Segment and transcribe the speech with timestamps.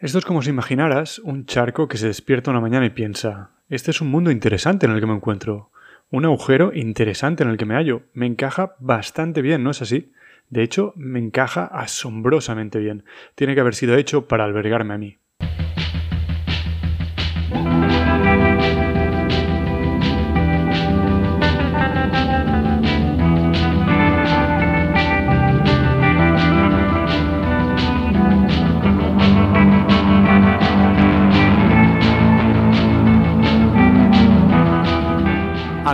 [0.00, 3.90] Esto es como si imaginaras un charco que se despierta una mañana y piensa, este
[3.90, 5.72] es un mundo interesante en el que me encuentro,
[6.10, 10.12] un agujero interesante en el que me hallo, me encaja bastante bien, ¿no es así?
[10.50, 13.04] De hecho, me encaja asombrosamente bien.
[13.34, 15.18] Tiene que haber sido hecho para albergarme a mí.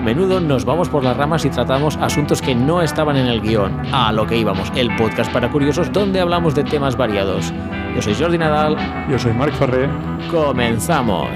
[0.04, 3.72] Menudo nos vamos por las ramas y tratamos asuntos que no estaban en el guion.
[3.92, 7.52] A lo que íbamos, el podcast para curiosos donde hablamos de temas variados.
[7.94, 8.76] Yo soy Jordi Nadal.
[9.10, 9.88] Yo soy Marc Farré.
[10.30, 11.28] Comenzamos.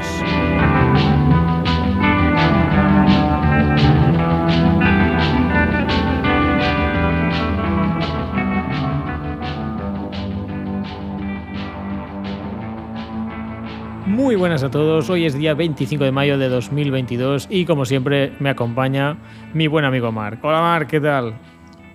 [14.18, 18.32] Muy buenas a todos, hoy es día 25 de mayo de 2022 y como siempre
[18.40, 19.16] me acompaña
[19.54, 20.44] mi buen amigo Marc.
[20.44, 21.34] Hola Marc, ¿qué tal?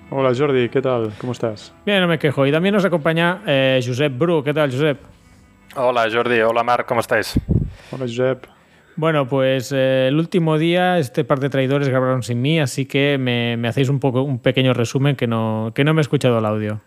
[0.10, 1.12] Hola Jordi, ¿qué tal?
[1.18, 1.74] ¿Cómo estás?
[1.86, 2.48] Bien, no me quejo.
[2.48, 4.42] Y también nos acompaña eh, Josep Bru.
[4.42, 5.02] ¿Qué tal, Josep?
[5.76, 7.38] Hola Jordi, hola Marc, ¿cómo estáis?
[7.92, 8.46] Hola Josep.
[8.96, 13.18] Bueno, pues eh, el último día este par de traidores grabaron sin mí, así que
[13.18, 16.40] me, me hacéis un poco un pequeño resumen que no, que no me he escuchado
[16.40, 16.80] el audio.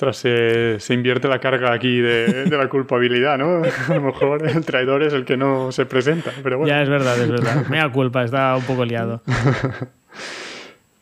[0.00, 3.60] Ostras, se, se invierte la carga aquí de, de, la culpabilidad, ¿no?
[3.88, 6.72] A lo mejor el traidor es el que no se presenta, pero bueno.
[6.72, 7.66] Ya, es verdad, es verdad.
[7.68, 9.20] Me da culpa, está un poco liado.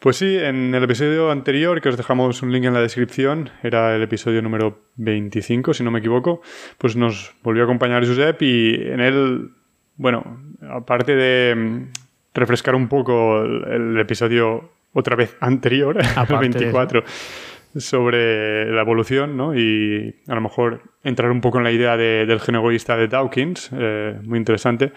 [0.01, 3.97] Pues sí, en el episodio anterior, que os dejamos un link en la descripción, era
[3.97, 6.41] el episodio número 25, si no me equivoco,
[6.79, 9.51] pues nos volvió a acompañar Josep y en él,
[9.97, 10.41] bueno,
[10.71, 11.83] aparte de mm,
[12.33, 17.03] refrescar un poco el, el episodio otra vez anterior, el 24,
[17.79, 19.55] sobre la evolución, ¿no?
[19.57, 23.09] Y a lo mejor entrar un poco en la idea de, del gen egoísta de
[23.09, 24.93] Dawkins, eh, muy interesante.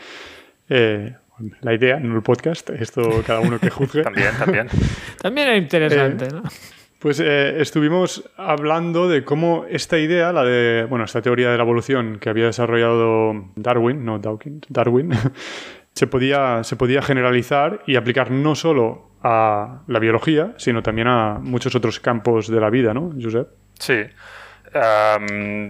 [0.69, 1.13] Eh,
[1.61, 4.03] la idea, no el podcast, esto cada uno que juzgue.
[4.03, 4.67] también, también.
[5.21, 6.43] también es interesante, Eh, ¿no?
[6.99, 11.63] Pues eh, estuvimos hablando de cómo esta idea, la de, bueno, esta teoría de la
[11.63, 15.09] evolución que había desarrollado Darwin, no Dawkins, Darwin,
[15.93, 21.39] se podía, se podía generalizar y aplicar no solo a la biología, sino también a
[21.39, 23.47] muchos otros campos de la vida, ¿no, Josep?
[23.79, 24.03] Sí.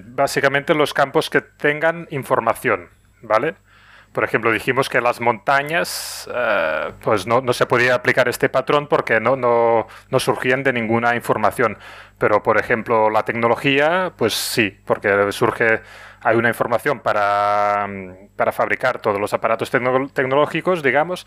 [0.06, 2.90] Básicamente los campos que tengan información,
[3.22, 3.56] ¿vale?
[4.14, 8.88] Por ejemplo, dijimos que las montañas, uh, pues no, no, se podía aplicar este patrón
[8.88, 11.78] porque no, no, no, surgían de ninguna información.
[12.18, 15.82] Pero, por ejemplo, la tecnología, pues sí, porque surge,
[16.22, 17.88] hay una información para,
[18.36, 21.26] para fabricar todos los aparatos tecno tecnológicos, digamos,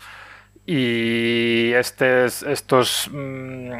[0.65, 3.71] y estes, estos, mmm,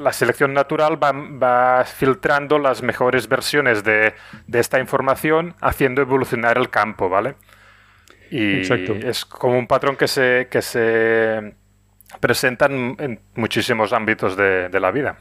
[0.00, 4.14] la selección natural va, va, filtrando las mejores versiones de,
[4.46, 7.36] de esta información, haciendo evolucionar el campo, ¿vale?
[8.30, 8.94] Y Exacto.
[8.94, 11.54] es como un patrón que se, que se
[12.18, 15.18] presenta en, en muchísimos ámbitos de, de, la vida.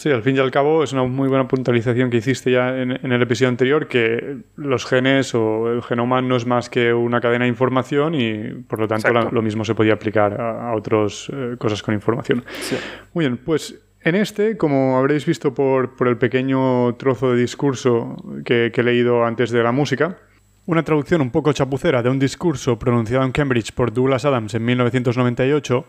[0.00, 2.92] Sí, al fin y al cabo es una muy buena puntualización que hiciste ya en,
[2.92, 7.20] en, el episodio anterior, que los genes o el genoma no es más que una
[7.20, 10.74] cadena de información y por lo tanto la, lo mismo se podía aplicar a, a
[10.74, 12.42] otras eh, cosas con información.
[12.62, 12.76] Sí.
[13.12, 18.16] Muy bien, pues en este, como habréis visto por, por el pequeño trozo de discurso
[18.46, 20.16] que, que he leído antes de la música,
[20.64, 24.64] una traducción un poco chapucera de un discurso pronunciado en Cambridge por Douglas Adams en
[24.64, 25.84] 1998,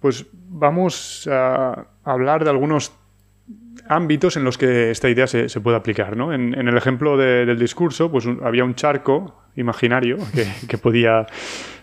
[0.00, 2.92] pues vamos a hablar de algunos
[3.94, 6.16] ámbitos en los que esta idea se, se puede aplicar.
[6.16, 6.32] ¿no?
[6.32, 10.78] En, en, el ejemplo de, del discurso, pues un, había un charco imaginario que, que,
[10.78, 11.26] podía...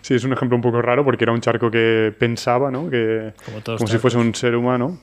[0.00, 2.90] Sí, es un ejemplo un poco raro porque era un charco que pensaba, ¿no?
[2.90, 4.98] Que, como, como si fuese un ser humano.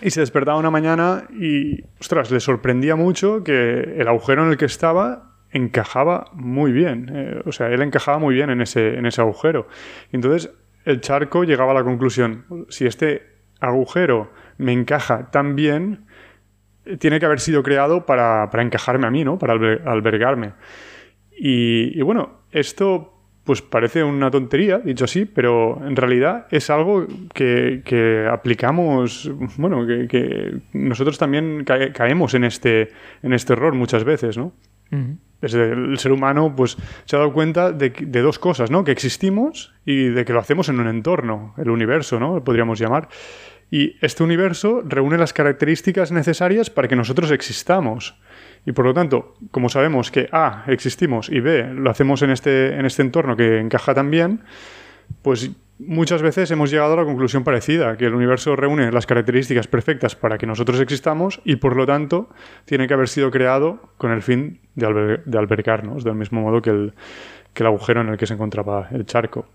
[0.00, 4.56] Y se despertaba una mañana y, ostras, le sorprendía mucho que el agujero en el
[4.56, 7.10] que estaba encajaba muy bien.
[7.12, 9.66] Eh, o sea, él encajaba muy bien en ese, en ese agujero.
[10.12, 10.50] Y entonces
[10.84, 13.22] el charco llegaba a la conclusión, si este
[13.60, 16.06] agujero me encaja tan bien,
[16.98, 19.38] tiene que haber sido creado para, para encajarme a mí, ¿no?
[19.38, 20.52] Para alber albergarme.
[21.36, 23.14] Y, y, bueno, esto
[23.44, 29.86] pues parece una tontería, dicho así, pero en realidad es algo que, que aplicamos, bueno,
[29.86, 32.90] que, que, nosotros también cae, caemos en este,
[33.22, 34.52] en este error muchas veces, ¿no?
[34.92, 35.16] Uh -huh.
[35.40, 36.76] Desde el ser humano pues,
[37.06, 38.84] se ha dado cuenta de, de, dos cosas, ¿no?
[38.84, 42.44] Que existimos y de que lo hacemos en un entorno, el universo, ¿no?
[42.44, 43.08] Podríamos llamar.
[43.70, 48.18] Y este universo reúne las características necesarias para que nosotros existamos.
[48.64, 52.78] Y por lo tanto, como sabemos que A, existimos y B, lo hacemos en este,
[52.78, 54.40] en este entorno que encaja tan bien,
[55.22, 59.68] pues muchas veces hemos llegado a la conclusión parecida, que el universo reúne las características
[59.68, 62.30] perfectas para que nosotros existamos y por lo tanto
[62.64, 66.70] tiene que haber sido creado con el fin de, de albergarnos, del mismo modo que
[66.70, 66.94] el,
[67.52, 69.46] que el agujero en el que se encontraba el charco.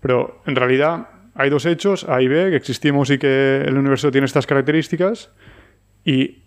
[0.00, 4.10] Pero en realidad hay dos hechos, A y B, que existimos y que el universo
[4.10, 5.30] tiene estas características
[6.04, 6.42] y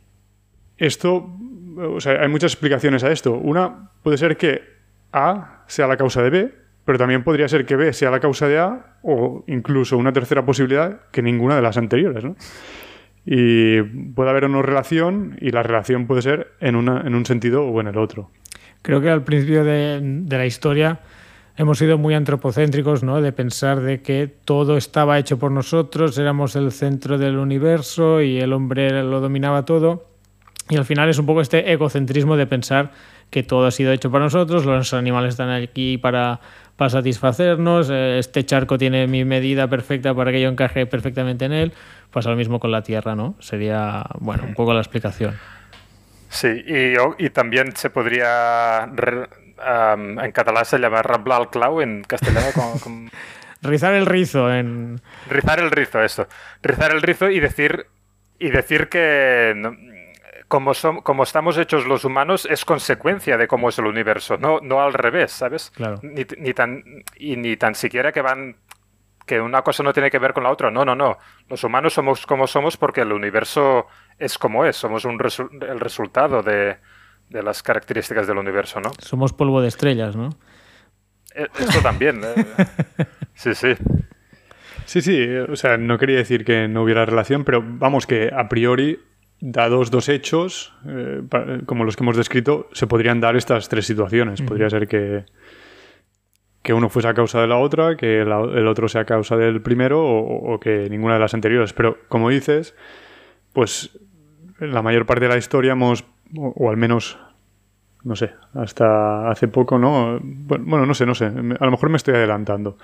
[0.78, 1.30] esto,
[1.78, 3.34] o sea, hay muchas explicaciones a esto.
[3.34, 4.62] Una puede ser que
[5.12, 6.54] A sea la causa de B,
[6.86, 10.46] pero también podría ser que B sea la causa de A o incluso una tercera
[10.46, 12.36] posibilidad que ninguna de las anteriores, ¿no?
[13.26, 17.66] Y puede haber una relación y la relación puede ser en, una, en un sentido
[17.66, 18.32] o en el otro.
[18.84, 21.02] Creo que al principio de, de la historia
[21.58, 23.20] hemos sido muy antropocéntricos, ¿no?
[23.22, 28.40] De pensar de que todo estaba hecho por nosotros, éramos el centro del universo y
[28.40, 30.08] el hombre lo dominaba todo.
[30.70, 32.92] Y al final es un poco este egocentrismo de pensar
[33.30, 36.40] que todo ha sido hecho para nosotros, los animales están aquí para,
[36.78, 41.54] para satisfacernos, eh, este charco tiene mi medida perfecta para que yo encaje perfectamente en
[41.54, 41.74] él.
[42.12, 43.36] Pasa lo mismo con la Tierra, ¿no?
[43.40, 45.36] Sería, bueno, un poco la explicación.
[46.30, 46.94] Sí, y,
[47.26, 49.28] y también se podría, re-
[49.60, 53.12] am, en catalán se llama rablar el clau, en castellano con, con-
[53.62, 55.02] Rizar el rizo en...
[55.30, 56.28] rizar el rizo, eso.
[56.62, 57.88] Rizar el rizo y decir,
[58.40, 59.76] y decir que no-
[60.48, 64.60] como, som- como estamos hechos los humanos es consecuencia de cómo es el universo, no,
[64.62, 65.72] no al revés, ¿sabes?
[65.72, 66.00] Claro.
[66.04, 66.84] Ni, ni tan,
[67.18, 68.56] y ni tan siquiera que van
[69.26, 70.72] que una cosa no tiene que ver con la otra.
[70.72, 71.18] No, no, no.
[71.50, 73.88] Los humanos somos como somos porque el universo
[74.18, 74.78] es como es.
[74.78, 76.78] Somos un resu- el resultado de,
[77.30, 78.92] de las características del universo, ¿no?
[79.00, 80.30] Somos polvo de estrellas, ¿no?
[81.36, 82.22] Eh, Esto también.
[82.24, 82.46] eh.
[83.34, 83.74] Sí, sí.
[84.86, 88.50] Sí, sí, o sea, no quería decir que no hubiera relación, pero vamos que a
[88.50, 89.00] priori,
[89.40, 91.22] dados dos hechos, eh,
[91.68, 94.42] como los que hemos descrito, se podrían dar estas tres situaciones.
[94.42, 95.26] Podría ser que,
[96.64, 99.36] que uno fuese a causa de la otra, que la- el otro sea a causa
[99.38, 101.74] del primero o, o que ninguna de las anteriores.
[101.74, 102.74] Pero como dices,
[103.54, 103.92] pues
[104.60, 107.18] en la mayor parte de la historia hemos, o, al menos,
[108.04, 110.20] no sé, hasta hace poco, ¿no?
[110.22, 112.78] Bueno, no sé, no sé, a lo mejor me estoy adelantando.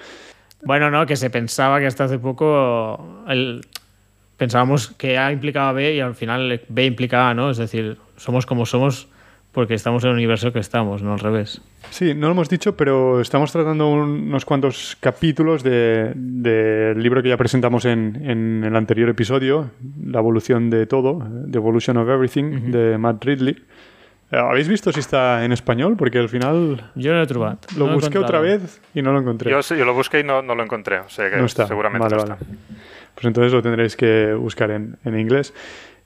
[0.63, 3.65] Bueno, no, que se pensaba que hasta hace poco el-
[4.37, 7.49] pensábamos que A implicaba B y al final B implicaba ¿no?
[7.49, 9.07] Es decir, somos como somos
[9.53, 11.61] porque estamos en el universo que estamos, no al revés.
[11.91, 17.21] Sí, no lo hemos dicho, pero estamos tratando un- unos cuantos capítulos de- del libro
[17.21, 19.69] que ya presentamos en, en el anterior episodio,
[20.05, 23.55] La evolución de todo, The Evolution of Everything, de Matt Ridley.
[24.31, 25.95] Eh, ¿Habéis visto si está en español?
[25.95, 27.27] Porque al final Yo no lo he
[27.77, 29.51] lo no busqué otra vez y no lo encontré.
[29.51, 30.97] Yo, sí, yo lo busqué y no, no lo encontré.
[30.97, 31.67] O sea que no está.
[31.67, 32.33] seguramente Vale, no vale.
[32.41, 32.55] está.
[33.13, 35.53] Pues entonces lo tendréis que buscar en, en inglés.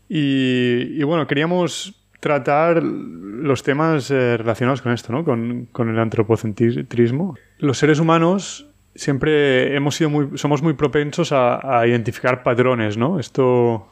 [0.10, 5.24] Y, y bueno, queríamos tratar los temas eh, relacionados con esto, ¿no?
[5.24, 7.36] Con, con el antropocentrismo.
[7.60, 13.20] Los seres humanos siempre hemos sido muy, somos muy propensos a, a identificar patrones, ¿no?
[13.20, 13.88] Esto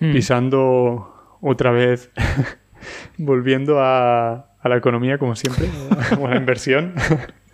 [0.00, 0.12] Hmm.
[0.12, 2.12] pisando otra vez,
[3.18, 5.68] volviendo a, a la economía como siempre,
[6.20, 6.94] o a la inversión.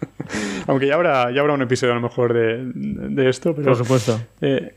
[0.67, 3.77] Aunque ya habrá, ya habrá un episodio a lo mejor de, de esto, pero Por
[3.77, 4.21] supuesto.
[4.43, 4.75] eh,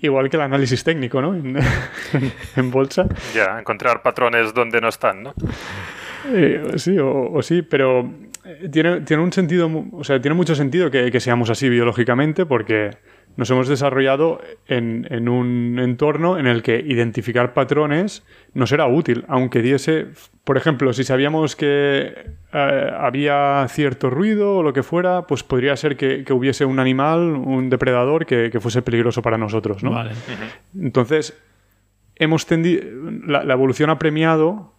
[0.00, 1.34] igual que el análisis técnico, ¿no?
[1.34, 1.56] En,
[2.56, 3.06] en bolsa.
[3.34, 5.34] Ya, encontrar patrones donde no están, ¿no?
[6.26, 8.10] Eh, sí, o, o sí, pero
[8.44, 12.46] eh, tiene, tiene un sentido, o sea, tiene mucho sentido que, que seamos así biológicamente
[12.46, 12.90] porque
[13.40, 18.22] nos hemos desarrollado en, en un entorno en el que identificar patrones
[18.54, 20.08] nos era útil, aunque diese,
[20.44, 22.14] por ejemplo, si sabíamos que
[22.52, 26.78] eh, había cierto ruido o lo que fuera, pues podría ser que, que hubiese un
[26.78, 29.92] animal, un depredador que, que fuese peligroso para nosotros, ¿no?
[29.92, 30.10] Vale.
[30.78, 31.34] Entonces,
[32.16, 32.82] hemos tendido.
[33.26, 34.74] La, la evolución ha premiado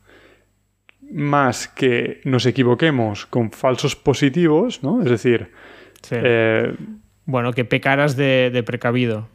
[1.11, 5.01] más que nos equivoquemos con falsos positivos, ¿no?
[5.01, 5.49] Es decir,
[6.03, 6.15] Sí.
[6.17, 6.73] eh,
[7.31, 9.27] Bueno, que pecaras de, de precavido.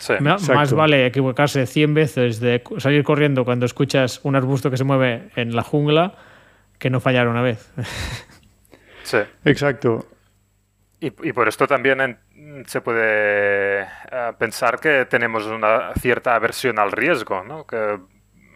[0.00, 0.14] Sí.
[0.20, 0.54] Ma- Exacto.
[0.54, 5.28] Más vale equivocarse 100 veces de salir corriendo cuando escuchas un arbusto que se mueve
[5.36, 6.14] en la jungla
[6.78, 7.70] que no fallar una vez.
[9.02, 9.18] sí.
[9.44, 10.06] exacto.
[11.00, 12.18] Y, y por esto también en-
[12.66, 13.86] se puede eh,
[14.38, 17.66] pensar que tenemos una cierta aversión al riesgo, ¿no?
[17.66, 17.98] Que,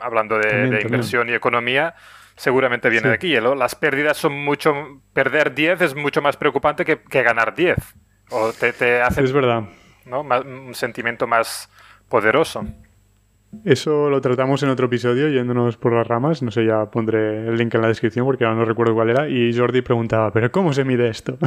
[0.00, 0.86] hablando de, También, de también.
[0.94, 1.94] inversión y economía,
[2.36, 3.08] seguramente viene Sí.
[3.08, 3.34] de aquí.
[3.34, 4.74] El- Las pérdidas son mucho...
[5.14, 7.76] Perder 10 es mucho más preocupante que, que ganar 10.
[8.30, 9.64] O te, te hace Es verdad.
[10.06, 10.22] ¿no?
[10.24, 11.68] Más- un sentimiento más
[12.08, 12.64] poderoso.
[13.64, 16.42] Eso lo tratamos en otro episodio, yéndonos por las ramas.
[16.42, 19.28] No sé, ya pondré el link en la descripción porque ahora no recuerdo cuál era.
[19.28, 21.38] Y Jordi preguntaba, ¿pero cómo se mide esto?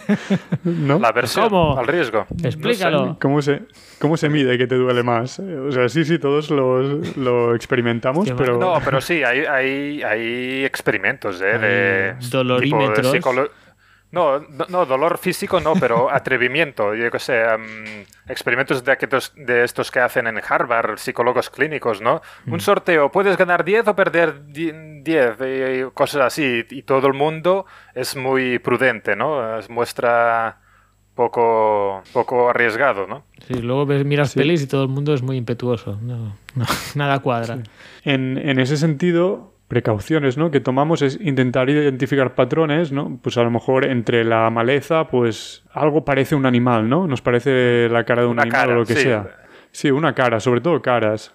[0.64, 0.98] ¿No?
[0.98, 1.78] La aversión ¿Cómo?
[1.78, 2.26] al riesgo.
[2.42, 3.18] Explícalo.
[3.20, 3.64] ¿Cómo se,
[4.00, 5.40] ¿Cómo se mide que te duele más?
[5.40, 8.56] O sea, sí, sí, todos los- lo experimentamos, pero...
[8.58, 11.58] No, pero sí, hay, hay, hay experimentos ¿eh?
[11.58, 13.12] de dolorímetros.
[13.12, 13.50] tipo de
[14.12, 16.94] No, no, dolor físico no, pero atrevimiento.
[16.94, 17.42] Yo qué sé,
[18.28, 18.96] experimentos de,
[19.36, 22.20] de estos que hacen en Harvard, psicólogos clínicos, ¿no?
[22.46, 22.60] Un mm.
[22.60, 26.64] sorteo, puedes ganar 10 o perder 10, y cosas así.
[26.70, 27.64] Y todo el mundo
[27.94, 29.58] es muy prudente, ¿no?
[29.58, 30.58] Es muestra
[31.14, 33.24] poco, poco arriesgado, ¿no?
[33.46, 35.98] Sí, luego ves, miras pelis y todo el mundo es muy impetuoso.
[36.00, 36.36] No,
[36.94, 37.58] nada cuadra.
[38.04, 40.50] En, en, ese sentido, precauciones ¿no?
[40.50, 43.18] que tomamos es intentar identificar patrones, ¿no?
[43.22, 47.06] Pues a lo mejor entre la maleza, pues algo parece un animal, ¿no?
[47.06, 49.30] Nos parece la cara de un animal o lo que sea.
[49.70, 51.34] Sí, una cara, sobre todo caras.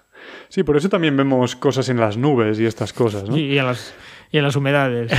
[0.50, 3.36] Sí, por eso también vemos cosas en las nubes y estas cosas, ¿no?
[3.36, 3.92] Y, en, las,
[4.30, 5.10] y en las humedades.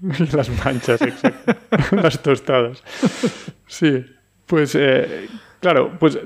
[0.32, 1.54] las manchas, exacto.
[1.96, 2.82] las tostadas.
[3.66, 4.02] Sí,
[4.46, 5.28] pues eh,
[5.62, 6.18] Claro, pues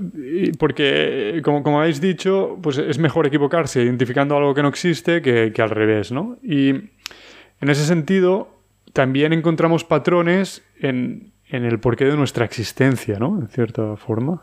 [0.58, 5.52] porque, como, como habéis dicho, pues es mejor equivocarse identificando algo que no existe que,
[5.60, 6.38] al revés, ¿no?
[6.42, 8.48] Y en ese sentido,
[8.94, 13.38] también encontramos patrones en, el porqué de nuestra existencia, ¿no?
[13.38, 14.42] En cierta forma.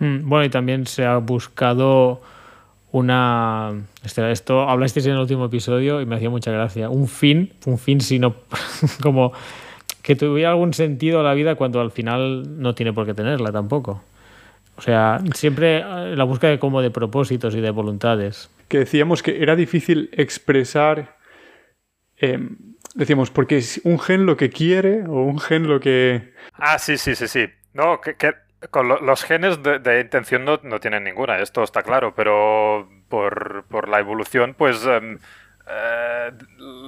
[0.00, 2.22] Hmm, bueno, y también se ha buscado
[2.90, 3.82] una...
[4.02, 6.88] Esto hablasteis en el último episodio y me hacía mucha gracia.
[6.88, 8.36] Un fin, un fin sino
[9.02, 9.34] como
[10.00, 14.00] que tuviera algún sentido la vida cuando al final no tiene por qué tenerla tampoco.
[14.76, 18.50] O sea, siempre eh, la búsqueda de como de propósitos y de voluntades.
[18.68, 21.16] Que decíamos que era difícil expresar,
[22.16, 22.56] em,
[22.94, 26.32] decíamos, porque es un gen lo que quiere o un gen lo que...
[26.54, 27.46] Ah, sí, sí, sí, sí.
[27.74, 28.16] No, que,
[28.70, 33.88] con los genes de, intención no, no, tienen ninguna, esto está claro, pero por, por
[33.88, 34.84] la evolución, pues...
[34.86, 35.18] Em,
[35.68, 36.32] eh,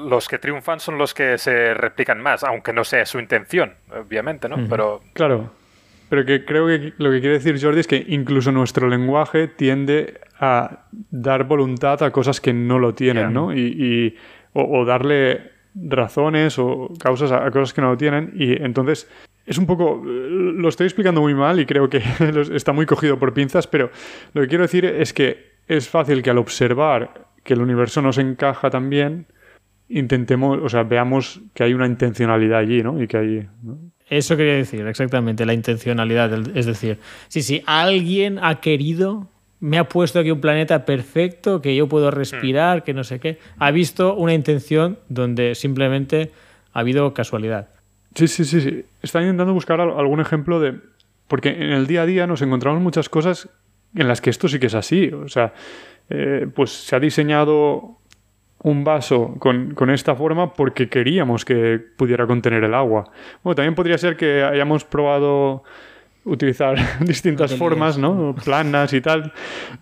[0.09, 4.49] los que triunfan son los que se replican más, aunque no sea su intención, obviamente,
[4.49, 4.57] ¿no?
[4.69, 5.53] Pero claro,
[6.09, 10.21] pero que creo que lo que quiere decir Jordi es que incluso nuestro lenguaje tiende
[10.39, 13.55] a dar voluntad a cosas que no lo tienen, ¿no?
[13.55, 14.17] Y,
[14.53, 18.33] o, darle razones o causas a, cosas que no lo tienen.
[18.37, 19.11] Y entonces
[19.47, 20.03] es un poco.
[20.05, 22.03] Lo estoy explicando muy mal y creo que
[22.53, 23.91] está muy cogido por pinzas, pero
[24.33, 28.19] lo que quiero decir es que es fácil que al observar que el universo nos
[28.19, 29.27] encaja también,
[29.89, 33.03] intentemos, o sea, veamos que hay una intencionalidad allí, ¿no?
[33.03, 33.49] Y que hay.
[34.09, 36.57] Eso quería decir, exactamente, la intencionalidad.
[36.57, 39.29] Es decir, si sí, alguien ha querido,
[39.61, 43.39] me ha puesto aquí un planeta perfecto, que yo puedo respirar, que no sé qué,
[43.59, 46.33] ha visto una intención donde simplemente
[46.73, 47.69] ha habido casualidad.
[48.15, 48.85] Sí, sí, sí, sí.
[49.03, 50.79] Está intentando buscar algún ejemplo de...
[51.27, 53.49] Porque en el día a día nos encontramos muchas cosas
[53.95, 55.09] en las que esto sí que es así.
[55.09, 55.55] O sea,
[56.11, 57.99] eh, pues se ha diseñado
[58.65, 63.05] un vaso con, esta forma porque queríamos que pudiera contener el agua.
[63.43, 65.63] Bueno, también podría ser que hayamos probado
[66.25, 68.35] utilizar distintas formas, ¿no?
[68.43, 69.33] Planas y tal.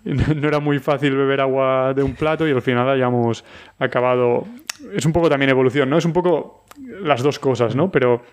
[0.04, 3.44] No era muy fácil beber agua de un plato y al final hayamos
[3.78, 4.48] acabado...
[4.92, 5.98] Es un poco también evolución, ¿no?
[5.98, 6.66] Es un poco
[7.02, 7.92] las dos cosas, ¿no?
[7.92, 8.24] Pero,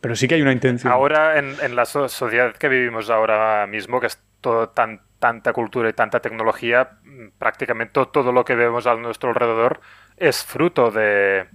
[0.00, 0.92] pero sí que hay una intención.
[0.92, 5.88] Ahora, en, en la sociedad que vivimos ahora mismo, que es todo tan tanta cultura
[5.88, 6.98] y tanta tecnología,
[7.38, 9.80] prácticamente todo lo que vemos a nuestro alrededor
[10.16, 11.46] es fruto de,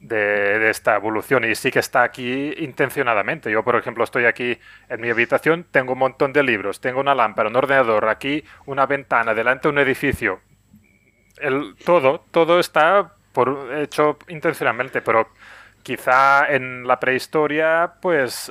[0.00, 3.50] de, esta evolución y sí que está aquí intencionadamente.
[3.50, 4.58] Yo, por ejemplo, estoy aquí
[4.88, 8.86] en mi habitación, tengo un montón de libros, tengo una lámpara, un ordenador, aquí una
[8.86, 10.40] ventana, delante un edificio.
[11.38, 13.14] El, todo, todo está
[13.78, 15.28] hecho intencionalmente, pero
[15.82, 18.50] quizá en la prehistoria, pues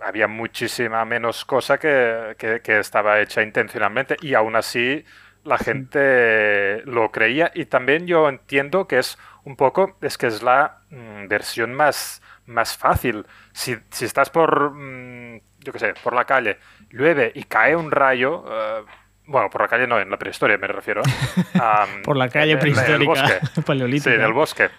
[0.00, 2.34] había muchísima menos cosa que,
[2.66, 5.04] estaba hecha intencionalmente y aún así
[5.44, 10.42] la gente lo creía y también yo entiendo que es un poco, es que es
[10.42, 13.26] la mm, versión más, más fácil.
[13.52, 16.58] Si, estás por, mm, yo qué sé, por la calle,
[16.90, 18.84] llueve y cae un rayo, eh,
[19.26, 21.02] bueno, por la calle no, en la prehistoria me refiero.
[22.04, 23.40] por la calle prehistórica,
[24.00, 24.70] Sí, en el bosque.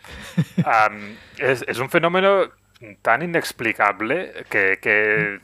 [1.38, 2.50] es, es un fenómeno
[3.02, 5.40] tan inexplicable que, que,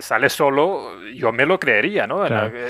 [0.00, 2.24] sale solo, yo me lo creería, ¿no?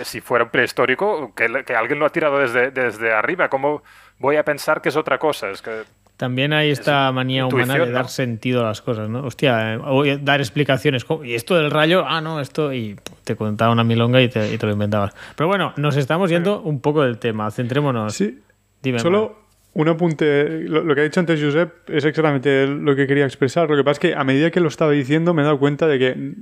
[0.04, 3.82] Si fuera un prehistórico, que, que, alguien lo ha tirado desde, desde arriba, ¿cómo
[4.18, 5.50] voy a pensar que es otra cosa?
[5.50, 5.84] Es que
[6.16, 9.24] también hay esta manía humana de dar sentido a las cosas, ¿no?
[9.24, 11.04] Hostia, eh, dar explicaciones.
[11.22, 12.72] Y esto del rayo, ah, no, esto.
[12.72, 15.14] Y te contaba una milonga y te, y te lo inventabas.
[15.36, 17.50] Pero bueno, nos estamos yendo un poco del tema.
[17.50, 18.14] Centrémonos.
[18.14, 18.40] Sí.
[18.82, 18.98] Dime.
[18.98, 19.36] Solo,
[19.74, 23.68] un apunte, lo, que ha dicho antes Josep es exactamente lo que quería expresar.
[23.68, 25.86] Lo que pasa es que a medida que lo estaba diciendo me he dado cuenta
[25.86, 26.32] de que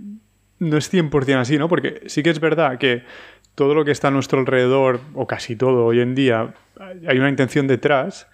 [0.70, 1.68] no es 100% así, ¿no?
[1.68, 3.02] Porque sí que es verdad que
[3.54, 6.54] todo lo que está a nuestro alrededor, o casi todo hoy en día,
[7.06, 8.26] hay una intención detrás,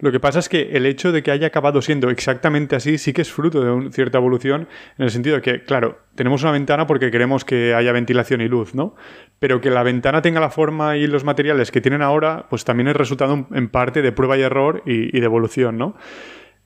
[0.00, 3.12] lo que pasa es que el hecho de que haya acabado siendo exactamente así sí
[3.12, 6.52] que es fruto de una cierta evolución, en el sentido de que, claro, tenemos una
[6.52, 8.94] ventana porque queremos que haya ventilación y luz, ¿no?
[9.40, 12.88] Pero que la ventana tenga la forma y los materiales que tienen ahora, pues también
[12.88, 15.96] es resultado en parte de prueba y error y, de evolución, ¿no?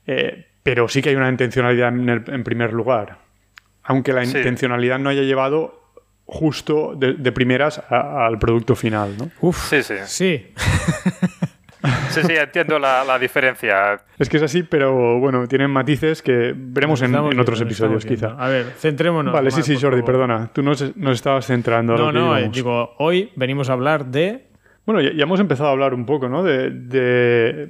[0.06, 3.18] Eh, pero sí que hay una intencionalidad en, primer lugar.
[3.84, 4.36] Aunque la Sí.
[4.36, 5.80] intencionalidad no haya llevado
[6.24, 9.30] justo de, de primeras a- al producto final, ¿no?
[9.40, 9.94] Uf, Sí, sí.
[10.06, 10.46] sí.
[12.10, 14.00] Sí, sí, entiendo la, la diferencia.
[14.18, 18.36] Es que es así, pero bueno, tienen matices que veremos en, otros viendo, episodios, quizá.
[18.38, 19.32] A ver, centrémonos.
[19.34, 20.04] vale, sí, sí, Jordi, favor.
[20.04, 20.50] perdona.
[20.52, 21.94] Tú nos, nos estabas centrando.
[21.94, 24.46] a lo No, que no, eh, digo, hoy venimos a hablar de.
[24.86, 26.44] Bueno, ya, ya hemos empezado a hablar un poco, ¿no?
[26.44, 27.68] De, de-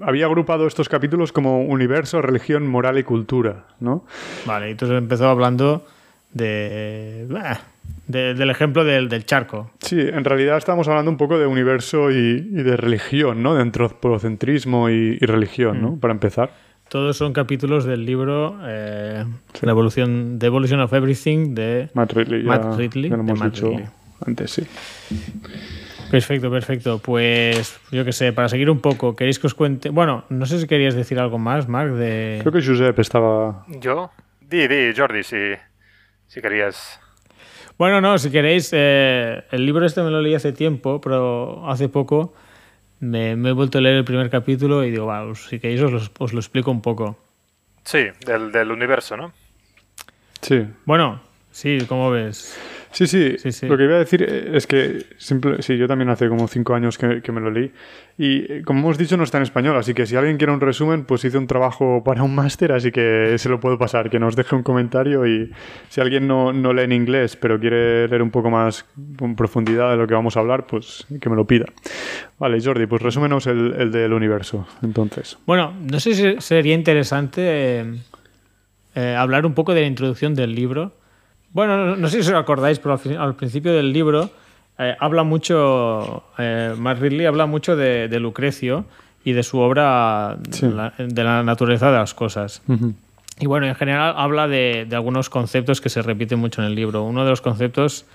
[0.00, 4.04] Había agrupado estos capítulos como universo, religión, moral y cultura, ¿no?
[4.46, 5.84] Vale, entonces empezó hablando
[6.32, 7.26] de.
[7.28, 7.60] bah,
[8.06, 9.70] de- del ejemplo del, del charco.
[9.80, 13.54] Sí, en realidad estamos hablando un poco de universo y, y de religión, ¿no?
[13.54, 15.82] De antropocentrismo y, y religión, Mm.
[15.82, 15.96] ¿no?
[15.96, 16.50] Para empezar.
[16.88, 19.24] Todos son capítulos del libro eh,
[19.62, 22.42] La evolución, The Evolution of Everything de Matt Ridley.
[22.42, 23.84] ya- Matt Ridley, ya lo de hemos Matt dicho Ridley.
[24.26, 24.62] antes, sí.
[26.10, 26.98] Perfecto, perfecto.
[26.98, 29.90] Pues yo qué sé, para seguir un poco, ¿queréis que os cuente?
[29.90, 32.38] Bueno, no sé si querías decir algo más, Marc, de...
[32.40, 33.64] Creo que Josep estaba...
[33.68, 34.10] ¿Yo?
[34.40, 35.36] Di, di, Jordi, si,
[36.26, 37.00] si querías.
[37.78, 41.88] Bueno, no, si queréis, eh, el libro este me lo leí hace tiempo, pero hace
[41.88, 42.34] poco
[42.98, 45.80] me, me he vuelto a leer el primer capítulo y digo, va, os- si queréis
[45.82, 47.16] os lo, os lo explico un poco.
[47.84, 49.32] Sí, del, del universo, ¿no?
[50.42, 50.66] Sí.
[50.84, 51.20] Bueno,
[51.52, 52.58] sí, como ves?
[52.92, 53.66] Sí, sí, Sí, sí.
[53.66, 56.74] Lo que iba a decir eh, es que simple, sí, yo también hace como cinco
[56.74, 57.70] años que, que me lo leí.
[58.18, 60.60] Y eh, como hemos dicho, no está en español, así que si alguien quiere un
[60.60, 64.18] resumen, pues hice un trabajo para un máster, así que se lo puedo pasar, que
[64.18, 65.50] nos deje un comentario y
[65.88, 68.84] si alguien no, no lee en inglés, pero quiere leer un poco más
[69.18, 71.66] con profundidad de lo que vamos a hablar, pues que me lo pida.
[72.38, 75.38] Vale, Jordi, pues resúmenos el, el del universo, entonces.
[75.46, 77.84] Bueno, no sé si sería interesante eh,
[78.94, 80.92] eh, hablar un poco de la introducción del libro.
[81.52, 84.30] Bueno, no, no sé si os acordáis, pero al, fin- al principio del libro
[84.78, 88.84] eh, habla mucho, eh, Mark Ridley habla mucho de, de Lucrecio
[89.24, 90.68] y de su obra Sí.
[90.68, 92.62] la- de la naturaleza de las cosas.
[93.38, 96.74] Y bueno, en general habla de, de algunos conceptos que se repiten mucho en el
[96.74, 97.02] libro.
[97.04, 98.06] Uno de los conceptos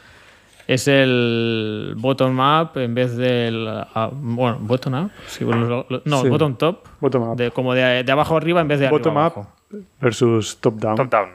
[0.68, 3.68] es el bottom up en vez del.
[3.70, 5.12] ah, bueno, bottom up.
[5.28, 6.30] sí, bueno, lo- no, Sí.
[6.30, 6.80] bottom top.
[7.02, 7.36] Bottom up.
[7.38, 9.34] De, como de, de abajo arriba en vez de Bottom arriba up
[9.72, 9.84] abajo.
[10.02, 10.96] versus top down.
[10.96, 11.30] Top down.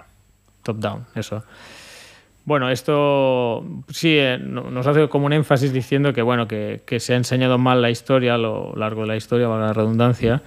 [0.63, 1.43] Top down, eso.
[2.45, 6.99] Bueno, esto sí eh, no- nos hace como un énfasis diciendo que bueno que, que
[6.99, 10.43] se ha enseñado mal la historia a lo largo de la historia, valga la redundancia,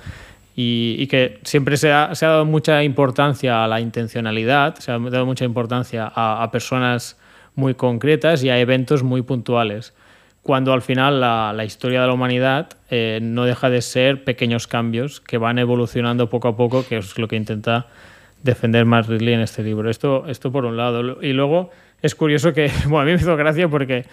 [0.56, 4.92] y, y que siempre se ha, se ha dado mucha importancia a la intencionalidad, se
[4.92, 7.18] ha dado mucha importancia a, a personas
[7.56, 9.94] muy concretas y a eventos muy puntuales,
[10.42, 14.68] cuando al final la, la historia de la humanidad eh, no deja de ser pequeños
[14.68, 17.86] cambios que van evolucionando poco a poco, que es lo que intenta
[18.44, 19.90] defender Matt Ridley en este libro.
[19.90, 21.22] Esto, esto por un lado.
[21.24, 24.06] Y luego es curioso que, bueno, a mí me hizo gracia porque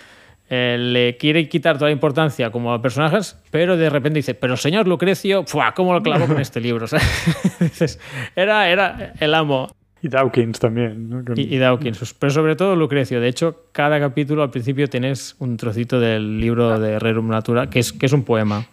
[0.49, 4.57] eh, le quiere quitar toda la importancia como a personajes, pero de repente dice, pero
[4.57, 5.73] señor Lucrecio, ¡fua!
[5.75, 6.87] ¿cómo lo clavo con este libro?
[8.37, 9.75] era, era el amo.
[10.03, 11.11] Y Dawkins también.
[11.11, 11.25] ¿no?
[11.25, 13.21] Con- Y, y Dawkins, pero sobre todo Lucrecio.
[13.21, 17.81] De hecho, cada capítulo al principio tienes un trocito del libro de Rerum Natura, que
[17.81, 18.65] es, que es un poema.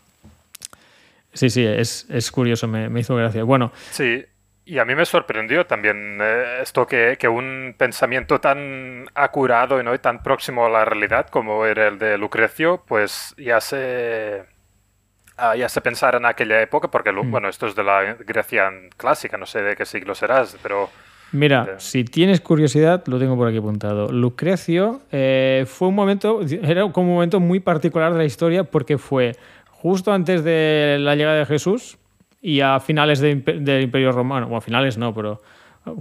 [1.33, 3.43] Sí, sí, es, es curioso, me, me hizo gracia.
[3.43, 4.23] Bueno, Sí,
[4.67, 9.95] y a mí me sorprendió también eh, esto que, que un pensamiento tan acurado ¿no?
[9.95, 14.43] y tan próximo a la realidad como era el de Lucrecio, pues ya se,
[15.37, 18.71] ah, ya se pensara en aquella época, porque Lu- bueno, esto es de la Grecia
[18.97, 20.89] clásica, no sé de qué siglo serás, pero
[21.33, 24.09] Mira, De- si tienes curiosidad, lo tengo por aquí apuntado.
[24.11, 28.97] Lucrecio eh, fue un momento, era como un momento muy particular de la historia porque
[28.97, 29.33] fue
[29.69, 31.97] justo antes de la llegada de Jesús
[32.41, 35.41] y a finales de del Imperio Romano, o a finales no, pero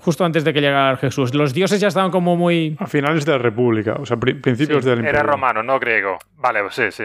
[0.01, 1.35] justo antes de que llegara Jesús.
[1.35, 2.77] Los dioses ya estaban como muy...
[2.81, 5.31] A finales de la República, o sea, pri- principios Sí, del era Imperio.
[5.31, 6.19] romano, no griego.
[6.39, 7.05] Vale, sí, sí.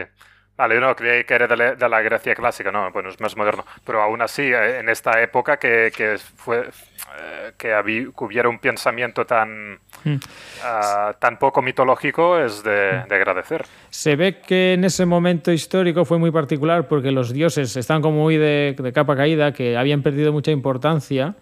[0.57, 3.35] Vale, no creí que era de la, de la Grecia clásica, no, bueno, es más
[3.35, 3.65] moderno.
[3.83, 8.47] Pero aún así, eh, en esta época que, que fue eh, que, había, que hubiera
[8.49, 10.15] un pensamiento tan, Hmm.
[10.63, 13.65] ah, tan poco mitológico es de, de agradecer.
[13.91, 18.17] Se ve que en ese momento histórico fue muy particular porque los dioses estaban como
[18.21, 21.35] muy de, de capa caída, que habían perdido mucha importancia.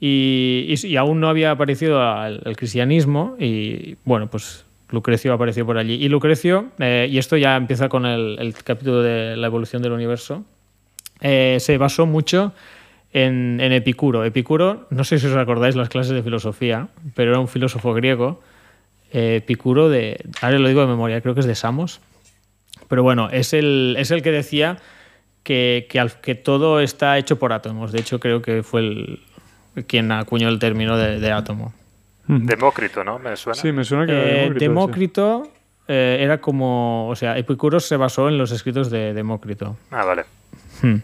[0.00, 5.66] Y, y- y aún no había aparecido el, el cristianismo y bueno, pues Lucrecio apareció
[5.66, 5.94] por allí.
[5.94, 10.44] Y Lucrecio, eh, y esto ya empieza con el, capítulo de la evolución del universo,
[11.20, 12.52] eh, se basó mucho
[13.12, 14.24] en, Epicuro.
[14.24, 18.40] Epicuro, no sé si os acordáis las clases de filosofía, pero era un filósofo griego.
[19.12, 22.00] eh, Epicuro de, ahora lo digo de memoria, creo que es de Samos.
[22.88, 24.76] Pero bueno, es el, es el que decía
[25.42, 25.88] que,
[26.22, 27.92] que, todo está hecho por átomos.
[27.92, 29.20] De hecho, creo que fue el,
[29.86, 31.72] quien acuñó el término de átomo.
[32.28, 32.38] Ujú.
[32.46, 33.18] Demócrito, ¿no?
[33.18, 33.60] ¿Me suena?
[33.60, 34.68] Sí, me suena que era Eh, Demócrito, sí.
[34.68, 35.48] Demócrito
[35.88, 37.08] eh, era como.
[37.08, 39.76] O sea, Epicuro se basó en los escritos de Demócrito.
[39.90, 40.24] Ah, vale.
[40.82, 40.96] Hmm.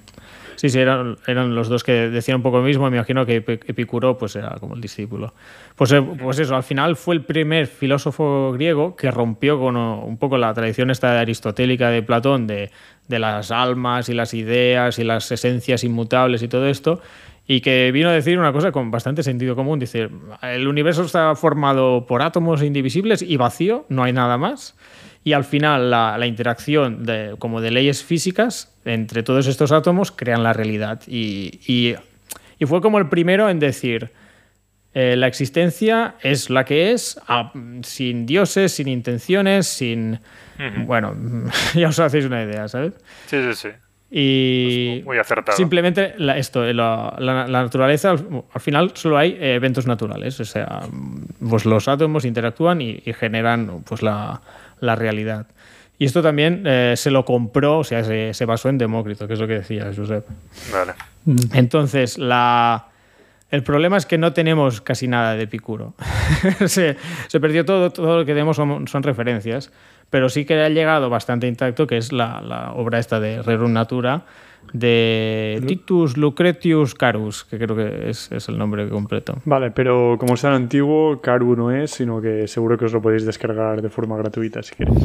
[0.57, 2.91] Sí, sí, eran, eran los dos que decían un poco lo mismo.
[2.91, 5.33] Me imagino que Epicuro pues, era como el discípulo.
[5.77, 10.17] Pues, eh, pues eso, al final fue el primer filósofo griego que rompió con un
[10.19, 12.73] poco la tradición esta aristotélica de Platón de,
[13.07, 17.01] de las almas y las ideas y las esencias inmutables y todo esto
[17.51, 19.79] y que vino a decir una cosa con bastante sentido común.
[19.79, 20.11] Dice,
[20.43, 24.77] el universo está formado por átomos indivisibles y vacío, no hay nada más.
[25.25, 30.43] Y al final la, interacción de, como de leyes físicas entre todos estos átomos crean
[30.43, 31.01] la realidad.
[31.07, 34.13] Y, y, fue como el primero en decir,
[34.93, 37.19] eh, la existencia es la que es,
[37.83, 40.21] sin dioses, sin intenciones, sin...
[40.85, 41.17] Bueno,
[41.75, 42.93] ya os hacéis una idea, ¿sabes?
[43.27, 43.69] Sí, sí, sí.
[44.11, 45.55] Y muy acertado.
[45.57, 50.81] simplemente esto, la, naturaleza, al, final solo hay eventos naturales, o sea,
[51.47, 54.41] pues los átomos interactúan y, generan pues la,
[54.81, 55.47] realidad.
[55.99, 59.41] Y esto también eh, se lo compró, o sea, se, basó en Demócrito, que es
[59.41, 60.25] lo que decía Josep.
[60.73, 60.93] Vale.
[61.53, 62.87] Entonces, la,
[63.51, 65.95] el problema es que no tenemos casi nada de Epicuro.
[66.67, 69.71] se, se, perdió todo, todo lo que tenemos son referencias
[70.11, 74.25] pero sí que ha llegado bastante intacto, que es la, obra esta de Rerum Natura
[74.73, 79.39] de Titus Lucretius Carus, que creo que es, el nombre completo.
[79.45, 83.25] Vale, pero como sea antiguo, Caru no es, sino que seguro que os lo podéis
[83.25, 84.99] descargar de forma gratuita si queréis.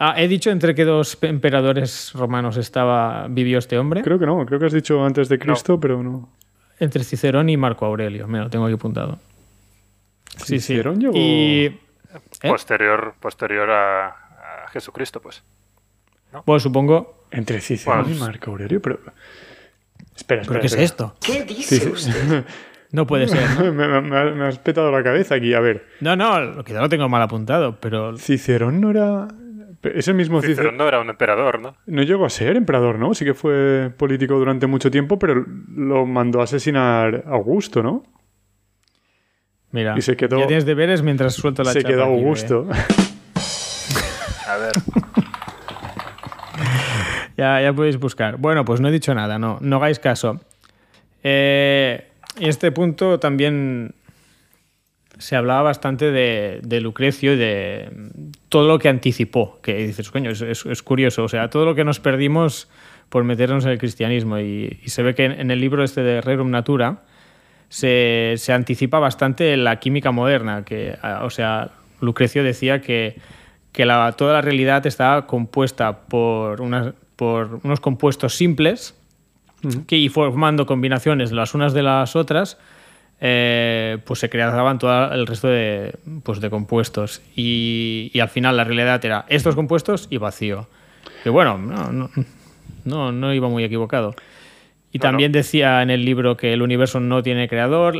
[0.00, 4.02] Ah, he dicho entre qué dos emperadores romanos estaba vivió este hombre.
[4.02, 6.28] Creo que no, creo que has dicho antes de Cristo, pero no.
[6.78, 9.18] Entre Cicerón y Marco Aurelio, me lo tengo aquí apuntado.
[10.44, 10.80] Sí, sí.
[11.14, 11.78] Y, ¿eh?
[12.42, 14.14] posterior, posterior a,
[14.72, 15.42] Jesucristo, pues.
[16.44, 17.26] Bueno, supongo.
[17.30, 18.98] Entre Cicerón y Marco Aurelio, pero.
[20.14, 20.60] Espera, espera.
[20.60, 21.16] qué es esto?
[21.20, 22.44] ¿Qué dice usted?
[22.90, 23.72] No puede ser.
[23.72, 25.86] me, has petado la cabeza aquí, a ver.
[26.00, 28.16] No, no, lo que lo tengo mal apuntado, pero.
[28.16, 29.28] Cicerón no era.
[29.82, 30.56] Es el mismo Cicerón.
[30.56, 31.76] Cicerón no era un emperador, ¿no?
[31.86, 33.12] No llegó a ser emperador, ¿no?
[33.14, 38.04] Sí que fue político durante mucho tiempo, pero lo mandó a asesinar Augusto, ¿no?
[39.72, 42.66] Mira, y se quedó, ya tienes deberes mientras suelto la Se quedó Augusto.
[44.46, 44.72] a ver.
[47.36, 48.38] ya, ya podéis buscar.
[48.38, 50.40] Bueno, pues no he dicho nada, no, no hagáis caso.
[51.22, 53.94] Eh, y este punto también
[55.18, 57.90] se hablaba bastante de, Lucrecio y de
[58.48, 59.60] todo lo que anticipó.
[59.60, 61.24] Que dices, coño, es, curioso.
[61.24, 62.68] O sea, todo lo que nos perdimos
[63.08, 64.38] por meternos en el cristianismo.
[64.38, 67.02] Y, y se ve que en, el libro este de Rerum Natura
[67.68, 73.20] se, anticipa bastante la química moderna, que, o sea, Lucrecio decía que,
[74.16, 76.62] toda la realidad está compuesta por,
[77.14, 78.94] por unos compuestos simples
[79.86, 82.58] que, y formando combinaciones las unas de las otras,
[83.20, 87.22] eh, pues se creaban todo el resto de, pues de compuestos.
[87.34, 90.68] Y, al final la realidad era estos compuestos y vacío.
[91.22, 92.10] Que bueno, no,
[92.84, 94.14] no, no iba muy equivocado.
[94.92, 97.94] Y también decía en el libro que el universo no tiene creador,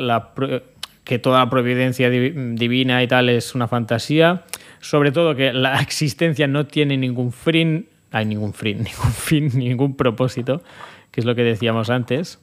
[1.04, 4.44] que toda la providencia divina y tal es una fantasía.
[4.80, 9.96] Sobre todo que la existencia no tiene ningún fin, hay ningún fin, ningún fin, ningún
[9.96, 10.62] propósito,
[11.10, 12.40] que es lo que decíamos antes.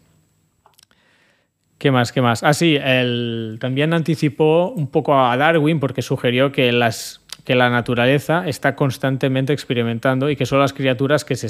[1.77, 2.11] ¿Qué más?
[2.11, 2.41] ¿Qué más?
[2.43, 7.69] Ah, sí, él también anticipó un poco a Darwin porque sugirió que, las, que la
[7.69, 11.49] naturaleza está constantemente experimentando y que son las criaturas que se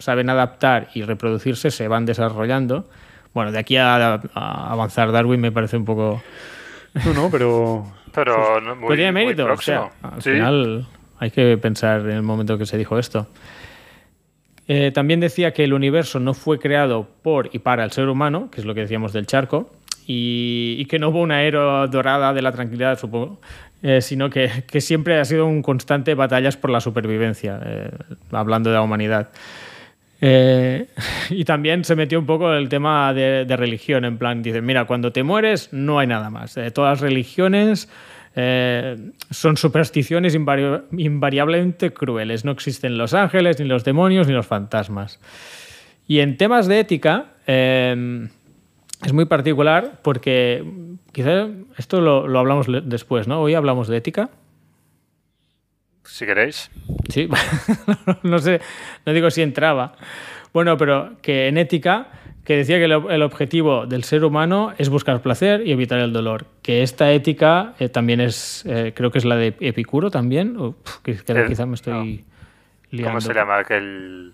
[0.00, 2.88] saben adaptar y reproducirse se van desarrollando.
[3.34, 6.22] Bueno, de aquí a, avanzar Darwin me parece un poco...
[7.04, 7.84] No, no, pero...
[8.14, 9.46] pero muy, tiene mérito.
[9.46, 10.86] o sea, al final
[11.18, 13.26] hay que pensar en el momento que se dijo esto.
[14.66, 18.50] Eh, también decía que el universo no fue creado por y para el ser humano,
[18.50, 19.70] que es lo que decíamos del charco,
[20.06, 23.38] y, que no hubo una era dorada de la tranquilidad, supongo,
[23.82, 27.90] eh, sino que, siempre ha sido un constante batallas por la supervivencia, eh,
[28.32, 29.28] hablando de la humanidad.
[30.20, 30.86] Eh,
[31.30, 35.12] y también se metió un poco el tema de, religión, en plan, dice, mira, cuando
[35.12, 36.56] te mueres no hay nada más.
[36.56, 37.88] Eh, todas las religiones
[38.34, 38.96] eh,
[39.30, 42.44] son supersticiones invariablemente crueles.
[42.44, 45.20] No existen los ángeles, ni los demonios, ni los fantasmas.
[46.06, 50.64] Y en temas de ética es muy particular porque
[51.12, 53.40] quizás esto lo, lo hablamos después, ¿no?
[53.42, 54.30] Hoy hablamos de ética
[56.08, 56.70] si queréis.
[57.08, 57.28] Sí,
[58.22, 58.60] no sé,
[59.04, 59.94] no digo si entraba.
[60.52, 62.08] Bueno, pero que en ética,
[62.44, 66.46] que decía que el, objetivo del ser humano es buscar placer y evitar el dolor.
[66.62, 70.76] Que esta ética eh, también es, eh, creo que es la de Epicuro también, o,
[71.02, 71.16] que,
[71.46, 72.24] quizá me estoy
[72.90, 73.10] liando.
[73.10, 73.58] ¿Cómo se llama?
[73.58, 74.32] Aquel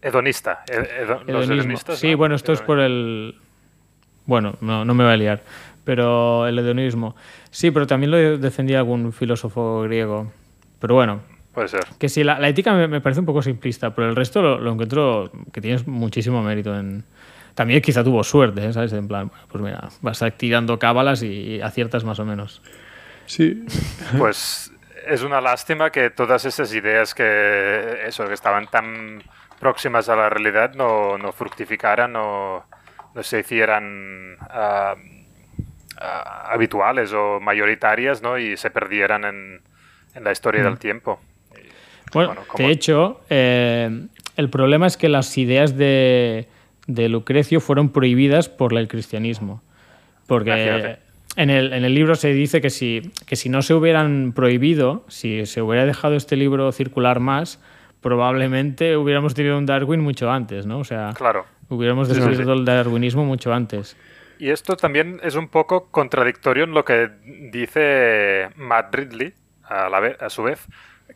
[0.00, 0.64] hedonista.
[1.26, 3.34] los hedonistas, sí, bueno, esto es por el...
[4.26, 5.42] Bueno, no, no me va a liar,
[5.84, 7.14] pero el hedonismo.
[7.50, 10.32] Sí, pero también lo defendía algún filósofo griego.
[10.84, 11.22] Pero bueno,
[11.54, 11.80] puede ser.
[11.98, 14.58] Que sí, la, la ética me, me parece un poco simplista, pero el resto lo,
[14.58, 17.04] lo encuentro que tienes muchísimo mérito en...
[17.54, 18.70] También quizá tuvo suerte, ¿eh?
[18.74, 18.92] ¿sabes?
[18.92, 22.60] En plan, bueno, pues mira, vas tirando cábalas y aciertas más o menos.
[23.24, 23.64] Sí.
[24.18, 24.74] Pues
[25.06, 29.22] es una lástima que todas esas ideas que, eso, que estaban tan
[29.58, 32.62] próximas a la realidad no, no fructificaran o
[33.14, 34.96] no se hicieran ah,
[35.98, 38.36] ah, habituales o mayoritarias ¿no?
[38.36, 39.62] y se perdieran en,
[40.14, 41.20] en la historia del tiempo.
[41.54, 41.68] Y,
[42.12, 46.48] Bueno, de hecho, eh, el problema es que las ideas de,
[46.86, 49.62] de Lucrecio fueron prohibidas por el cristianismo.
[50.26, 50.98] Porque Imagínate.
[51.36, 55.04] en el, en el libro se dice que si, que si no se hubieran prohibido,
[55.08, 57.60] si se hubiera dejado este libro circular más,
[58.00, 60.78] probablemente hubiéramos tenido un Darwin mucho antes, ¿no?
[60.78, 61.46] O sea, Claro.
[61.68, 62.58] hubiéramos descubierto sí.
[62.58, 63.96] el darwinismo mucho antes.
[64.38, 67.08] Y esto también es un poco contradictorio en lo que
[67.50, 69.32] dice Matt Ridley,
[69.68, 70.66] a, la ve- a su vez,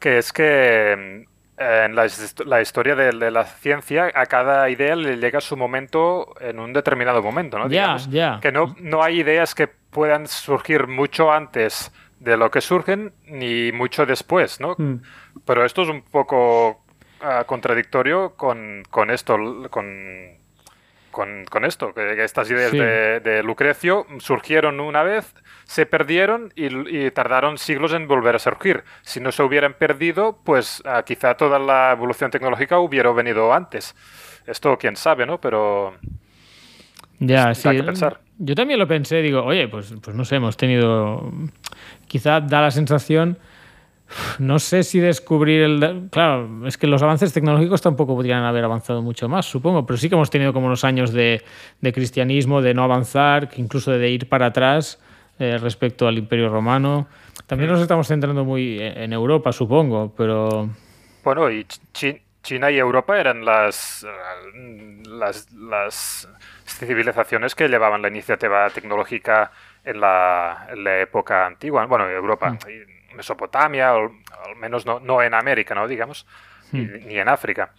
[0.01, 2.07] que es que mm, en la,
[2.47, 6.73] la historia de, de la ciencia a cada idea le llega su momento en un
[6.73, 7.69] determinado momento, ¿no?
[7.69, 8.39] Ya, ya.
[8.41, 13.73] Que no, no hay ideas que puedan surgir mucho antes de lo que surgen ni
[13.73, 14.75] mucho después, ¿no?
[14.79, 15.03] Mm.
[15.45, 16.81] Pero esto es un poco
[17.23, 19.37] ah, contradictorio con, con esto,
[19.71, 20.37] con,
[21.11, 22.79] con, con esto, que, que estas ideas Sí.
[22.79, 26.67] de, de Lucrecio surgieron una vez, se perdieron y,
[27.07, 28.85] y tardaron siglos en volver a surgir.
[29.03, 33.95] Si no se hubieran perdido, pues ah, quizá toda la evolución tecnológica hubiera venido antes.
[34.47, 35.41] Esto quién sabe, ¿no?
[35.41, 35.95] Pero
[37.19, 37.69] Ya, sí.
[37.71, 38.21] que pensar.
[38.39, 41.33] Yo también lo pensé, digo, oye, pues, pues no sé, hemos tenido.
[42.07, 43.37] Quizá da la sensación.
[44.39, 46.09] No sé si descubrir el.
[46.11, 50.09] Claro, es que los avances tecnológicos tampoco podrían haber avanzado mucho más, supongo, pero sí
[50.09, 51.43] que hemos tenido como unos años de,
[51.81, 54.99] de cristianismo, de no avanzar, que incluso de ir para atrás
[55.39, 57.07] eh, respecto al Imperio Romano.
[57.47, 60.69] También nos estamos centrando muy en en Europa, supongo, pero.
[61.23, 64.07] Bueno, y Chi- China y Europa eran las,
[65.07, 66.29] las, las
[66.65, 69.51] civilizaciones que llevaban la iniciativa tecnológica
[69.85, 71.85] en la, en la época antigua.
[71.87, 74.11] Bueno, Europa, y Mesopotamia, o
[74.47, 75.87] al menos no, no en América, ¿no?
[75.89, 76.27] Digamos,
[76.73, 77.73] y- ni en África.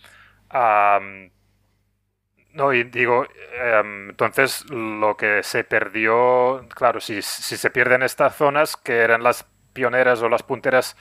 [2.53, 3.25] No, y digo,
[3.61, 9.21] em, entonces lo que se perdió, claro, si, si se pierden estas zonas que eran
[9.23, 10.97] las pioneras o las punteras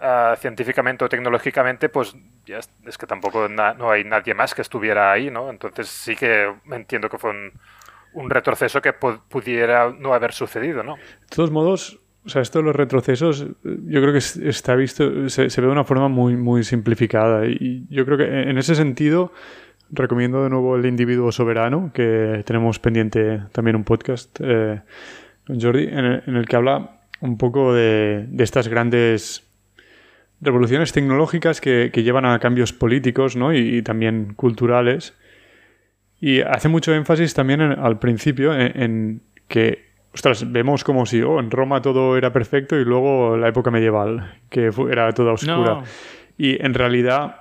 [0.00, 2.14] ah, científicamente o tecnológicamente, pues
[2.46, 5.50] ya es, es que tampoco na- no hay nadie más que estuviera ahí, ¿no?
[5.50, 7.52] Entonces sí que entiendo que fue un,
[8.14, 10.96] un retroceso que pu- pudiera no haber sucedido, ¿no?
[10.96, 15.30] De todos modos, o sea, esto de los retrocesos, yo creo que es- está visto,
[15.30, 17.46] se, ve de una forma muy, muy simplificada.
[17.46, 19.32] Y yo creo que en ese sentido,
[19.90, 24.82] recomiendo de nuevo El individuo soberano, que tenemos pendiente también un podcast, eh,
[25.46, 29.48] Jordi, en el, que habla un poco de, de estas grandes
[30.42, 33.54] revoluciones tecnológicas que, que llevan a cambios políticos ¿no?
[33.54, 35.14] y, también culturales.
[36.20, 39.87] Y hace mucho énfasis también al principio en que,
[40.18, 44.40] ostras, vemos como si oh, en Roma todo era perfecto y luego la época medieval,
[44.50, 45.74] que era toda oscura.
[45.74, 45.84] No.
[46.36, 47.36] Y en realidad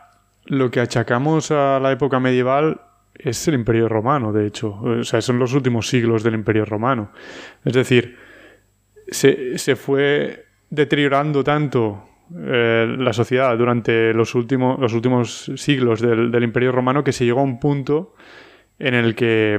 [0.45, 2.81] lo que achacamos a la época medieval
[3.15, 4.79] es el Imperio Romano, de hecho.
[4.79, 7.09] O sea, son los últimos siglos del Imperio Romano.
[7.65, 8.15] Es decir,
[9.07, 12.03] se, se fue deteriorando tanto
[12.35, 17.25] eh, la sociedad durante los últimos, los últimos siglos del, del Imperio Romano que se
[17.25, 18.13] llegó a un punto
[18.77, 19.55] en el que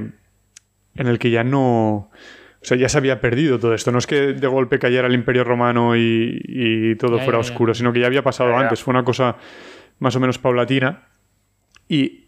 [0.95, 2.11] en el que ya no
[2.61, 3.91] o sea, ya se había perdido todo esto.
[3.91, 7.43] No es que de golpe cayera el Imperio Romano y, y todo Ya, fuera ya,
[7.43, 7.51] ya.
[7.51, 8.61] oscuro, sino que ya había pasado Ya, ya.
[8.63, 8.83] antes.
[8.83, 9.37] Fue una cosa
[9.99, 11.07] más o menos paulatina.
[11.87, 12.25] Y,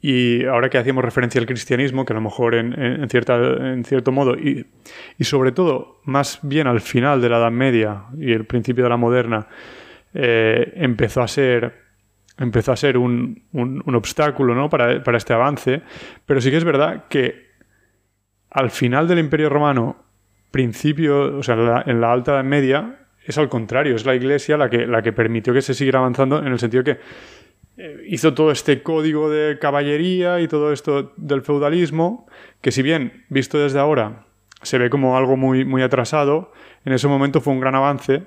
[0.00, 3.36] y ahora que hacíamos referencia al cristianismo, que a lo mejor en, en- en cierta,
[3.72, 4.64] en cierto modo, y,
[5.18, 8.90] y sobre todo más bien al final de la Edad Media y el principio de
[8.90, 9.48] la moderna,
[10.14, 11.86] eh, empezó a ser
[12.40, 14.70] empezó a ser un, un- un obstáculo ¿no?
[14.70, 15.82] para, para este avance.
[16.24, 17.47] Pero sí que es verdad que
[18.58, 19.96] al final del Imperio Romano,
[20.50, 24.68] principio, o sea, en la Alta Edad Media, es al contrario, es la Iglesia la
[24.68, 26.98] que, la que permitió que se siguiera avanzando en el sentido que
[27.76, 32.26] eh, hizo todo este código de caballería y todo esto del feudalismo,
[32.60, 34.26] que si bien visto desde ahora
[34.62, 36.50] se ve como algo muy, muy atrasado,
[36.84, 38.26] en ese momento fue un gran avance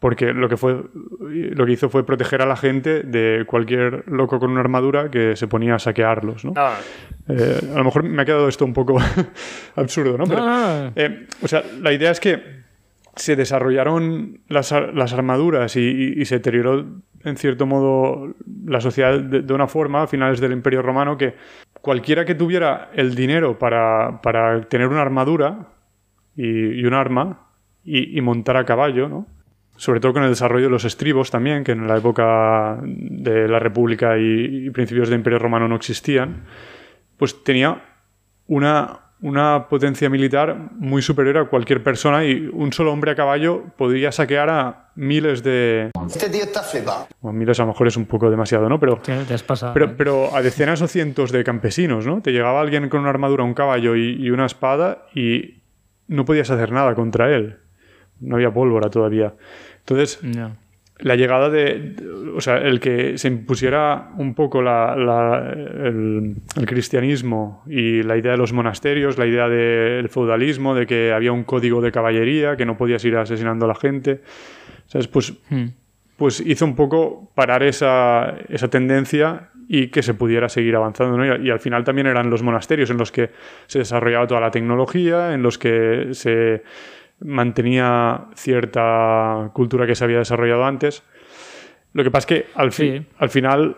[0.00, 0.82] porque lo que fue
[1.20, 5.34] lo que hizo fue proteger a la gente de cualquier loco con una armadura que
[5.36, 6.52] se ponía a saquearlos, ¿no?
[6.54, 6.68] No,
[7.28, 8.96] Eh, a lo mejor me ha quedado esto un poco
[9.76, 10.24] absurdo, ¿no?
[10.24, 10.92] Pero, no.
[10.96, 12.40] eh, o sea, la idea es que
[13.16, 16.86] se desarrollaron las, ar- las armaduras y, y- y se deterioró
[17.24, 18.32] en cierto modo
[18.64, 21.34] la sociedad de, de una forma a finales del Imperio Romano que
[21.80, 25.66] cualquiera que tuviera el dinero para, para tener una armadura
[26.36, 27.48] y, y un arma
[27.84, 29.26] y, y montar a caballo, ¿no?
[29.78, 33.58] Sobre todo con el desarrollo de los estribos también, que en la época de la
[33.58, 36.44] República y, y principios del Imperio Romano no existían,
[37.16, 37.82] pues tenía
[38.46, 43.64] una, una potencia militar muy superior a cualquier persona y un solo hombre a caballo
[43.76, 45.90] podría saquear a miles de...
[46.06, 47.06] Este tío está flipado.
[47.20, 48.78] Bueno, miles a lo mejor es un poco demasiado, ¿no?
[48.80, 49.72] Pero, Te, te has pasado.
[49.74, 49.94] pero, ¿eh?
[49.96, 52.20] pero a decenas o cientos de campesinos, ¿no?
[52.20, 55.62] Te llegaba alguien con una armadura, un caballo y, y una espada y
[56.08, 57.58] no podías hacer nada contra él.
[58.20, 59.34] No había pólvora todavía.
[59.88, 60.20] Entonces,
[61.00, 61.94] la llegada de,
[62.34, 68.16] o sea, el que se impusiera un poco la- la- el, el cristianismo y la
[68.16, 72.56] idea de los monasterios, la idea del feudalismo, de que había un código de caballería,
[72.56, 74.20] que no podías ir asesinando a la gente,
[74.86, 75.06] ¿sabes?
[75.08, 75.66] Pues, Hmm.
[76.16, 81.36] pues hizo un poco parar esa, esa tendencia y que se pudiera seguir avanzando, ¿no?
[81.36, 83.30] Y al final también eran los monasterios en los que
[83.68, 86.62] se desarrollaba toda la tecnología, en los que se
[87.20, 91.02] mantenía cierta cultura que se había desarrollado antes.
[91.92, 93.06] Lo que pasa es que al, fi- Sí.
[93.18, 93.76] al final,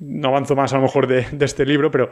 [0.00, 2.10] no avanzo más a lo mejor de, de este libro, pero,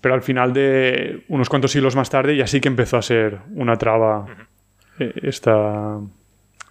[0.00, 3.38] pero al final de unos cuantos siglos más tarde ya sí que empezó a ser
[3.54, 4.26] una traba
[4.98, 5.98] eh, esta,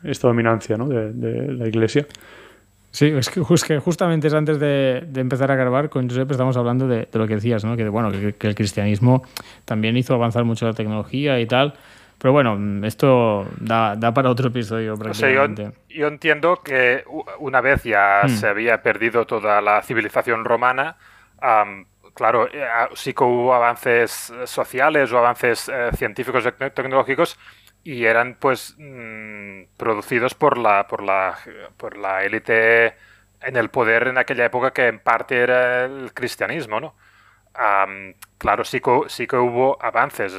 [0.04, 0.88] esta dominancia ¿no?
[0.88, 2.06] de, de la iglesia.
[2.92, 6.32] Sí, es que, jus- que justamente es antes de, de empezar a grabar con Josep
[6.32, 7.76] estamos hablando de, de lo que decías, ¿no?
[7.76, 9.24] Que, bueno, que, que el cristianismo
[9.66, 11.74] también hizo avanzar mucho la tecnología y tal.
[12.20, 15.72] Pero bueno, esto da, da para otro episodio O sea, yo, prácticamente.
[15.90, 17.04] yo entiendo que
[17.40, 18.28] una vez ya Hmm.
[18.28, 20.98] se había perdido toda la civilización romana,
[21.40, 27.38] am, claro, eh, sí que hubo avances sociales o avances eh, científicos y tec- tecnológicos
[27.84, 31.38] y eran pues mm, producidos por la, por la,
[31.78, 32.96] por la élite
[33.42, 36.96] en el poder en aquella época que en parte era el cristianismo, ¿no?
[37.54, 40.34] Am, claro, sí que, sí que hubo avances,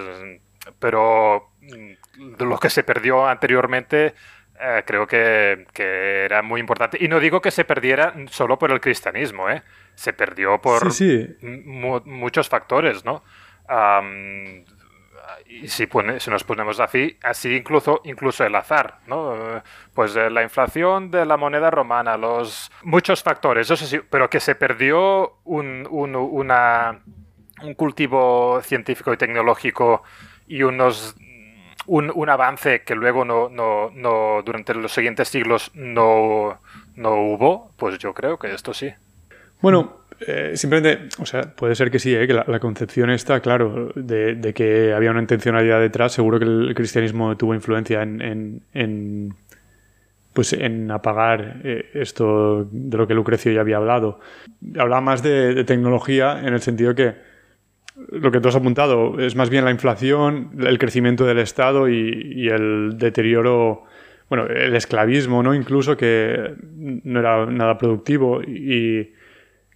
[0.78, 4.14] pero mm, de lo que se perdió anteriormente
[4.60, 6.98] eh, creo que, que era muy importante.
[7.00, 9.62] Y no digo que se perdiera solo por el cristianismo, ¿eh?
[9.94, 11.46] Se perdió por Sí, sí.
[11.64, 13.22] mu- muchos factores, ¿no?
[15.46, 19.62] Y si, pone- si nos ponemos así, así incluso, incluso el azar, ¿no?
[19.94, 24.40] Pues eh, la inflación de la moneda romana, los muchos factores, eso sí, pero que
[24.40, 27.00] se perdió un, un- una,
[27.62, 30.02] un cultivo científico y tecnológico
[30.48, 31.14] y unos
[31.86, 36.60] un, un avance que luego no, no, no durante los siguientes siglos no,
[36.96, 38.92] no hubo, pues yo creo que esto sí.
[39.60, 43.90] Bueno, eh, simplemente, o sea, puede ser que sí, eh, que la, concepción está, claro,
[43.94, 46.12] de, de que había una intencionalidad detrás.
[46.12, 49.34] Seguro que el cristianismo tuvo influencia en, en, en,
[50.32, 54.20] pues en apagar eh, esto de lo que Lucrecio ya había hablado.
[54.78, 57.14] Hablaba más de, de tecnología en el sentido que
[58.10, 62.32] lo que tú has apuntado es más bien la inflación, el crecimiento del Estado y,
[62.34, 63.84] y el deterioro,
[64.28, 65.54] bueno, el esclavismo, ¿no?
[65.54, 69.12] Incluso que no era nada productivo y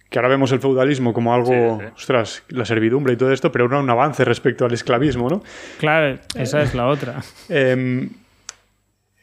[0.09, 1.47] que ahora vemos el feudalismo como algo,
[1.79, 1.91] Sí, sí.
[1.95, 5.41] ostras, la servidumbre y todo esto, pero era un avance respecto al esclavismo, ¿no?
[5.79, 7.21] Claro, esa es la otra.
[7.49, 8.09] Em,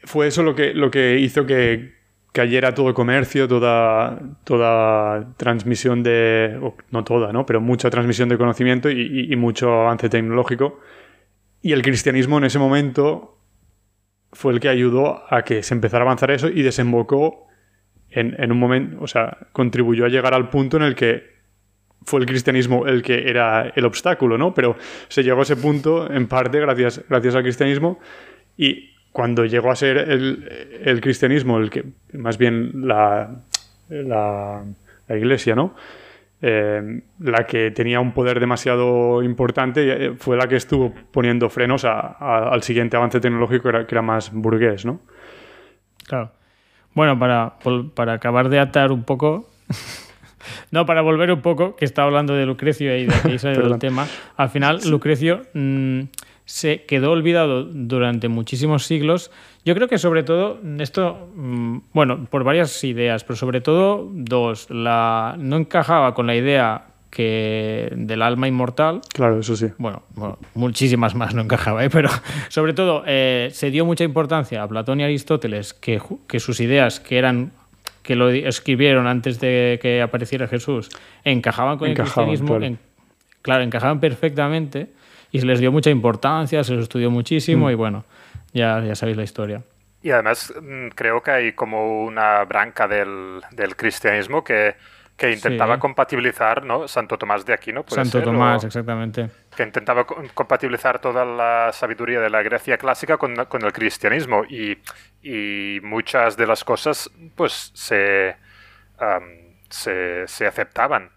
[0.03, 1.93] fue eso lo que, lo que hizo que
[2.31, 6.59] cayera todo comercio, toda, toda transmisión de,
[6.91, 7.45] no toda, ¿no?
[7.45, 10.79] pero mucha transmisión de conocimiento y, y- y mucho avance tecnológico.
[11.61, 13.37] Y el cristianismo en ese momento
[14.31, 17.47] fue el que ayudó a que se empezara a avanzar eso y desembocó
[18.09, 21.31] en, en un momento, o sea, contribuyó a llegar al punto en el que
[22.03, 24.53] fue el cristianismo el que era el obstáculo, ¿no?
[24.53, 24.75] Pero
[25.09, 27.99] se llegó a ese punto en parte gracias, gracias al cristianismo
[28.57, 33.29] y cuando llegó a ser el, el cristianismo el que, más bien la,
[33.89, 34.63] la,
[35.07, 35.75] la iglesia, ¿no?
[36.43, 41.85] Eh, la que tenía un poder demasiado importante eh, fue la que estuvo poniendo frenos
[41.85, 45.01] a- a- al siguiente avance tecnológico que era, que era más burgués, ¿no?
[46.07, 46.31] Claro.
[46.93, 47.53] Bueno, para,
[47.93, 49.49] para acabar de atar un poco.
[50.71, 53.77] No, para volver un poco, que estaba hablando de Lucrecio y de aquí salió el
[53.77, 54.07] tema.
[54.37, 55.99] Al final, Lucrecio mm,
[56.51, 59.31] se quedó olvidado durante muchísimos siglos.
[59.63, 64.69] Yo creo que sobre todo, esto, mm, bueno, por varias ideas, pero sobre todo dos.
[64.69, 69.67] La, no encajaba con la idea que del alma inmortal, Claro, eso sí.
[69.77, 71.89] bueno, bueno, muchísimas más no encajaba, ¿eh?
[71.89, 72.09] pero
[72.49, 76.99] sobre todo eh, se dio mucha importancia a Platón y Aristóteles, que, que sus ideas,
[76.99, 77.51] que eran
[78.03, 80.89] que lo escribieron antes de que apareciera Jesús,
[81.23, 82.65] encajaban con Encajaban, el cristianismo, claro.
[82.65, 82.79] en-
[83.41, 84.87] claro, encajaban perfectamente
[85.31, 87.71] y se les dio mucha importancia, se les estudió muchísimo Mm.
[87.71, 88.05] y bueno,
[88.53, 89.61] ya, ya sabéis la historia.
[90.03, 94.75] Y además mm, creo que hay como una branca del, del cristianismo que,
[95.15, 95.79] que intentaba Sí.
[95.81, 96.87] compatibilizar, ¿no?
[96.87, 99.29] Santo Tomás de Aquino, puede Santo ser, Tomás, o- exactamente.
[99.55, 104.43] que intentaba co- compatibilizar toda la sabiduría de la Grecia clásica con, con el cristianismo
[104.49, 104.79] y,
[105.21, 108.35] y muchas de las cosas pues se,
[109.69, 111.09] se, se aceptaban.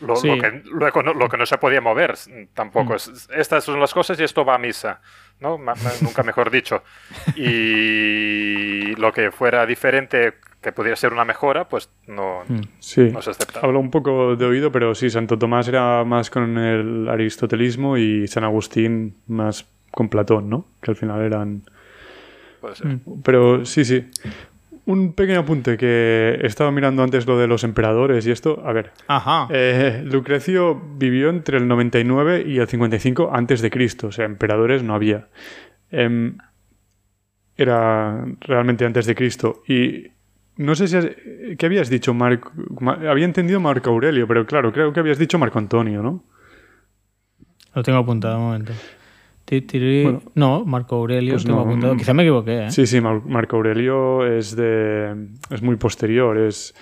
[0.00, 0.28] Lo, Sí.
[0.28, 2.14] lo que, luego no, lo que no se podía mover
[2.54, 2.92] tampoco.
[2.92, 2.96] Mm.
[2.96, 5.00] es- Estas son las cosas y esto va a misa.
[5.40, 5.56] ¿no?
[5.56, 6.82] Ma- ma- nunca mejor dicho.
[7.36, 12.60] Y lo que fuera diferente, que pudiera ser una mejora, pues no, Mm.
[12.80, 13.02] Sí.
[13.12, 13.66] no se aceptaba.
[13.66, 18.26] Hablo un poco de oído, pero sí, Santo Tomás era más con el aristotelismo y
[18.26, 20.66] San Agustín más con Platón, ¿no?
[20.82, 21.62] Que al final eran...
[22.60, 22.86] Puede ser.
[22.88, 23.00] Mm.
[23.22, 24.10] Pero sí, sí.
[24.88, 28.62] Un pequeño apunte que he estado mirando antes lo de los emperadores y esto.
[28.64, 29.46] A ver, Ajá.
[29.50, 34.82] eh, Lucrecio vivió entre el 99 y el 55 antes de Cristo, o sea, emperadores
[34.82, 35.28] no había.
[35.90, 36.38] Em,
[37.56, 39.62] era realmente antes de Cristo.
[39.68, 40.06] Y
[40.56, 40.96] no sé si...
[40.96, 41.08] has-
[41.58, 42.52] ¿Qué habías dicho, Marco?
[42.80, 46.24] Ma- Había entendido Marco Aurelio, pero claro, creo que habías dicho Marco Antonio, ¿no?
[47.74, 48.72] Lo tengo apuntado un momento.
[49.50, 50.22] Bueno.
[50.34, 51.94] no, Marco Aurelio, Pues tengo no, apuntado.
[51.94, 51.98] mm.
[51.98, 52.70] Quizá me equivoqué, ¿eh?
[52.70, 55.14] Sí, sí, Mar- Marco Aurelio es de...
[55.50, 56.74] es muy posterior, es...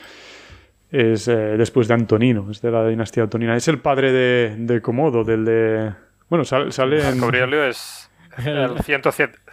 [0.91, 3.57] es eh, después de Antonino, es de la dinastía antonina.
[3.57, 5.93] Es el padre de, de Comodo, del de...
[6.29, 7.19] Bueno, sal- sale en...
[7.21, 8.11] Marco Aurelio es
[8.45, 9.03] el 100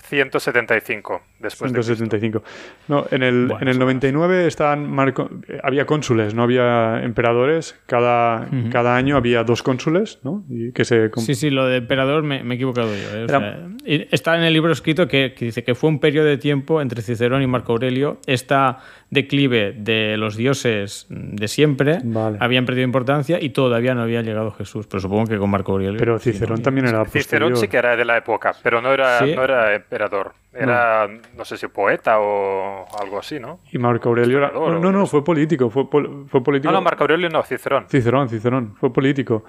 [0.04, 1.96] 175 después de Cristo.
[1.96, 2.44] 175.
[2.88, 7.80] No, en el, Bueno, en el 99 estaban Marco, eh, había cónsules, no había emperadores.
[7.86, 8.70] Cada, Ujú.
[8.72, 10.44] cada año había dos cónsules, ¿no?
[10.50, 11.10] Y que se...
[11.18, 13.18] Sí, sí, lo de emperador me, me he equivocado yo.
[13.18, 13.22] ¿eh?
[13.22, 13.68] O Era- sea,
[14.12, 17.02] está en el libro escrito que, que dice que fue un periodo de tiempo entre
[17.02, 18.20] Cicerón y Marco Aurelio.
[18.28, 18.80] Esta
[19.10, 22.38] declive de los dioses de siempre Vale.
[22.40, 24.88] habían perdido importancia y todavía no había llegado Jesús.
[24.88, 26.00] Pero supongo que con Marco Aurelio.
[26.00, 26.64] Pero sí, Cicerón ¿no?
[26.64, 27.58] también era Cicerón posterior.
[27.58, 29.36] sí que era de la época, pero no era, Sí.
[29.36, 30.34] no era emperador.
[30.54, 33.60] Era, no sé si poeta o algo así, ¿no?
[33.72, 34.52] Y Marco Aurelio era...
[34.52, 36.72] No, no, fue político, fue, pol- fue político.
[36.72, 37.86] No, no, Marco Aurelio no, Cicerón.
[37.90, 39.44] Cicerón, Cicerón, fue político.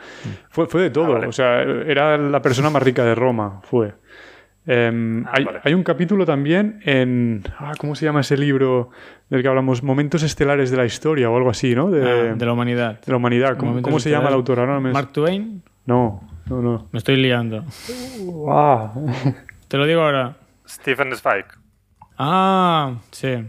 [0.51, 1.27] Fue, fue de todo, Ah, vale.
[1.27, 3.95] o sea, era la persona más rica de Roma, fue.
[4.67, 5.61] Em, Ah, hay, vale.
[5.63, 7.43] hay un capítulo también en...
[7.59, 8.91] ah, ¿Cómo se llama ese libro
[9.29, 9.83] del que hablamos?
[9.83, 11.91] Momentos estelares de la historia o algo así, ¿no?
[11.91, 13.01] De, Ah, de la humanidad.
[13.01, 13.57] de la humanidad.
[13.59, 14.61] ¿Cómo, cómo se llama el autor?
[14.61, 15.63] Ahora no me- Mark Twain.
[15.87, 16.87] No, no, no.
[16.93, 17.63] Me estoy liando.
[18.49, 18.93] Ah.
[19.69, 20.37] Te lo digo ahora.
[20.67, 21.47] Stephen Zweig.
[22.19, 23.45] Ah, sí.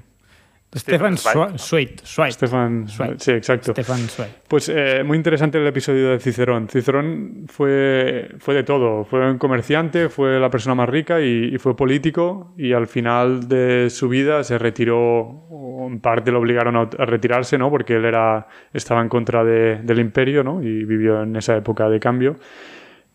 [0.76, 2.01] Stefan Zweig.
[2.34, 2.89] Stefan...
[2.89, 3.16] Zweig.
[3.18, 3.72] Sí, exacto.
[3.72, 4.30] Stefan Zweig.
[4.45, 6.68] Pues eh, muy interesante el episodio de Cicerón.
[6.68, 9.05] Cicerón fue, fue de todo.
[9.05, 12.53] Fue un comerciante, fue la persona más rica y, y fue político.
[12.57, 15.47] Y al final de su vida se retiró,
[15.88, 17.70] en parte lo obligaron a, a retirarse, ¿no?
[17.70, 20.61] Porque él era, estaba en contra de- del imperio, ¿no?
[20.61, 22.36] Y vivió en esa época de cambio.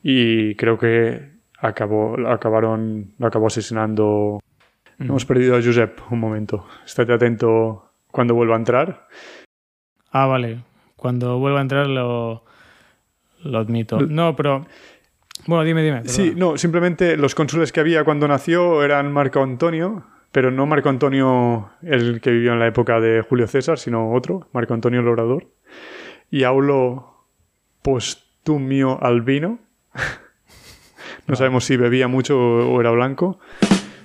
[0.02, 4.40] Y creo que acabó, acabaron, lo acabó asesinando.
[4.98, 6.66] Hemos perdido a Josep un momento.
[6.84, 9.08] Estate atento cuando vuelva a entrar.
[10.10, 10.62] Ah, vale.
[10.96, 12.44] Cuando vuelva a entrar lo,
[13.42, 14.00] lo admito.
[14.00, 14.66] No, pero...
[15.46, 16.02] Bueno, dime, dime.
[16.04, 16.38] Sí, perdona.
[16.38, 21.70] no, simplemente los cónsules que había cuando nació eran Marco Antonio, pero no Marco Antonio
[21.82, 25.46] el que vivió en la época de Julio César, sino otro, Marco Antonio el Obrador.
[26.30, 27.26] Y Aulo
[27.80, 29.60] Postumio Albino.
[31.30, 33.38] No sabemos si bebía mucho o era blanco.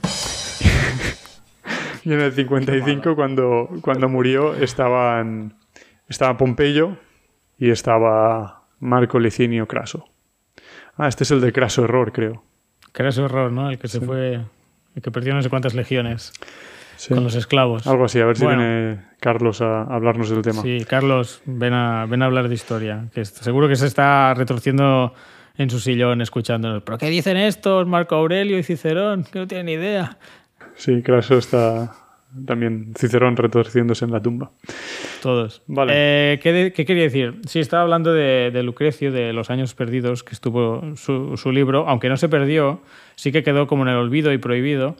[2.03, 5.55] y en el 55, cuando, cuando murió, estaban,
[6.07, 6.97] estaba Pompeyo
[7.57, 10.05] y estaba Marco Licinio Craso.
[10.97, 12.43] Ah, este es el de Craso Error, creo.
[12.93, 13.71] Ese error, ¿no?
[13.71, 14.39] El que se fue...
[14.95, 16.31] El que perdió no sé cuántas legiones
[16.95, 17.13] Sí.
[17.13, 17.85] con los esclavos.
[17.87, 18.59] Algo así, a ver si Bueno.
[18.61, 20.61] viene Carlos a hablarnos del tema.
[20.61, 23.09] Sí, Carlos, ven a, ven a hablar de historia.
[23.13, 25.13] Que seguro que se está retorciendo
[25.57, 26.83] en su sillón escuchándonos.
[26.83, 27.87] ¿Pero qué dicen estos?
[27.87, 30.17] Marco Aurelio y Cicerón, que no tienen ni idea.
[30.75, 31.93] Sí, Craso está
[32.45, 34.51] también Cicerón retorciéndose en la tumba.
[35.21, 35.61] Todos.
[35.67, 35.93] Vale.
[35.95, 37.39] Eh, ¿qué, de- qué quería decir?
[37.47, 41.87] Sí, estaba hablando de, de Lucrecio, de los años perdidos, que estuvo su, su libro,
[41.87, 42.81] aunque no se perdió,
[43.15, 44.97] sí que quedó como en el olvido y prohibido.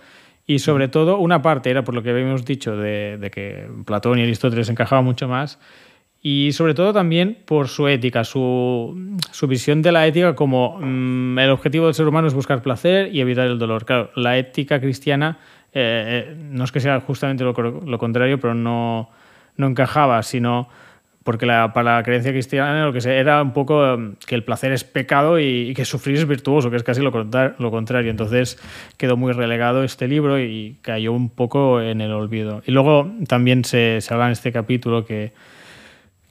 [0.48, 4.20] Y sobre todo, una parte era por lo que habíamos dicho de, de que Platón
[4.20, 5.60] y Aristóteles encajaban mucho más.
[6.28, 11.38] Y sobre todo también por su ética, su, su visión de la ética como mm,
[11.38, 13.86] el objetivo del ser humano es buscar placer y evitar el dolor.
[13.86, 15.38] Claro, la ética cristiana
[15.72, 19.08] eh, eh, no es que sea justamente lo, lo contrario, pero no,
[19.58, 20.68] no encajaba, sino
[21.24, 24.44] porque la- para la creencia cristiana lo que se, era un poco eh, que el
[24.44, 28.10] placer es pecado y, y que sufrir es virtuoso, que es casi lo, lo contrario.
[28.10, 28.58] Entonces
[28.98, 32.64] quedó muy relegado este libro y cayó un poco en el olvido.
[32.66, 35.34] Y luego también se, se habla en este capítulo que,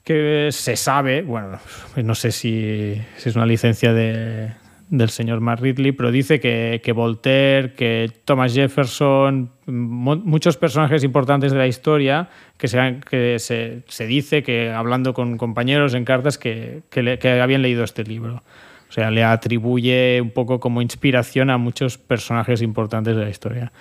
[0.04, 1.58] que se sabe, bueno,
[1.96, 4.50] no sé si, es una licencia de,
[4.90, 11.04] del señor Mark Ridley, pero dice que, que Voltaire, que Thomas Jefferson, mu- muchos personajes
[11.04, 12.28] importantes de la historia
[12.58, 17.18] que, se, que se, se dice que hablando con compañeros en cartas que, que le-
[17.18, 18.42] que habían leído este libro.
[18.90, 23.72] O sea, le atribuye un poco como inspiración a muchos personajes importantes de la historia.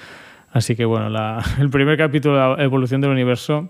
[0.52, 3.70] Así que bueno, la- el primer capítulo, la evolución del universo,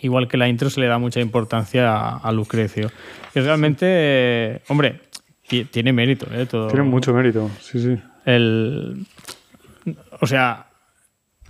[0.00, 2.90] igual que la intro, se le da mucha importancia a, a Lucrecio.
[3.34, 5.00] Y realmente, eh, hombre,
[5.48, 6.46] ti- tiene mérito, ¿eh?
[6.46, 7.96] Todo, Tiene mucho mérito, sí, sí.
[8.26, 9.06] el,
[10.20, 10.66] o sea,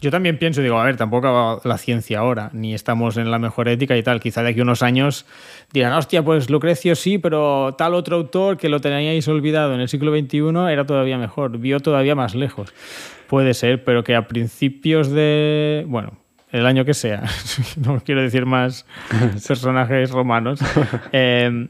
[0.01, 3.39] yo también pienso, digo, a ver, tampoco va la ciencia ahora, ni estamos en la
[3.39, 4.21] mejor ética y tal.
[4.21, 5.25] Quizá de aquí unos años
[5.73, 9.89] dirán, hostia, pues Lucrecio sí, pero tal otro autor que lo teníais olvidado en el
[9.89, 10.41] siglo XXI
[10.71, 12.75] era todavía mejor, vio todavía más lejos.
[13.29, 16.19] Puede ser, pero que a principios de, bueno,
[16.55, 17.25] el año que sea,
[17.77, 18.87] no quiero decir más
[19.49, 20.61] personajes romanos,
[21.13, 21.69] eh,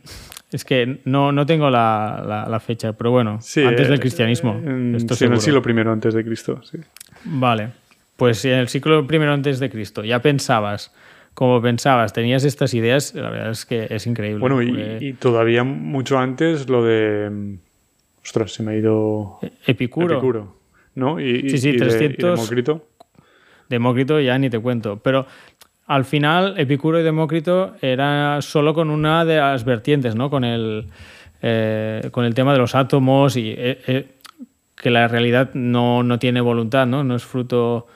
[0.53, 4.01] es que no, no tengo la, la- la fecha, pero bueno, Sí, antes eh, del
[4.01, 4.61] cristianismo.
[4.64, 6.78] en, esto sí, en el siglo primero antes de Cristo, sí.
[7.24, 7.70] Vale,
[8.16, 10.93] pues en el siglo primero antes de Cristo ya pensabas,
[11.35, 14.39] como pensabas, tenías estas ideas, la verdad es que es increíble.
[14.41, 17.57] Bueno, y, porque y todavía mucho antes lo de...
[18.22, 19.41] Ostras, se me ha ido...
[19.66, 20.57] Epicuro, Epicuro,
[20.95, 21.18] ¿no?
[21.20, 22.41] Y, Sí, sí, y de- y 300.
[23.69, 24.21] Demócrito.
[24.21, 25.27] Ya ni te cuento, pero
[25.87, 30.31] al final Epicuro y Demócrito era solo con una de las vertientes, ¿no?
[30.31, 30.89] Con el,
[31.43, 34.09] eh, con el tema de los átomos y eh, eh,
[34.75, 37.05] que la realidad no, no tiene voluntad, ¿no?
[37.05, 37.87] No es fruto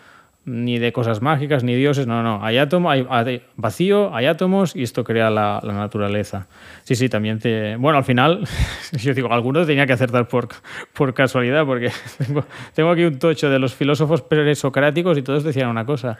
[0.48, 2.44] ni de cosas mágicas, ni dioses, no, no.
[2.44, 6.46] Hay átomo, hay, hay vacío, hay átomos y esto crea la, la naturaleza.
[6.84, 7.76] Sí, sí, también te...
[7.76, 8.44] Bueno, al final,
[8.92, 10.48] yo digo, algunos tenía que acertar por,
[10.92, 12.44] por casualidad, porque tengo,
[12.74, 16.18] tengo aquí un tocho de los filósofos presocráticos y todos decían una cosa.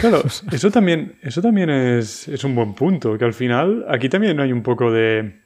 [0.00, 4.40] Claro, eso también, eso también es, es un buen punto, que al final aquí también
[4.40, 5.40] hay un poco de,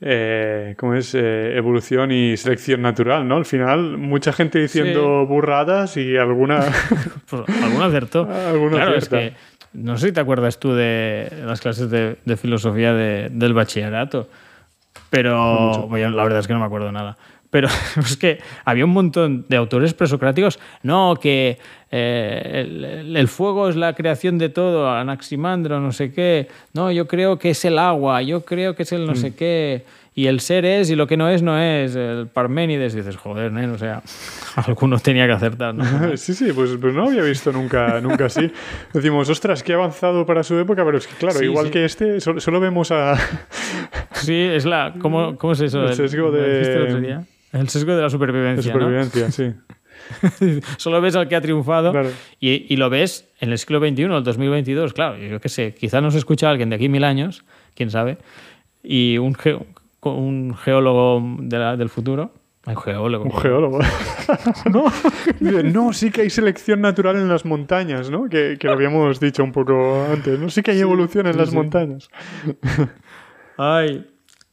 [0.00, 1.14] eh, ¿cómo es?
[1.14, 3.36] Eh, evolución y selección natural, ¿no?
[3.36, 6.60] Al final, mucha gente diciendo burradas y alguna...
[7.28, 8.28] Pues, alguno acertó.
[8.48, 9.32] Alguno claro, es que
[9.74, 14.28] no sé si te acuerdas tú de las clases de, de filosofía de- del bachillerato,
[15.10, 17.16] pero bueno, la verdad es que no me acuerdo nada.
[17.50, 17.68] Pero
[17.98, 21.58] es que había un montón de autores presocráticos, no, que
[21.90, 22.64] eh,
[23.00, 27.38] el, el fuego es la creación de todo, Anaximandro, no sé qué, no, yo creo
[27.38, 29.84] que es el agua, yo creo que es el no sé qué,
[30.14, 33.16] y el ser es y lo que no es, no es, el Parménides, y dices,
[33.16, 34.02] joder, nen, o sea,
[34.56, 35.84] alguno tenía que acertar, ¿no?
[36.18, 38.50] sí, sí, pues, pues no había visto nunca, nunca así.
[38.92, 41.70] Decimos, ostras, qué avanzado para su época, pero es que claro, Sí, igual sí.
[41.72, 43.16] que este, solo, solo vemos a...
[44.12, 44.94] Sí, es la.
[45.00, 45.86] ¿Cómo, cómo es eso?
[45.86, 47.20] El sesgo ¿me de-
[47.52, 48.72] el sesgo de la de supervivencia.
[48.74, 48.80] ¿no?
[48.80, 49.52] supervivencia, sí.
[50.78, 52.10] Solo ves al que ha triunfado Claro.
[52.40, 54.92] y, y lo ves en el siglo XXI, el 2022.
[54.92, 57.44] Claro, yo qué sé, quizá nos escucha alguien de aquí mil años,
[57.74, 58.18] quién sabe,
[58.82, 59.66] y un, geo-
[60.02, 62.32] un geólogo de la- del futuro.
[62.66, 63.24] Un geólogo.
[63.24, 63.78] Un geólogo.
[64.72, 64.84] ¿No?
[65.64, 68.28] No, sí que hay selección natural en las montañas, ¿no?
[68.28, 70.50] Que, que lo habíamos dicho un poco antes, ¿no?
[70.50, 72.08] Sí que hay evolución en las montañas.
[73.56, 74.06] Ay,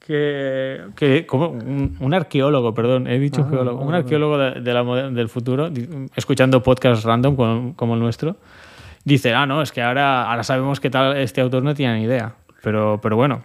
[0.06, 4.84] que, que como un, un arqueólogo, perdón, he dicho geólogo, un arqueólogo de, de la
[5.10, 5.70] del futuro,
[6.16, 8.38] escuchando podcasts random como, como el nuestro,
[9.04, 12.04] dice, ah, no, es que ahora, ahora sabemos que tal este autor no tiene ni
[12.04, 13.42] idea, pero, pero bueno,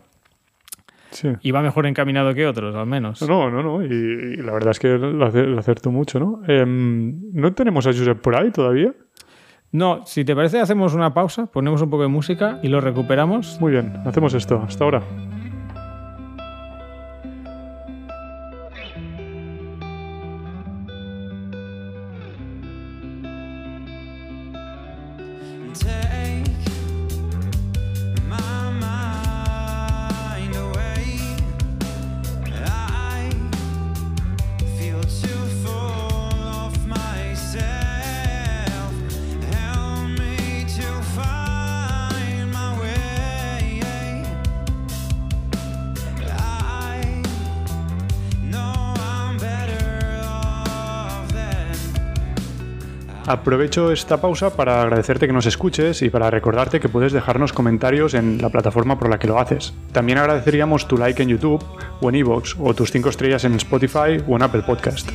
[1.12, 1.28] Sí.
[1.42, 3.20] iba mejor encaminado que otros, al menos.
[3.28, 3.82] No, no, no.
[3.84, 6.40] Y, y la verdad es que lo, ace- lo acertó mucho, ¿no?
[6.46, 8.92] Em, ¿No tenemos a Josep por ahí todavía?
[9.72, 13.58] No, si te parece, hacemos una pausa, ponemos un poco de música y lo recuperamos.
[13.60, 14.62] Muy bien, hacemos esto.
[14.64, 15.02] Hasta ahora.
[53.40, 58.12] Aprovecho esta pausa para agradecerte que nos escuches y para recordarte que puedes dejarnos comentarios
[58.12, 59.72] en la plataforma por la que lo haces.
[59.92, 61.64] También agradeceríamos tu like en YouTube
[62.02, 65.08] o en iVoox o tus 5 estrellas en Spotify o en Apple Podcast.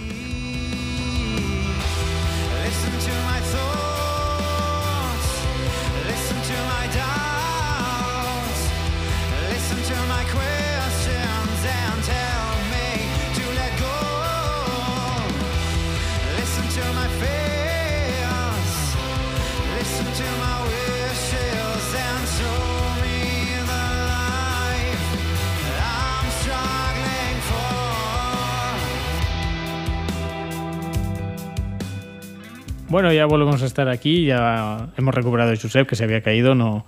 [32.95, 34.25] Bueno, ya volvemos a estar aquí.
[34.25, 36.55] Ya hemos recuperado a Josep, que se había caído.
[36.55, 36.85] No,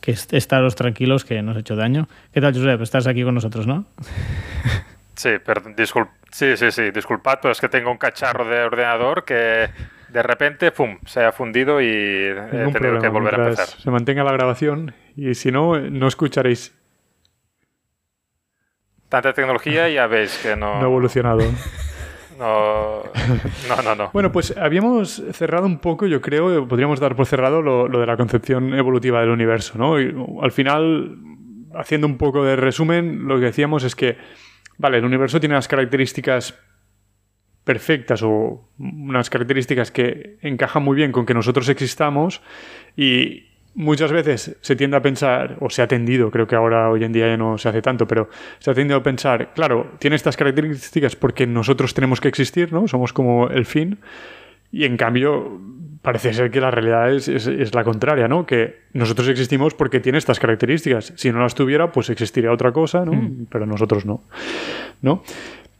[0.00, 2.08] que est- estaros tranquilos, que nos ha hecho daño.
[2.32, 2.80] ¿Qué tal, Josep?
[2.80, 3.84] Estás aquí con nosotros, ¿no?
[5.14, 9.26] Sí, perdón, discul- sí, sí, sí, disculpad, pero es que tengo un cacharro de ordenador
[9.26, 9.68] que
[10.08, 13.66] de repente, pum, se ha fundido y he Ningún tenido problema, que volver a empezar.
[13.66, 16.74] Se mantenga la grabación y si no, no escucharéis.
[19.10, 20.76] Tanta tecnología ya veis que no...
[20.76, 21.40] No ha evolucionado.
[22.38, 23.02] no,
[23.68, 24.10] no, no, no.
[24.12, 28.06] Bueno, pues habíamos cerrado un poco, yo creo, podríamos dar por cerrado lo, lo de
[28.06, 30.00] la concepción evolutiva del universo, ¿no?
[30.00, 31.16] Y al final,
[31.74, 34.16] haciendo un poco de resumen, lo que decíamos es que,
[34.78, 36.58] vale, el universo tiene unas características
[37.64, 42.42] perfectas o unas características que encajan muy bien con que nosotros existamos
[42.96, 47.04] y muchas veces se tiende a pensar, o se ha tendido, creo que ahora hoy
[47.04, 50.16] en día ya no se hace tanto, pero se ha tendido a pensar, claro, tiene
[50.16, 52.86] estas características porque nosotros tenemos que existir, ¿no?
[52.88, 53.98] Somos como el fin.
[54.70, 55.60] Y en cambio,
[56.00, 58.46] parece ser que la realidad es, es- es la contraria, ¿no?
[58.46, 61.12] Que nosotros existimos porque tiene estas características.
[61.16, 63.12] Si no las tuviera, pues existiría otra cosa, ¿no?
[63.50, 64.22] Pero nosotros no.
[65.02, 65.22] ¿No?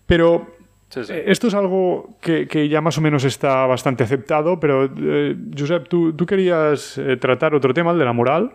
[0.07, 0.47] Pero
[0.93, 1.13] Sí, sí.
[1.15, 5.35] eh, Esto es algo que, que ya más o menos está bastante aceptado, pero eh,
[5.59, 8.53] Josep, tú, tú querías eh, tratar otro tema, el de la moral,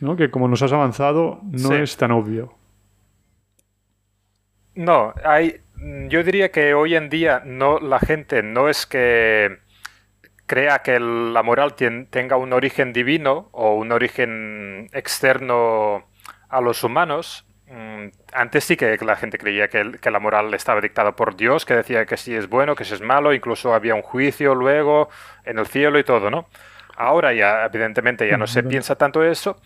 [0.00, 0.14] ¿no?
[0.16, 1.74] que como nos has avanzado no Sí.
[1.74, 2.54] es tan obvio.
[4.74, 5.60] No, hay,
[6.08, 9.58] yo diría que hoy en día no, la gente no es que
[10.46, 16.04] crea que la moral tenga un origen divino o un origen externo
[16.48, 17.46] a los humanos.
[17.66, 21.34] Mm, Antes sí que la gente creía que, el- que la moral estaba dictada por
[21.36, 24.54] Dios, que decía que sí es bueno, que sí es malo, incluso había un juicio
[24.54, 25.08] luego
[25.44, 26.46] en el cielo y todo, ¿no?
[26.96, 29.56] Ahora ya, evidentemente, ya no se piensa tanto eso,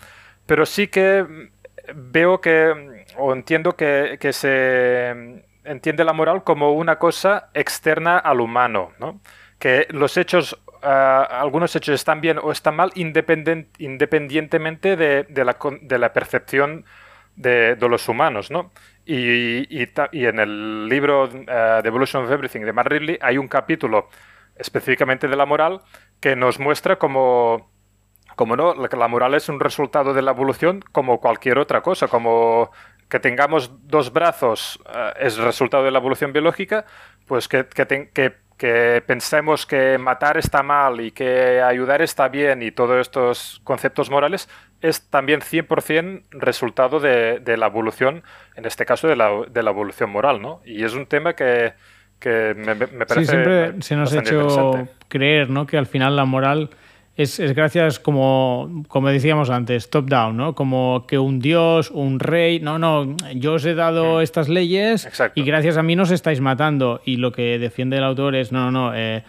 [0.47, 1.51] pero sí que
[1.95, 8.41] veo que, o entiendo que, que se entiende la moral como una cosa externa al
[8.41, 9.21] humano, ¿no?
[9.59, 15.45] Que los hechos, ah, algunos hechos están bien o están mal independen- independientemente de, de
[15.45, 16.85] la, de la percepción
[17.39, 18.73] de, los humanos, ¿no?
[19.05, 23.39] Y, y y en el libro ah, The Evolution of Everything de Matt Ridley hay
[23.39, 24.09] un capítulo
[24.57, 25.81] específicamente de la moral
[26.21, 27.71] que nos muestra como
[28.37, 32.71] como no, la, moral es un resultado de la evolución como cualquier otra cosa, como
[33.09, 36.85] que tengamos dos brazos eh, es resultado de la evolución biológica,
[37.27, 42.73] pues que, que- que pensemos que matar está mal y que ayudar está bien y
[42.73, 44.49] todos estos conceptos morales
[44.81, 48.23] es también 100% resultado de, de la evolución,
[48.55, 50.61] en este caso de la, de la evolución moral, ¿no?
[50.65, 51.73] Y es un tema que,
[52.19, 55.67] que me, parece Sí, siempre se nos ha hecho creer ¿no?
[55.67, 56.71] que al final la moral
[57.17, 60.55] es, es gracias, como, como decíamos antes, top-down, ¿no?
[60.55, 65.41] Como que un dios, un rey, no, no, yo os he dado estas leyes Exacto.
[65.41, 67.01] y gracias a mí nos estáis matando.
[67.05, 69.25] Y lo que defiende el autor es, no, no, no, eh,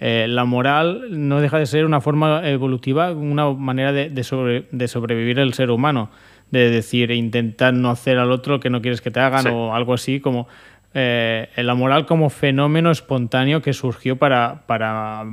[0.00, 4.64] eh, la moral no deja de ser una forma evolutiva, una manera de, de sobre-
[4.72, 6.10] de sobrevivir el ser humano.
[6.50, 9.48] De decir, intentar no hacer al otro lo que no quieres que te hagan Sí.
[9.52, 10.48] o algo así, como
[10.94, 15.24] eh, la moral como fenómeno espontáneo que surgió para, para,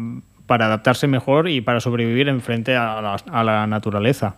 [0.45, 4.35] para adaptarse mejor y para sobrevivir en frente a la, a la naturaleza.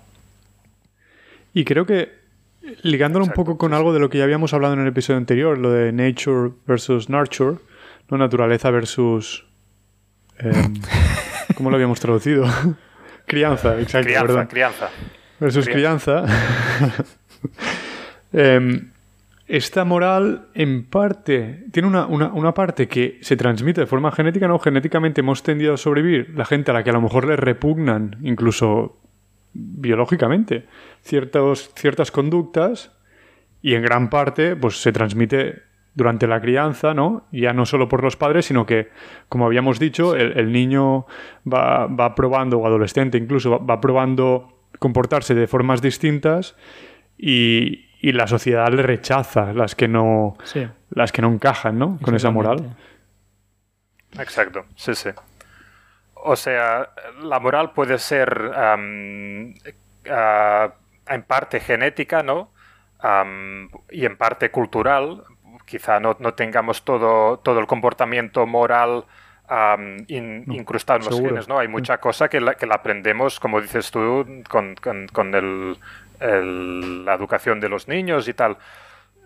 [1.54, 2.14] Y creo que
[2.84, 5.18] ligándolo un poco con sí, algo de lo que ya habíamos hablado en el episodio
[5.18, 7.58] anterior, lo de nature versus nurture,
[8.10, 9.44] no naturaleza versus...
[10.40, 10.74] em,
[11.56, 12.46] ¿Cómo lo habíamos traducido?
[13.26, 14.48] crianza, exacto, Crianza, perdón.
[14.48, 14.90] crianza.
[15.40, 16.26] versus crianza.
[18.32, 18.92] Em,
[19.48, 24.48] esta moral, en parte, tiene una, una- una parte que se transmite de forma genética,
[24.48, 24.60] ¿no?
[24.60, 28.18] Genéticamente hemos tendido a sobrevivir la gente a la que a lo mejor le repugnan,
[28.22, 29.00] incluso
[29.54, 30.66] biológicamente,
[31.02, 32.92] ciertos, ciertas conductas,
[33.64, 35.64] y en gran parte, pues se transmite
[36.00, 37.28] durante la crianza, ¿no?
[37.32, 38.90] Ya no solo por los padres, sino que,
[39.28, 41.06] como habíamos dicho, el, el niño
[41.46, 46.56] va, va probando, o adolescente incluso, va, va probando comportarse de formas distintas
[47.18, 50.68] y, y la sociedad le rechaza las que no, Sí.
[50.90, 52.00] las que no encajan, ¿no?
[52.02, 52.76] Con esa moral.
[54.18, 55.10] Exacto, sí, sí.
[56.16, 56.90] O sea,
[57.22, 58.78] la moral puede ser ah,
[61.08, 62.52] en parte genética, ¿no?
[63.00, 65.24] Am, y en parte cultural.
[65.70, 69.06] Quizá no, no tengamos todo, todo el comportamiento moral
[70.08, 71.32] in- incrustado en los seguro.
[71.36, 71.60] genes, ¿no?
[71.60, 75.78] Hay mucha cosa que la, que la aprendemos, como dices tú, con, con- con el-
[76.20, 78.58] el- la educación de los niños y tal.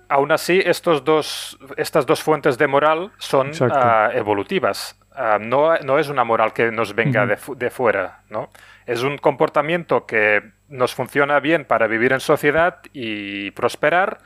[0.09, 4.99] Aún así, estos dos, estas dos fuentes de moral son ah, evolutivas.
[5.15, 8.49] Ah, no, no es una moral que nos venga de, fu- de fuera, ¿no?
[8.85, 14.19] Es un comportamiento que nos funciona bien para vivir en sociedad y prosperar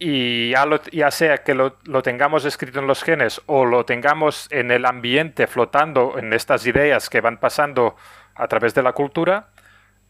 [0.00, 3.84] y ya, lo- ya sea que lo, lo tengamos escrito en los genes o lo
[3.84, 7.94] tengamos en el ambiente flotando en estas ideas que van pasando
[8.34, 9.50] a través de la cultura,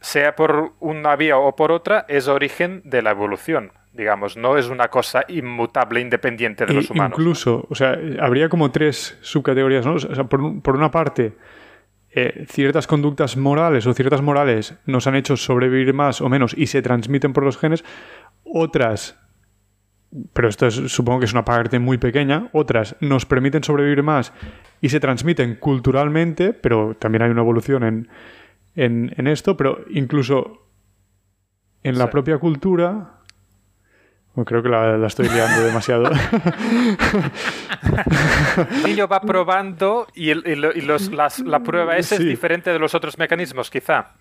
[0.01, 3.73] sea por una vía o por otra, es origen de la evolución.
[3.93, 7.19] Digamos, no es una cosa inmutable, independiente de E los humanos.
[7.19, 9.95] Incluso, o sea, habría como tres subcategorías, ¿no?
[9.95, 11.33] O sea, por, por una parte,
[12.13, 16.69] eh, ciertas conductas morales o ciertas morales nos han hecho sobrevivir más o menos y
[16.69, 17.85] se transmiten por los genes.
[18.45, 19.20] Otras,
[20.33, 24.33] pero esto es- supongo que es una parte muy pequeña, otras nos permiten sobrevivir más
[24.81, 28.09] y se transmiten culturalmente, pero también hay una evolución en,
[28.75, 30.67] en, en esto, pero incluso
[31.83, 32.11] en la Sí.
[32.11, 33.21] propia cultura...
[34.35, 36.11] bueno, creo que la, la estoy liando demasiado.
[38.71, 42.23] El niño va probando y, el- y lo- y los- las- la prueba esa Sí.
[42.23, 44.15] es diferente de los otros mecanismos, quizá.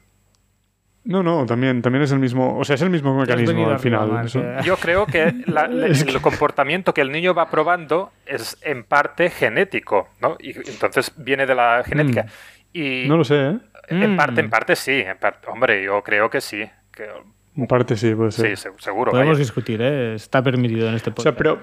[1.10, 4.26] No, no, también, también es el mismo, o sea, es el mismo mecanismo al final.
[4.26, 4.44] Eso-.
[4.64, 10.08] Yo creo que la- el comportamiento que el niño va probando es en parte genético,
[10.22, 10.38] ¿no?
[10.40, 12.28] Y entonces viene de la genética.
[12.74, 13.08] Y Mm.
[13.10, 13.60] No lo sé, ¿eh?
[13.88, 14.18] en Mm.
[14.18, 14.92] parte, en parte sí.
[15.02, 16.64] En parte, hombre, yo creo que sí.
[16.92, 17.10] que-
[17.56, 18.56] En parte sí, puede ser.
[18.56, 19.10] sí, se- seguro.
[19.12, 19.40] Podemos vaya.
[19.40, 20.14] discutir, ¿eh?
[20.14, 21.38] está permitido en este O sea, podcast.
[21.38, 21.60] pero,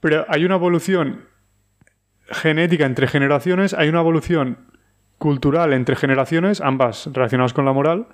[0.00, 1.24] pero hay una evolución
[2.28, 4.58] genética entre generaciones, hay una evolución
[5.18, 8.08] cultural entre generaciones, ambas relacionadas con la moral,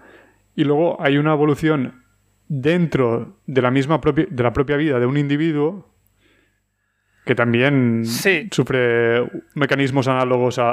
[0.57, 2.05] y luego hay una evolución
[2.49, 5.89] dentro de la misma propia, de la propia vida de un individuo
[7.25, 8.49] que también Sí.
[8.51, 10.73] sufre mecanismos análogos a,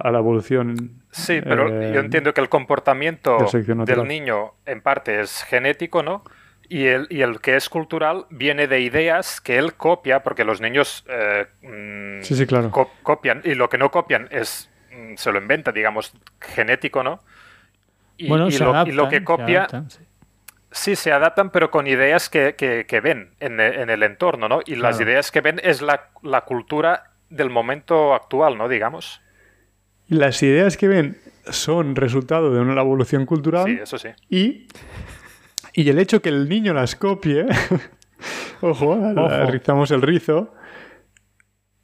[0.00, 1.02] a- la evolución.
[1.10, 3.38] Sí, pero eh, yo entiendo que el comportamiento
[3.86, 6.22] del niño en parte es genético, ¿no?
[6.68, 10.60] Y el, y el que es cultural viene de ideas que él copia, porque los
[10.60, 12.70] niños eh, mm, Sí, sí, claro.
[12.72, 17.20] co- copian, y lo que no copian es mm, se lo inventa, digamos, genético, ¿no?
[18.18, 19.98] Y, bueno, y se lo, y adaptan, lo que se copia, adaptan, sí.
[20.70, 24.48] sí, se adaptan, pero con ideas que, que- que ven en, e- en el entorno,
[24.48, 24.60] ¿no?
[24.66, 28.68] Y las ideas que ven es la, la cultura del momento actual, ¿no?
[28.68, 29.20] Digamos.
[30.08, 31.18] Las ideas que ven
[31.50, 34.08] son resultado de una evolución cultural Sí, eso sí.
[34.30, 34.66] y,
[35.74, 37.44] y el hecho que el niño las copie,
[38.60, 39.50] ojo, Ojo.
[39.50, 40.54] rizamos el rizo,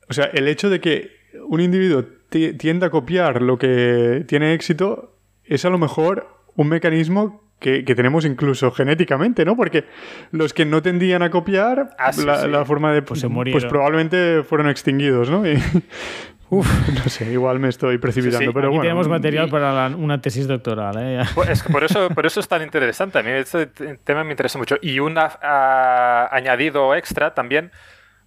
[0.09, 1.11] o sea, el hecho de que
[1.47, 5.12] un individuo ti- tienda a copiar lo que tiene éxito
[5.55, 9.57] es a lo mejor un mecanismo que, que tenemos incluso genéticamente, ¿no?
[9.57, 9.85] Porque
[10.33, 12.49] los que no tendían a copiar Ah, sí, la, sí.
[12.49, 13.03] la forma de...
[13.03, 13.61] Pues se murieron.
[13.61, 15.47] Pues probablemente fueron extinguidos, ¿no?
[15.47, 15.63] Y-
[16.51, 18.51] Uf, no sé, igual me estoy precipitando, Sí, sí.
[18.53, 18.83] pero Aquí bueno.
[18.83, 20.97] tenemos material y- para la- una tesis doctoral.
[20.99, 21.23] ¿eh?
[21.35, 23.19] Pues es que por eso, por eso es tan interesante.
[23.19, 23.67] A mí este
[24.05, 24.77] tema me interesa mucho.
[24.83, 25.17] Y un
[26.31, 27.71] añadido extra también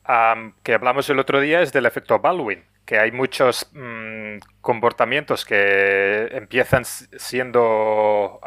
[0.06, 5.44] am, que hablamos el otro día es del efecto Baldwin, que hay muchos mm, comportamientos
[5.46, 8.40] que empiezan siendo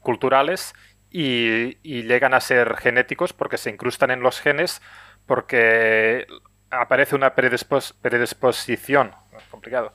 [0.00, 0.74] culturales
[1.10, 4.80] y, y llegan a ser genéticos porque se incrustan en los genes
[5.26, 6.26] porque
[6.70, 9.12] aparece una predispos- predisposición
[9.50, 9.92] complicado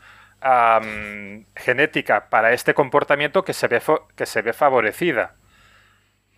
[1.55, 3.81] genética para este comportamiento que se ve,
[4.15, 5.35] que se ve favorecida.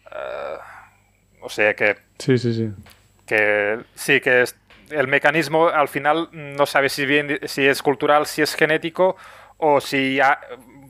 [0.06, 0.92] Ah,
[1.42, 2.72] o sea que, Sí, sí, sí.
[3.26, 4.56] que sí, que es-
[4.92, 9.16] el mecanismo al final no sabe si, bien, si es cultural, si es genético,
[9.58, 10.40] o si ya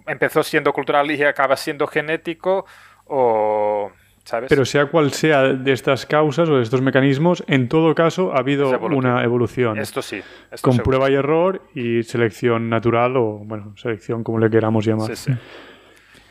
[0.07, 2.65] empezó siendo cultural y acaba siendo genético,
[3.05, 3.91] o...
[4.25, 4.49] ¿Sabes?
[4.49, 8.39] Pero sea cual sea de estas causas o de estos mecanismos, en todo caso ha
[8.39, 9.79] habido una evolución.
[9.79, 10.21] esto sí.
[10.51, 10.83] Esto con seguro.
[10.99, 15.15] prueba y error y selección natural o, bueno, selección como le queramos llamar.
[15.15, 15.31] Sí, sí.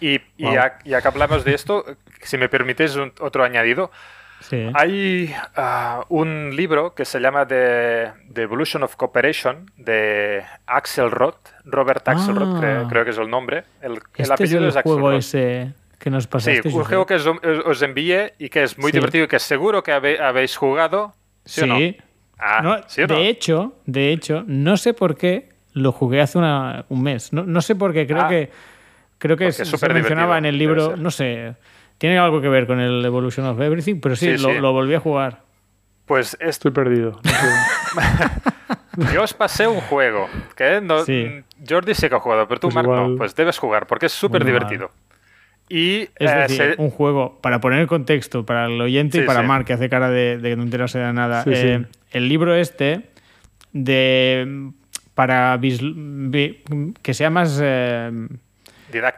[0.01, 1.85] Y, y ya que hablamos de esto,
[2.23, 3.91] si me permites un- otro añadido,
[4.41, 4.66] Sí.
[4.74, 11.34] Hay ah, un libro que se llama The, The Evolution of Cooperation de Axelrod,
[11.64, 12.61] Robert Axelrod, Ah.
[12.61, 13.64] creo, creo que es el nombre.
[13.82, 16.68] El, el Este es apellido el es juego ese que nos Sí, pasaste.
[16.68, 16.86] un Josep.
[16.89, 18.99] juego que os, os envié y que es muy Sí.
[18.99, 21.12] divertido y que seguro que habe- habéis jugado.
[21.45, 21.76] ¿Sí, o no?
[22.39, 23.14] Ah, No, ¿sí o no?
[23.16, 27.32] De hecho, de hecho, no sé por qué lo jugué hace una- un mes.
[27.32, 28.51] No, no sé por qué, creo Ah, que
[29.18, 31.55] creo que se, es se mencionaba en el libro, no sé,
[31.99, 34.59] tiene algo que ver con el Evolution of Everything, pero sí, Sí, lo, sí.
[34.59, 35.42] lo volví a jugar.
[36.07, 37.20] Pues esto, Estoy perdido.
[37.22, 37.30] no
[39.05, 39.12] sé.
[39.14, 41.42] yo os pasé un juego que no, Sí.
[41.68, 42.94] Jordi sí que ha jugado, pero tú, Pues Marc, no.
[42.94, 44.90] igual- Pues debes jugar porque es súper divertido.
[45.68, 49.42] Y Es eh, decir, se- un juego, para poner contexto, para el oyente y para
[49.42, 49.46] sí.
[49.46, 51.44] Mark, que hace cara de, de no enterarse de nada.
[51.44, 51.99] Sí, eh, sí.
[52.12, 53.11] El libro este,
[53.72, 54.70] de
[55.14, 58.11] para que sea más, eh,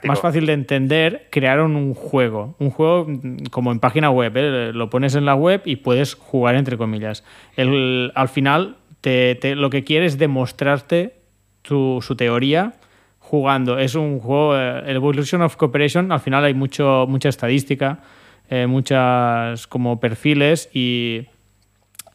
[0.09, 2.55] más fácil de entender, crearon un juego.
[2.59, 4.33] Un juego mm, como en página web.
[4.37, 4.73] ¿eh?
[4.73, 7.25] Lo pones en la web y puedes jugar, entre comillas.
[7.57, 11.15] El- al final, te- lo que quiere es demostrarte
[11.63, 12.75] tu- su teoría
[13.19, 13.79] jugando.
[13.79, 18.01] Es un juego, eh, el Evolution of Cooperation, al final hay mucho, mucha estadística,
[18.49, 21.27] eh, muchas como perfiles y,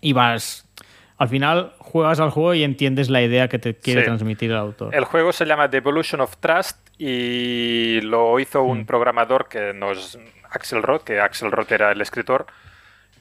[0.01, 0.63] y vas...
[1.17, 4.05] Al final juegas al juego y entiendes la idea que te quiere Sí.
[4.07, 4.93] transmitir el autor.
[4.93, 8.85] El juego se llama The Evolution of Trust y lo hizo un Mm.
[8.85, 10.17] programador que nos
[10.51, 12.45] Axel Roth, que Axel Roth era el escritor.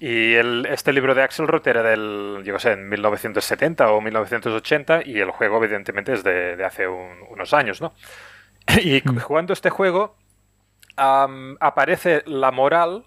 [0.00, 5.02] Y el- este libro de Axel Roth era del, yo sé, en 1970 o 1980
[5.04, 7.92] y el juego evidentemente es de, de hace un- unos años, ¿no?
[8.84, 9.18] Y Mm.
[9.20, 10.16] jugando este juego
[10.96, 13.04] aparece la moral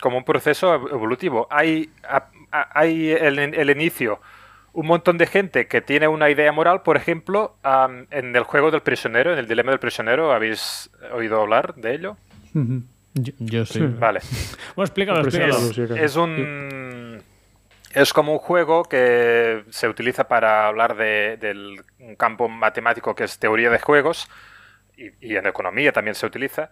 [0.00, 1.46] como un proceso ev- evolutivo.
[1.50, 1.90] Hay,
[2.50, 4.20] hay el, el inicio
[4.72, 7.56] un montón de gente que tiene una idea moral, por ejemplo,
[8.12, 12.16] en el juego del prisionero, en el dilema del prisionero, ¿habéis oído hablar de ello?
[13.14, 13.80] Yo, yo sí.
[13.80, 13.86] Sí.
[13.98, 14.20] Vale.
[14.76, 15.54] Bueno, explícalo, explícalo.
[16.04, 17.22] Es un.
[17.92, 23.24] Es como un juego que se utiliza para hablar de- del un campo matemático que
[23.24, 24.28] es teoría de juegos
[24.96, 26.70] y, y en economía también se utiliza,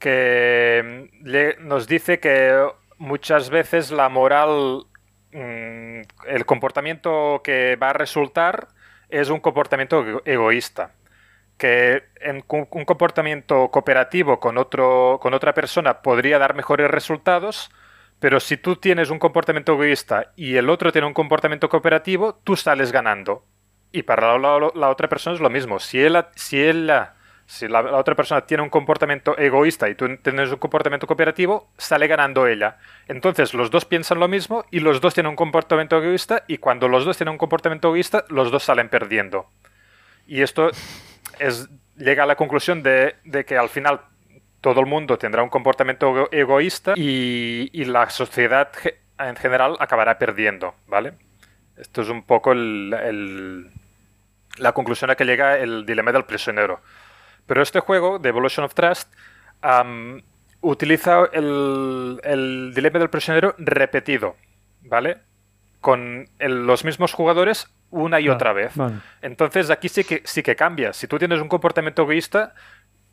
[0.00, 2.66] que le- nos dice que
[2.98, 4.82] muchas veces la moral,
[5.36, 8.68] mm, el comportamiento que va a resultar
[9.08, 10.92] es un comportamiento ego- egoísta
[11.58, 12.02] que
[12.48, 17.70] un comportamiento cooperativo con, otro, con otra persona podría dar mejores resultados,
[18.20, 22.56] pero si tú tienes un comportamiento egoísta y el otro tiene un comportamiento cooperativo, tú
[22.56, 23.44] sales ganando.
[23.92, 25.78] Y para la, la- la otra persona es lo mismo.
[25.80, 26.90] Si, él, si, él,
[27.46, 32.06] si la, otra persona tiene un comportamiento egoísta y tú tienes un comportamiento cooperativo, sale
[32.08, 32.78] ganando ella.
[33.08, 36.88] Entonces los dos piensan lo mismo y los dos tienen un comportamiento egoísta y cuando
[36.88, 39.48] los dos tienen un comportamiento egoísta, los dos salen perdiendo.
[40.26, 40.70] Y esto
[41.38, 43.14] es, llega a la conclusión de,
[43.46, 44.00] que al final
[44.60, 48.70] todo el mundo tendrá un comportamiento ego- egoísta y, la sociedad
[49.20, 51.12] en general acabará perdiendo, ¿vale?
[51.76, 53.70] Esto es un poco el-
[54.58, 56.80] la conclusión a que llega el dilema del prisionero.
[57.46, 59.12] Pero este juego, The Evolution of Trust,
[60.60, 64.36] utiliza el, el dilema del prisionero repetido,
[64.82, 65.18] ¿vale?
[65.80, 68.74] Con el- los mismos jugadores una y Ah, otra vez.
[68.76, 68.96] vale.
[69.22, 70.92] Entonces aquí sí que, sí que cambia.
[70.92, 72.54] Si tú tienes un comportamiento egoísta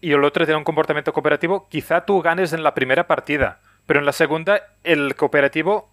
[0.02, 4.00] y el otro tiene un comportamiento cooperativo, quizá tú ganes en la primera partida, pero
[4.00, 5.92] en la segunda el cooperativo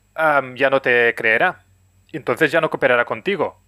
[0.54, 1.64] ya no te creerá.
[2.12, 3.60] Entonces ya no cooperará contigo.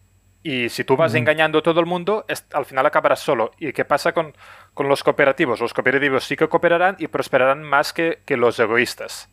[0.44, 3.52] Y si tú vas engañando a todo el mundo, es- al final acabarás solo.
[3.58, 4.34] ¿Y qué pasa con,
[4.74, 5.60] con los cooperativos?
[5.60, 9.28] Los cooperativos sí que cooperarán y prosperarán más que, que los egoístas.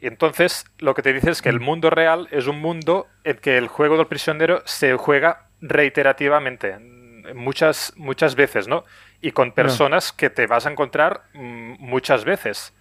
[0.00, 3.36] Y entonces lo que te dice es que el mundo real es un mundo en
[3.38, 8.84] que el juego del prisionero se juega reiterativamente, mm, muchas, muchas veces, ¿no?
[9.20, 12.72] Y con personas que te vas a encontrar mm, muchas veces.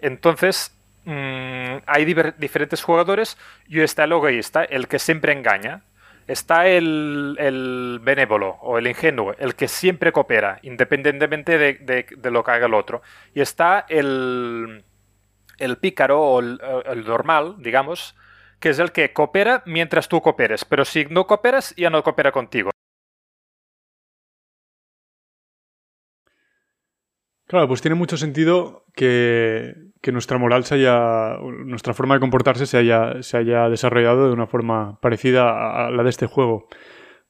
[0.00, 0.74] Entonces,
[1.04, 2.04] mm, hay
[2.38, 3.36] diferentes jugadores
[3.68, 5.82] y está el egoísta, el que siempre engaña.
[6.26, 11.74] Está el, el benévolo o el ingenuo, el que siempre coopera, independientemente de,
[12.16, 13.02] de- lo que haga el otro.
[13.34, 14.84] Y está el,
[15.58, 18.16] el pícaro o el, el normal, digamos,
[18.60, 22.32] que es el que coopera mientras tú cooperes, pero si no cooperas, ya no coopera
[22.32, 22.70] contigo.
[27.54, 32.66] Claro, pues tiene mucho sentido que, que nuestra moral se haya, nuestra forma de comportarse
[32.66, 36.66] se haya, se haya desarrollado de una forma parecida a- la de este juego.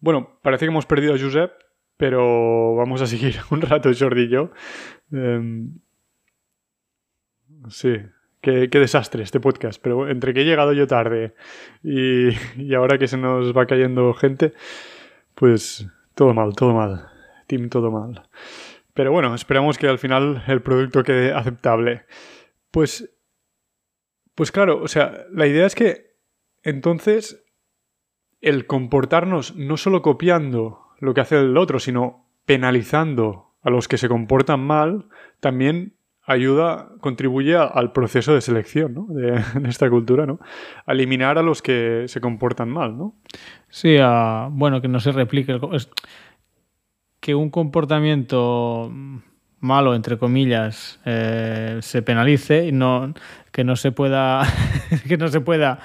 [0.01, 1.53] Bueno, parece que hemos perdido a Josep,
[1.99, 4.51] pero vamos a seguir un rato Jordi y yo.
[5.12, 5.75] Em,
[7.68, 7.95] sí,
[8.41, 11.35] qué, qué desastre este podcast, pero entre que he llegado yo tarde
[11.83, 14.55] y, y ahora que se nos va cayendo gente,
[15.35, 17.09] pues todo mal, todo mal.
[17.47, 18.22] Team, todo mal.
[18.95, 22.05] Pero bueno, esperamos que al final el producto quede aceptable.
[22.70, 23.11] Pues,
[24.34, 26.14] pues claro, o sea, la idea es que
[26.62, 27.45] entonces
[28.40, 33.99] el comportarnos no solo copiando lo que hace el otro, sino penalizando a los que
[33.99, 35.07] se comportan mal,
[35.40, 35.95] también
[36.26, 39.07] ayuda, contribuye a- al proceso de selección ¿no?
[39.09, 40.38] de, esta cultura, ¿no?
[40.86, 43.14] A eliminar a los que se comportan mal, ¿no?
[43.68, 45.53] Sí, ah, bueno, que no se replique.
[45.53, 45.61] el
[47.25, 48.93] que un comportamiento
[49.61, 53.14] malo, entre comillas, eh, se penalice y no,
[53.51, 54.43] que no se pueda,
[55.09, 55.79] que no se pueda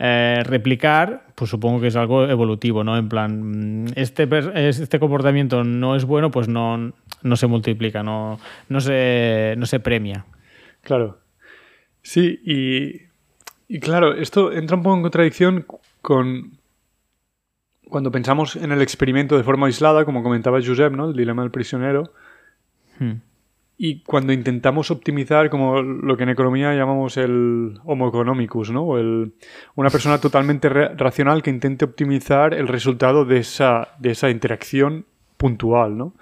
[0.00, 2.98] eh, replicar, pues supongo que es algo evolutivo, ¿no?
[2.98, 4.28] En plan, mm, este,
[4.68, 9.78] este comportamiento no es bueno, pues no, no se multiplica, no, no, se, no se
[9.78, 10.24] premia.
[10.80, 11.20] Claro.
[12.02, 13.02] Sí, y,
[13.72, 15.66] y claro, esto entra un poco en contradicción
[16.02, 16.58] con
[17.94, 21.10] cuando pensamos en el experimento de forma aislada, como comentaba Josep, ¿no?
[21.10, 22.12] El dilema del prisionero.
[22.98, 23.20] Hmm.
[23.78, 28.82] Y cuando intentamos optimizar como lo que en economía llamamos el homo economicus, ¿no?
[28.82, 29.34] O el-
[29.76, 35.96] una persona totalmente racional que intente optimizar el resultado de esa, de esa interacción puntual,
[35.96, 36.14] ¿no?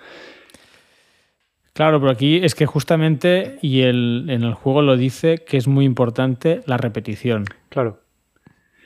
[1.73, 5.69] Claro, pero aquí es que justamente, y el, en el juego lo dice, que es
[5.69, 7.45] muy importante la repetición.
[7.71, 8.02] Claro.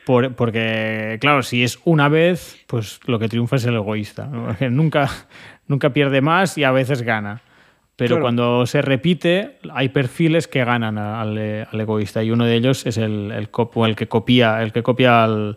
[0.07, 4.27] Por- porque, claro, si es una vez, pues lo que triunfa es el egoísta.
[4.27, 4.57] ¿no?
[4.71, 5.11] Nunca,
[5.67, 7.41] nunca pierde más y a veces gana.
[7.97, 8.23] Pero Claro.
[8.23, 12.23] cuando se repite, hay perfiles que ganan al, eh, al egoísta.
[12.23, 13.49] Y uno de ellos es el, el,
[13.87, 15.57] el que copia, el que copia al-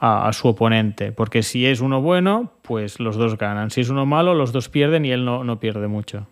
[0.00, 1.12] a, a su oponente.
[1.12, 3.70] Porque si es uno bueno, pues los dos ganan.
[3.70, 6.26] Si es uno malo, los dos pierden y él no, no pierde mucho.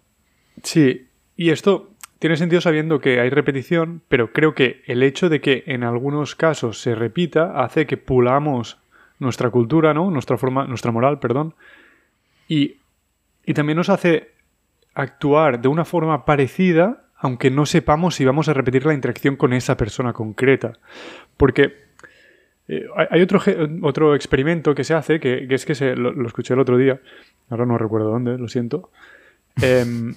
[0.62, 1.90] Sí, y esto
[2.26, 6.34] tiene sentido sabiendo que hay repetición, pero creo que el hecho de que en algunos
[6.34, 8.78] casos se repita hace que pulamos
[9.20, 10.10] nuestra cultura, ¿no?
[10.10, 11.54] Nuestra forma, nuestra moral, perdón.
[12.48, 12.78] Y,
[13.44, 14.32] y también nos hace
[14.94, 19.52] actuar de una forma parecida, aunque no sepamos si vamos a repetir la interacción con
[19.52, 20.72] esa persona concreta.
[21.36, 21.74] Porque
[22.66, 23.40] eh, hay- otro,
[23.82, 27.00] otro experimento que se hace, que, es que se, lo, lo escuché el otro día,
[27.50, 28.90] ahora no recuerdo dónde, lo siento,
[29.62, 30.14] em,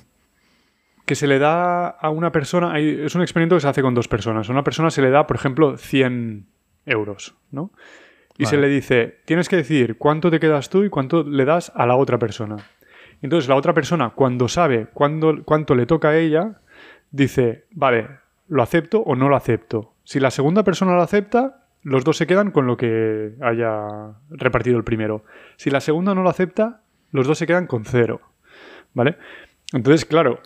[1.10, 3.96] que se le da a una persona, hay- es un experimento que se hace con
[3.96, 6.46] dos personas, a una persona se le da, por ejemplo, 100
[6.86, 7.72] euros, ¿no?
[8.38, 11.72] Y se le dice, tienes que decir cuánto te quedas tú y cuánto le das
[11.74, 12.58] a la otra persona.
[13.24, 16.62] Entonces la otra persona, cuando sabe cuándo- cuánto le toca a ella,
[17.10, 18.08] dice, vale,
[18.48, 19.96] ¿lo acepto o no lo acepto?
[20.04, 24.78] Si la segunda persona lo acepta, los dos se quedan con lo que haya repartido
[24.78, 25.24] el primero.
[25.58, 26.82] Si la segunda no lo acepta,
[27.12, 28.22] los dos se quedan con cero.
[28.94, 29.18] ¿Vale?
[29.74, 30.40] Entonces, claro,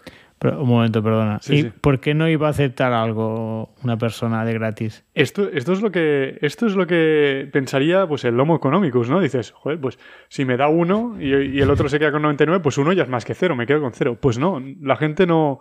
[0.44, 1.40] Pero, un momento, perdona.
[1.42, 1.72] Sí, ¿Y sí.
[1.82, 5.06] por qué no iba a aceptar algo una persona de gratis?
[5.14, 9.22] Esto, esto es lo que esto es lo que pensaría pues el Homo económicos, ¿no?
[9.22, 12.62] Dices, joder, pues si me da uno y, y el otro se queda con 99,
[12.62, 14.18] pues uno ya es más que cero, me quedo con cero.
[14.22, 15.60] Pues no, la gente no.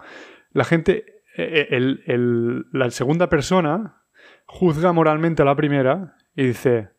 [0.50, 1.04] La gente.
[1.36, 4.02] eh, el- el- la segunda persona
[4.46, 6.90] juzga moralmente a la primera y dice.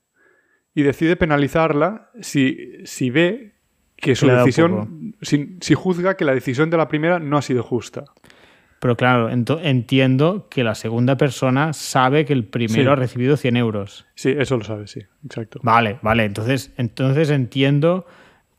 [0.73, 3.59] Y decide penalizarla si, si ve
[4.03, 5.15] que su decisión.
[5.21, 8.03] Si, si juzga que la decisión de la primera no ha sido justa.
[8.79, 12.87] Pero claro, entiendo que la segunda persona sabe que el primero Sí.
[12.89, 14.05] ha recibido 100 euros.
[14.15, 15.59] Sí, eso lo sabes, sí, exacto.
[15.63, 16.25] Vale, vale.
[16.25, 18.05] Entonces, entonces entiendo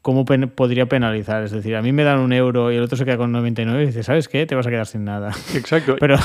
[0.01, 1.43] cómo pen- podría penalizar.
[1.45, 3.83] Es decir, a mí me dan un euro y el otro se queda con 99
[3.83, 4.47] y dice, ¿sabes qué?
[4.47, 5.31] Te vas a quedar sin nada.
[5.55, 5.97] Exacto.
[6.01, 6.17] Pero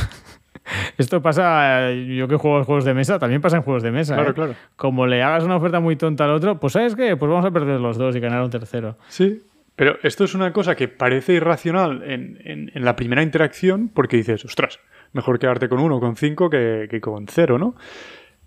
[0.98, 4.16] esto pasa, yo que juego juegos de mesa, también pasa en juegos de mesa.
[4.16, 4.34] Claro, ¿eh?
[4.34, 4.56] claro.
[4.76, 7.16] Como le hagas una oferta muy tonta al otro, pues ¿sabes qué?
[7.18, 8.98] Pues vamos a perder los dos y ganar un tercero.
[9.08, 9.44] Sí,
[9.76, 14.18] pero esto es una cosa que parece irracional en, en- en la primera interacción porque
[14.18, 14.80] dices, ostras,
[15.14, 17.76] mejor quedarte con uno con cinco que, que con cero, ¿no?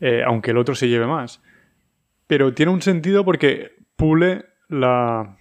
[0.01, 1.43] Eh, aunque el otro se lleve más.
[2.27, 5.37] Pero tiene un sentido porque pule la,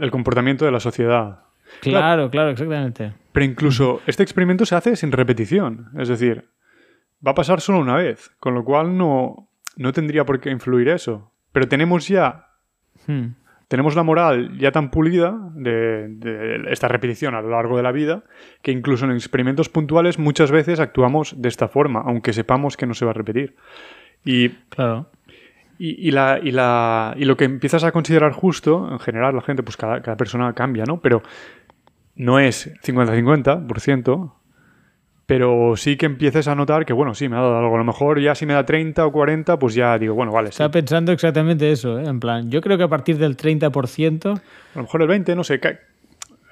[0.00, 1.40] el comportamiento de la sociedad.
[1.80, 3.12] Claro, claro, exactamente.
[3.32, 5.90] Pero incluso este experimento se hace sin repetición.
[5.98, 6.48] Es decir,
[7.26, 10.88] va a pasar solo una vez, con lo cual no, no tendría por qué influir
[10.88, 11.32] eso.
[11.52, 12.44] Pero tenemos ya
[13.06, 13.34] Hmm.
[13.68, 17.92] tenemos la moral ya tan pulida de, de esta repetición a lo largo de la
[17.92, 18.24] vida
[18.60, 22.94] que incluso en experimentos puntuales muchas veces actuamos de esta forma, aunque sepamos que no
[22.94, 23.54] se va a repetir.
[24.24, 25.10] Y, Claro.
[25.78, 29.42] Y, y la, y, la, y lo que empiezas a considerar justo, en general la
[29.42, 31.00] gente, pues cada, cada persona cambia, ¿no?
[31.00, 31.22] Pero
[32.16, 34.32] no es 50-50%,
[35.26, 37.74] pero sí que empieces a notar que, bueno, sí, me ha dado algo.
[37.74, 40.48] A lo mejor ya si me da 30 o 40, pues ya digo, bueno, vale,
[40.48, 40.52] sí.
[40.54, 42.04] Estaba pensando exactamente eso, ¿eh?
[42.06, 44.40] en plan, yo creo que a partir del 30%, A
[44.76, 45.60] lo mejor el 20, no sé.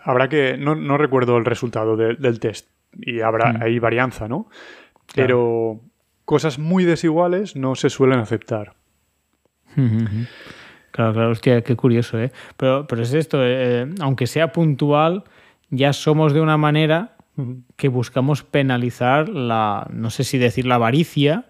[0.05, 0.57] Habrá que.
[0.57, 2.69] No, no recuerdo el resultado de- del test.
[3.01, 3.63] Y habrá Mm.
[3.63, 4.49] ahí varianza, ¿no?
[5.15, 5.81] Pero
[6.25, 8.75] cosas muy desiguales no se suelen aceptar.
[10.91, 12.33] Claro, claro, hostia, qué curioso, ¿eh?
[12.57, 15.25] Pero, pero es esto, eh, aunque sea puntual,
[15.71, 17.17] ya somos de una manera
[17.77, 21.45] que buscamos penalizar la, no sé si decir la avaricia,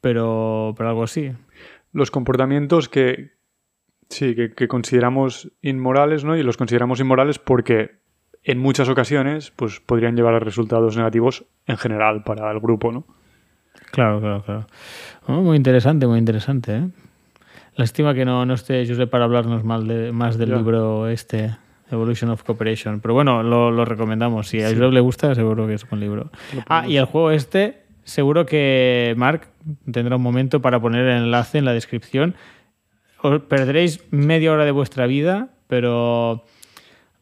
[0.00, 1.32] pero, pero algo así.
[1.92, 3.38] Los comportamientos que.
[4.08, 6.36] Sí, que, que consideramos inmorales, ¿no?
[6.36, 8.00] Y los consideramos inmorales porque
[8.42, 13.04] en muchas ocasiones pues podrían llevar a resultados negativos en general para el grupo, ¿no?
[13.92, 14.66] Claro, claro, claro.
[15.26, 16.88] Oh, muy interesante, muy interesante, ¿eh?
[17.76, 21.56] Lástima que no, no esté Josep para hablarnos mal de, más del libro este,
[21.90, 23.00] Evolution of Cooperation.
[23.00, 24.48] Pero bueno, lo, lo recomendamos.
[24.48, 26.30] Si a Josep le gusta, seguro que es un buen libro.
[26.68, 29.48] Ah, y el juego este, seguro que Mark
[29.90, 32.34] tendrá un momento para poner el enlace en la descripción.
[33.22, 36.44] Os perderéis media hora de vuestra vida, pero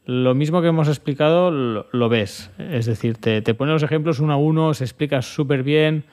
[0.05, 2.51] lo mismo que hemos explicado lo, lo ves.
[2.57, 6.05] Es decir, te, te pone los ejemplos uno a uno, se explica súper bien,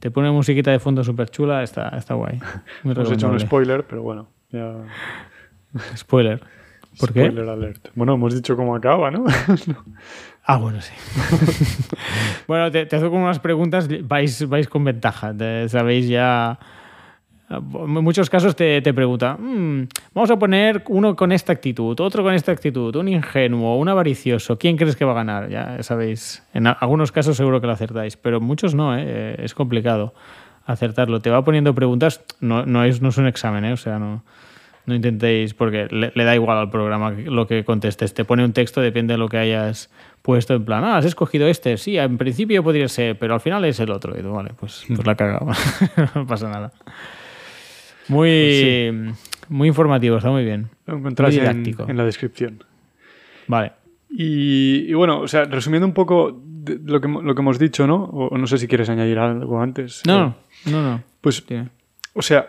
[0.00, 2.38] te pone musiquita de fondo súper chula, está, está guay.
[2.82, 4.28] Muy Hemos hecho un spoiler, pero bueno.
[4.50, 4.74] Ya...
[5.96, 6.40] Spoiler.
[6.98, 7.26] ¿Por qué?
[7.26, 7.88] Spoiler alert.
[7.94, 9.24] Bueno, hemos dicho cómo acaba, ¿no?
[10.50, 10.94] Ah, bueno, sí.
[12.48, 15.34] bueno, te, te hago como unas preguntas, vais, vais con ventaja.
[15.36, 16.58] te- sabéis ya.
[17.50, 22.22] En muchos casos te, te pregunta, "Mm, vamos a poner uno con esta actitud, otro
[22.22, 25.48] con esta actitud, un ingenuo, un avaricioso, ¿quién crees que va a ganar?
[25.48, 29.36] Ya sabéis, en algunos casos seguro que lo acertáis, pero en muchos no, ¿eh?
[29.42, 30.14] es complicado.
[30.66, 31.20] acertarlo.
[31.20, 33.72] Te va poniendo preguntas, no, no, es, no es un examen, ¿eh?
[33.72, 34.22] o sea, no,
[34.84, 38.12] no intentéis, porque le, le da igual al programa lo que contestes.
[38.12, 39.90] Te pone un texto, depende de lo que hayas
[40.20, 43.64] puesto en plan, ah, has escogido este, sí, en principio podría ser, pero al final
[43.64, 44.18] es el otro.
[44.18, 45.46] Y tú, vale, pues, pues la cagado.
[46.14, 46.72] no pasa nada.
[48.08, 49.12] Muy,
[49.48, 50.68] muy informativo, está muy bien.
[50.86, 51.90] Lo encontrás Muy en, didáctico.
[51.90, 52.64] en la descripción.
[53.46, 53.72] Vale.
[54.10, 56.42] Y, y bueno, o sea, resumiendo un poco
[56.84, 58.04] lo que, lo que hemos dicho, ¿no?
[58.04, 60.02] O, o no sé si quieres añadir algo antes.
[60.06, 60.36] No, no,
[60.70, 60.82] no.
[60.82, 61.02] no.
[61.20, 61.44] Pues,
[62.14, 62.48] o sea,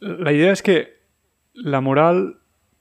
[0.00, 0.96] la idea es que
[1.54, 2.36] la moral,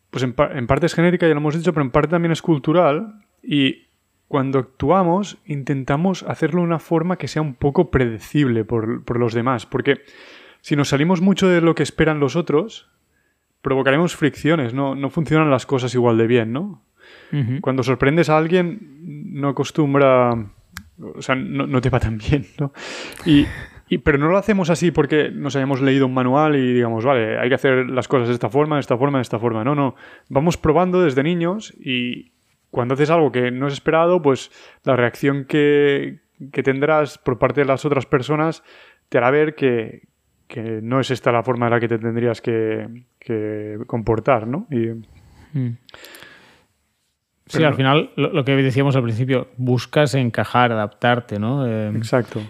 [0.10, 2.32] pues en, pa- en parte es genérica, ya lo hemos dicho, pero en parte también
[2.32, 3.22] es cultural.
[3.44, 3.84] Y
[4.28, 9.34] cuando actuamos, intentamos hacerlo de una forma que sea un poco predecible por, por los
[9.34, 9.66] demás.
[9.66, 10.02] Porque
[10.66, 12.90] si nos salimos mucho de lo que esperan los otros,
[13.62, 16.84] provocaremos fricciones, no, no funcionan las cosas igual de bien, ¿no?
[17.62, 18.80] Cuando sorprendes a alguien,
[19.32, 20.32] no acostumbra.
[20.98, 22.74] O sea, no, no te va tan bien, ¿no?
[23.28, 23.46] Y,
[23.90, 27.38] y- pero no lo hacemos así porque nos hayamos leído un manual y digamos, vale,
[27.38, 29.64] hay que hacer las cosas de esta forma, de esta forma, de esta forma.
[29.64, 29.94] No, no.
[30.30, 32.32] Vamos probando desde niños y
[32.72, 34.50] cuando haces algo que no es esperado, pues
[34.84, 38.64] la reacción que, que tendrás por parte de las otras personas
[39.10, 40.08] te hará ver que,
[40.48, 44.68] que no es esta la forma en la que te tendrías que, que comportar, ¿no?
[44.72, 44.92] Y,
[45.58, 45.78] Mm.
[47.48, 51.66] Sí, al no- final, lo, lo que decíamos al principio, buscas encajar, adaptarte, ¿no?
[51.68, 52.42] Eh, exacto.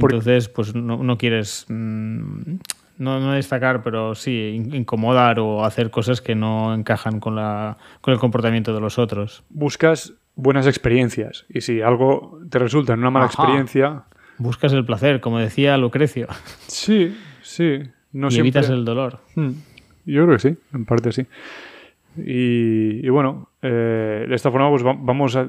[0.00, 2.54] Porque- entonces, pues no, no quieres, mm,
[2.98, 7.76] no, no destacar, pero sí, in- incomodar o hacer cosas que no encajan con, la,
[8.00, 9.42] con el comportamiento de los otros.
[9.50, 11.44] buscas buenas experiencias.
[11.50, 13.34] Y si algo te resulta en una mala Ajá.
[13.42, 14.04] experiencia,
[14.42, 16.26] Buscas el placer, como decía Lucrecio,
[16.66, 17.80] sí, sí.
[18.12, 18.48] No y siempre...
[18.60, 19.20] evitas el dolor.
[19.36, 19.52] Hmm.
[20.04, 21.26] Yo creo que sí, en parte sí.
[22.16, 25.46] Y, y bueno, eh, de esta forma pues va- vamos a-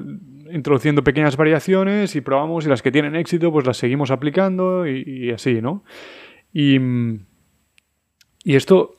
[0.52, 5.02] introduciendo pequeñas variaciones y probamos y las que tienen éxito pues las seguimos aplicando y,
[5.06, 5.84] y así, ¿no?
[6.52, 7.26] Y, mm,
[8.44, 8.94] y esto,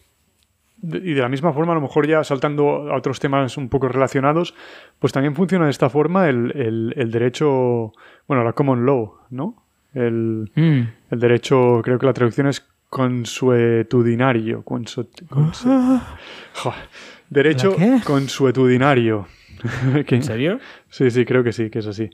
[0.83, 3.87] y de la misma forma, a lo mejor ya saltando a otros temas un poco
[3.87, 4.53] relacionados,
[4.99, 7.93] pues también funciona de esta forma el, el- el derecho,
[8.27, 9.63] bueno, la common law, ¿no?
[9.95, 10.81] El, Mm.
[11.11, 14.63] el derecho, creo que la traducción es consuetudinario.
[14.63, 16.01] consu- consu-
[16.53, 16.79] Joder.
[17.29, 17.75] Derecho
[18.05, 19.27] consuetudinario.
[20.05, 20.59] Que- ¿En serio?
[20.89, 22.09] Sí, sí, creo que sí, que es así.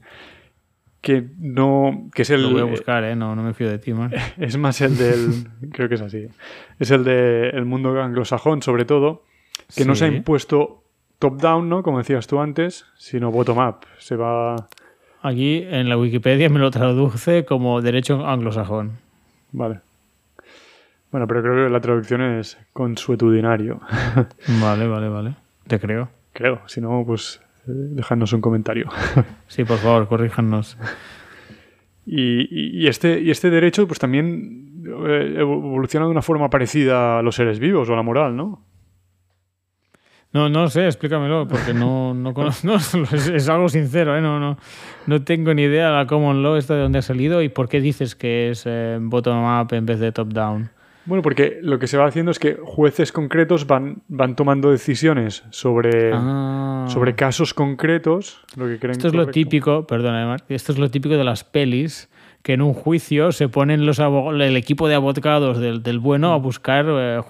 [1.02, 2.10] Que no.
[2.14, 2.44] que es el.
[2.44, 3.16] Lo voy a buscar, ¿eh?
[3.16, 4.12] No, no me fío de ti, man.
[4.38, 5.48] Es más el del.
[5.72, 6.28] creo que es así.
[6.80, 9.24] Es el del mundo anglosajón, sobre todo.
[9.76, 10.84] Que no se ha impuesto
[11.20, 11.82] top-down, ¿no?
[11.84, 13.86] Como decías tú antes, sino bottom-up.
[13.98, 14.56] Se va.
[15.22, 18.94] Aquí en la Wikipedia me lo traduce como derecho anglosajón.
[19.52, 19.80] Vale.
[21.12, 23.82] Bueno, pero creo que la traducción es consuetudinario.
[24.62, 25.34] Vale, vale, vale.
[25.68, 26.10] Te creo.
[26.34, 26.62] creo.
[26.68, 28.90] Si no, pues eh, dejadnos un comentario.
[29.48, 30.78] Sí, por favor, corríjanos.
[32.06, 37.20] y, y- y este, y este derecho, pues también eh, evoluciona de una forma parecida
[37.20, 38.64] a los seres vivos o a la moral, ¿no?
[40.34, 42.66] No, no sé, explícamelo, porque no, no conozco.
[42.68, 42.76] no,
[43.14, 44.22] es, es algo sincero, ¿eh?
[44.22, 44.58] No, no,
[45.08, 47.68] no tengo ni idea de la common law esta de dónde ha salido y por
[47.68, 50.70] qué dices que es eh, bottom-up en vez de top-down.
[51.04, 55.44] Bueno, porque lo que se va haciendo es que jueces concretos van, van tomando decisiones
[55.50, 56.86] sobre, Ah.
[56.90, 61.18] sobre casos concretos, lo que creen Esto es lo típico, perdona, esto es lo típico
[61.18, 62.08] de las pelis,
[62.44, 66.38] que en un juicio se ponen los el equipo de abogados del, del bueno a
[66.38, 67.22] buscar eh,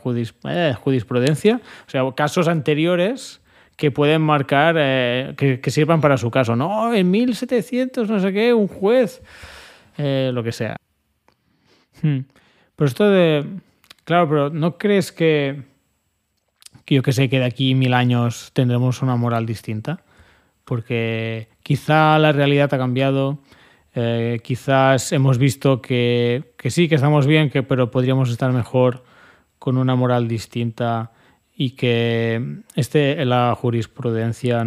[0.46, 3.42] eh, jurisprudencia, o sea, casos anteriores
[3.76, 6.56] que pueden marcar, eh, que, que sirvan para su caso.
[6.56, 9.22] No, en 1700, no sé qué, un juez,
[9.98, 10.78] eh, lo que sea.
[12.02, 12.20] Hmm.
[12.76, 13.46] Pero esto de...
[14.04, 15.64] Claro, pero ¿no crees que,
[16.86, 20.04] que yo que sé, que de aquí mil años tendremos una moral distinta?
[20.72, 23.40] porque quizá la realidad ha cambiado,
[23.96, 29.04] eh, quizás hemos visto que, que sí, que estamos bien, que, pero podríamos estar mejor
[29.60, 31.12] con una moral distinta
[31.56, 34.66] y que este, la jurisprudencia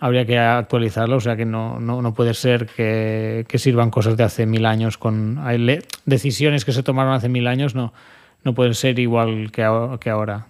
[0.00, 4.16] habría que actualizarla, o sea que no, no, no puede ser que, que sirvan cosas
[4.16, 7.92] de hace mil años con hay le- decisiones que se tomaron hace mil años, no,
[8.42, 10.46] no pueden ser igual que, ahora.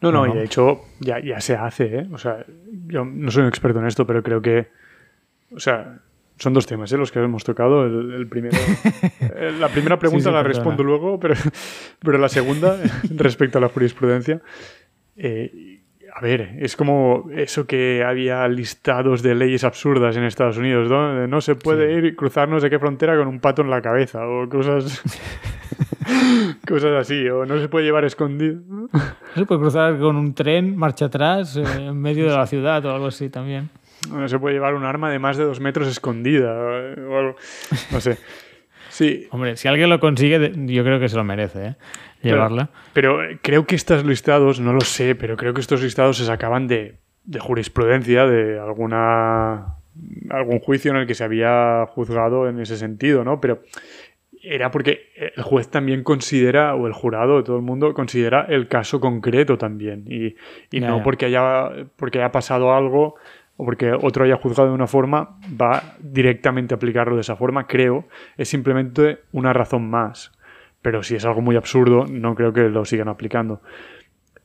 [0.00, 2.08] No, no, No, y de hecho ya, ya se hace, ¿eh?
[2.12, 2.44] O sea,
[2.86, 4.68] yo no soy un experto en esto, pero creo que,
[5.54, 5.98] o sea,
[6.38, 6.96] son dos temas, ¿eh?
[6.96, 7.84] Los que hemos tocado.
[7.84, 8.56] El, el primero,
[9.20, 10.54] eh, la primera pregunta sí, la perdona.
[10.54, 11.34] respondo luego, pero,
[12.00, 12.78] pero la segunda,
[13.10, 14.40] respecto a la jurisprudencia,
[15.16, 15.80] eh,
[16.14, 21.14] a ver, es como eso que había listados de leyes absurdas en Estados Unidos, ¿no?
[21.14, 23.82] De no se puede ir cruzar no sé qué frontera con un pato en la
[23.82, 25.02] cabeza o cosas,
[26.68, 28.60] cosas así, o no se puede llevar escondido.
[28.68, 28.88] No
[29.34, 32.90] se puede cruzar con un tren, marcha atrás, eh, en medio de la ciudad o
[32.90, 33.68] algo así también.
[34.10, 37.36] No se puede llevar un arma de más de dos metros escondida o algo.
[37.90, 38.18] No sé.
[38.90, 41.74] Sí, Hombre, si alguien lo consigue, yo creo que se lo merece, ¿eh?
[42.22, 42.70] Llevarla.
[42.94, 46.24] Pero eh, creo que estos listados, no lo sé, pero creo que estos listados se
[46.24, 49.74] sacaban de, de jurisprudencia, de alguna
[50.30, 53.40] algún juicio en el que se había juzgado en ese sentido, ¿no?
[53.40, 53.62] Pero
[54.42, 59.00] era porque el juez también considera, o el jurado, todo el mundo considera el caso
[59.00, 60.04] concreto también.
[60.06, 60.36] Y,
[60.70, 61.02] y Ya, no ya.
[61.02, 63.16] porque haya, porque haya pasado algo
[63.58, 67.66] o porque otro haya juzgado de una forma, va directamente a aplicarlo de esa forma,
[67.66, 68.06] creo.
[68.38, 70.32] Es simplemente una razón más.
[70.80, 73.60] Pero si es algo muy absurdo, no creo que lo sigan aplicando.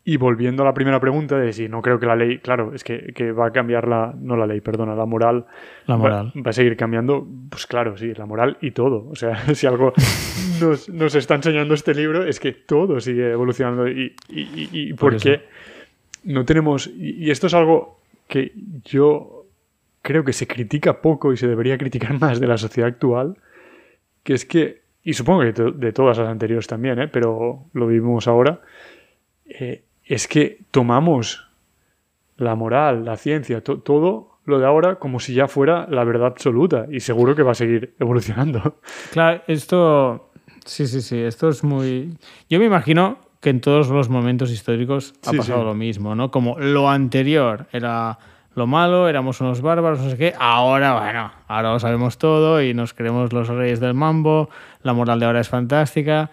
[0.05, 2.83] Y volviendo a la primera pregunta de si no creo que la ley, claro, es
[2.83, 5.45] que, que va a cambiar la, no la ley, perdona, la moral.
[5.85, 6.33] La moral.
[6.45, 9.07] Va, a seguir cambiando, pues claro, sí, la moral y todo.
[9.09, 9.93] O sea, si algo
[10.59, 13.87] nos, nos está enseñando este libro es que todo sigue evolucionando.
[13.87, 15.43] ¿Y, y, y- y por Por qué eso.
[16.25, 16.87] no tenemos...
[16.87, 18.51] Y esto es algo que
[18.83, 19.45] yo
[20.01, 23.37] creo que se critica poco y se debería criticar más de la sociedad actual,
[24.23, 27.07] que es que, y supongo que de todas las anteriores también, ¿eh?
[27.07, 28.61] pero lo vivimos ahora,
[29.45, 31.47] eh, es que tomamos
[32.37, 36.27] la moral, la ciencia, to- todo lo de ahora como si ya fuera la verdad
[36.27, 38.77] absoluta y seguro que va a seguir evolucionando.
[39.11, 40.31] Claro, esto.
[40.65, 41.17] Sí, sí, sí.
[41.19, 42.17] Esto es muy.
[42.49, 45.65] Yo me imagino que en todos los momentos históricos ha Sí, pasado sí.
[45.65, 46.31] lo mismo, ¿no?
[46.31, 48.17] Como lo anterior era
[48.55, 50.33] lo malo, éramos unos bárbaros, no sé qué.
[50.39, 54.49] Ahora, bueno, ahora lo sabemos todo y nos creemos los reyes del mambo.
[54.81, 56.29] La moral de ahora es fantástica.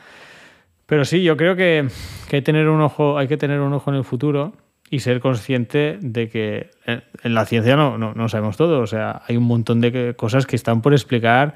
[0.86, 1.88] Pero sí, yo creo que,
[2.28, 4.52] que hay, tener un ojo, hay que tener un ojo en el futuro
[4.90, 8.80] y ser consciente de que en, en la ciencia no, no, no sabemos todo.
[8.80, 11.54] O sea, hay un montón de cosas que están por explicar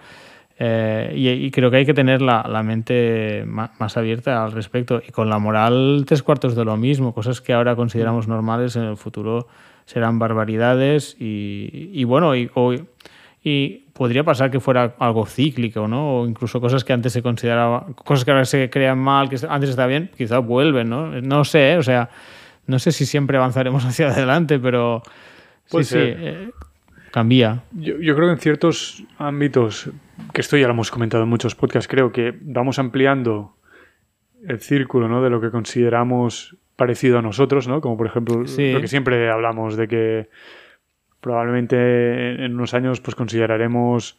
[0.58, 4.52] eh, y, y creo que hay que tener la, la mente ma- más abierta al
[4.52, 5.02] respecto.
[5.06, 7.12] Y con la moral, tres cuartos de lo mismo.
[7.12, 9.48] Cosas que ahora consideramos normales en el futuro
[9.84, 12.74] serán barbaridades y, y bueno, y, o-
[13.42, 16.20] y podría pasar que fuera algo cíclico, ¿no?
[16.20, 19.70] O incluso cosas que antes se consideraban, cosas que ahora se crean mal, que antes
[19.70, 21.20] está bien, quizá vuelven, ¿no?
[21.20, 21.76] No sé, ¿eh?
[21.78, 22.08] o sea,
[22.66, 25.02] no sé si siempre avanzaremos hacia adelante, pero
[25.66, 26.16] sí, Puede sí, ser.
[26.20, 26.50] eh,
[27.14, 27.62] cambia.
[27.70, 29.88] Yo, yo creo que en ciertos ámbitos,
[30.32, 33.54] que esto ya lo hemos comentado en muchos podcasts, creo que vamos ampliando
[34.48, 35.22] el círculo ¿no?
[35.22, 37.80] de lo que consideramos parecido a nosotros, ¿no?
[37.80, 38.72] Como por ejemplo Sí.
[38.72, 40.28] lo que siempre hablamos de que
[41.20, 44.18] probablemente en- unos años pues consideraremos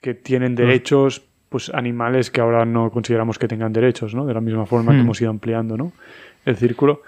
[0.00, 4.24] que tienen derechos pues animales que ahora no consideramos que tengan derechos, ¿no?
[4.26, 5.02] De la misma forma que Hmm.
[5.02, 5.92] hemos ido ampliando, ¿no?
[6.46, 7.02] El círculo.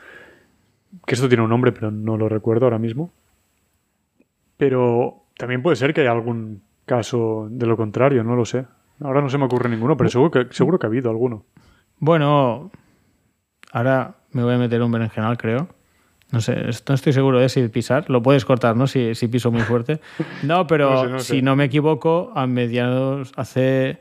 [1.06, 3.10] Que esto tiene un nombre, pero no lo recuerdo ahora mismo.
[4.60, 8.66] Pero también puede ser que haya algún caso de lo contrario, no lo sé.
[9.02, 11.44] Ahora no se me ocurre ninguno, pero seguro que, seguro que ha habido alguno.
[11.98, 12.70] Bueno,
[13.72, 15.68] ahora me voy a meter un berenjenal, creo.
[16.30, 16.54] No sé,
[16.86, 18.08] no estoy seguro de si pisar.
[18.10, 18.86] Lo puedes cortar, ¿no?
[18.86, 20.00] Si, si piso muy fuerte.
[20.44, 21.24] No, pero No sé, no sé.
[21.36, 23.98] si no me equivoco, a mediados, hace.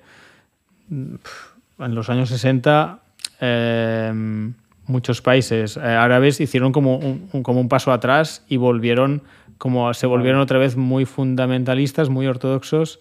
[0.92, 3.00] En los años 60,
[3.42, 4.52] eh,
[4.88, 9.22] muchos países eh, árabes hicieron como un- como un paso atrás y volvieron,
[9.60, 13.00] como se volvieron otra vez muy fundamentalistas, muy ortodoxos.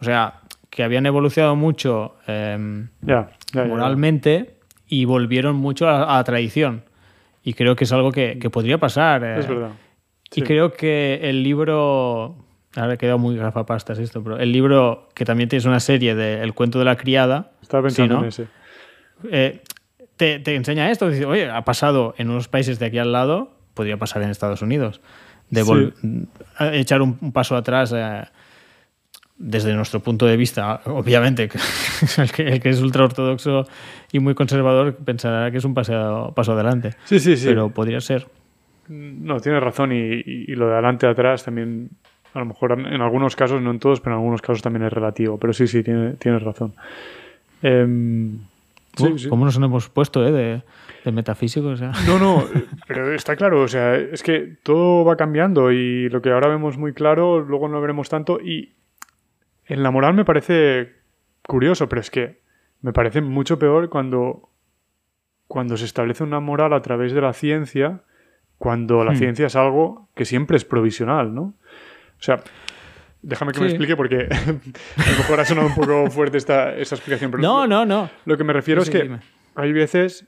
[0.00, 0.40] O sea,
[0.70, 2.16] que habían evolucionado mucho.
[2.26, 3.68] em, Ya, ya, ya, ya.
[3.68, 4.56] moralmente
[4.88, 6.82] y volvieron mucho a, la tradición.
[7.44, 9.22] Y creo que es algo que, que podría pasar.
[9.22, 9.38] eh.
[9.38, 9.70] Es verdad.
[10.32, 10.42] Y Sí.
[10.42, 12.34] creo que el libro.
[12.76, 16.40] Ahora he quedado muy gafapastas esto, pero el libro que también tienes una serie de
[16.42, 17.50] El cuento de la criada.
[17.62, 18.22] Estaba pensando sí, ¿no?
[18.22, 18.46] en ese.
[19.30, 19.60] eh,
[20.16, 21.08] te, te enseña esto.
[21.10, 24.62] Dice, oye, ha pasado en unos países de aquí al lado, podría pasar en Estados
[24.62, 25.00] Unidos.
[25.50, 25.92] De
[26.58, 28.22] a- echar un, un paso atrás eh,
[29.36, 31.48] desde nuestro punto de vista, obviamente,
[32.18, 33.66] el que, el que es ultra ortodoxo
[34.12, 36.90] y muy conservador pensará que es un paseo, paso adelante.
[37.04, 37.46] Sí, sí, sí.
[37.46, 38.26] Pero podría ser.
[38.88, 39.92] No, tienes razón.
[39.92, 41.90] Y, lo de adelante atrás también,
[42.34, 44.92] a lo mejor en, algunos casos, no en todos, pero en algunos casos también es
[44.92, 45.38] relativo.
[45.38, 46.74] Pero sí, sí, tiene- tienes razón.
[47.62, 48.38] Em,
[49.08, 49.28] sí, sí.
[49.28, 50.62] ¿Cómo nos hemos puesto eh, de,
[51.04, 51.72] de metafísicos?
[51.72, 52.44] O sea, No, no,
[52.86, 56.78] pero está claro, o sea, es que todo va cambiando y lo que ahora vemos
[56.78, 58.74] muy claro, luego no lo veremos tanto y
[59.66, 60.94] en la moral me parece
[61.46, 62.40] curioso, pero es que
[62.82, 64.48] me parece mucho peor cuando,
[65.46, 68.02] cuando se establece una moral a través de la ciencia,
[68.58, 69.16] cuando la Hmm.
[69.16, 71.42] ciencia es algo que siempre es provisional, ¿no?
[71.42, 72.40] O sea,
[73.22, 76.94] déjame que me explique porque a lo mejor ha sonado un poco fuerte esta, esta
[76.94, 78.10] explicación, pero no, no, no.
[78.24, 79.20] lo que me refiero Sí, es que dime.
[79.54, 80.26] hay veces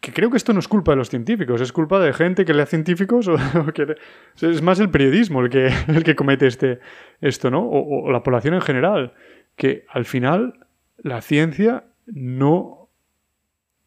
[0.00, 2.54] que creo que esto no es culpa de los científicos, es culpa de gente que
[2.54, 3.96] lea científicos o, o que o
[4.34, 6.80] sea, es más el periodismo el que, el que comete este,
[7.20, 7.62] esto, ¿no?
[7.62, 9.14] O, o la población en general,
[9.56, 10.66] que al final
[10.98, 12.90] la ciencia no,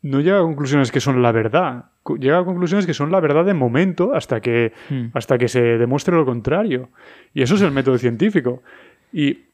[0.02, 1.86] no llega a conclusiones que son la verdad,
[2.18, 5.08] llega a conclusiones que son la verdad de momento hasta que, Hmm.
[5.14, 6.90] hasta que se demuestre lo contrario.
[7.34, 8.62] Y eso es el método científico.
[9.14, 9.46] Y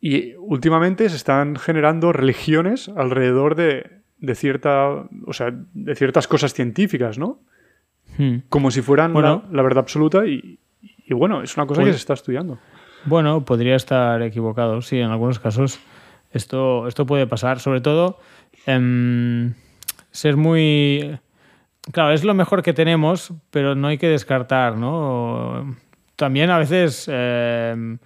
[0.00, 4.90] Y últimamente se están generando religiones alrededor de, de cierta,
[5.26, 7.40] o sea, de ciertas cosas científicas, ¿no?
[8.16, 8.36] Hmm.
[8.48, 9.42] Como si fueran Bueno.
[9.50, 10.60] la, la verdad absoluta y,
[11.04, 12.58] y bueno, es una cosa que Pues- se está estudiando.
[13.06, 15.80] Bueno, podría estar equivocado, sí, en algunos casos
[16.32, 17.58] esto, esto puede pasar.
[17.58, 18.18] Sobre todo,
[18.66, 19.54] em,
[20.18, 21.18] ser muy...
[21.92, 25.76] Claro, es lo mejor que tenemos, pero no hay que descartar, ¿no?
[26.16, 27.98] También a veces em,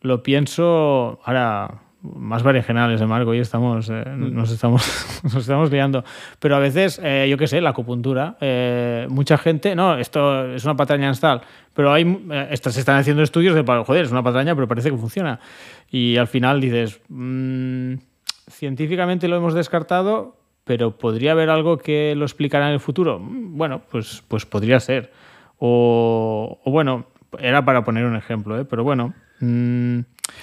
[0.00, 4.82] lo pienso, ahora más variagenales de Marco y estamos, eh, nos, estamos,
[5.22, 6.04] nos estamos liando.
[6.40, 10.64] Pero a veces, eh, yo qué sé, la acupuntura, eh, mucha gente, no, esto es
[10.64, 12.02] una patraña nasal, pero hay,
[12.32, 15.38] eh, se están haciendo estudios de, joder, es una patraña, pero parece que funciona.
[15.90, 17.94] Y al final dices, mm,
[18.50, 23.18] científicamente lo hemos descartado, pero ¿podría haber algo que lo explicara en el futuro?
[23.18, 25.10] Mm, Bueno, pues, pues podría ser.
[25.58, 27.06] O, o bueno,
[27.38, 28.64] era para poner un ejemplo, ¿eh?
[28.64, 29.14] pero bueno.
[29.40, 30.00] mm,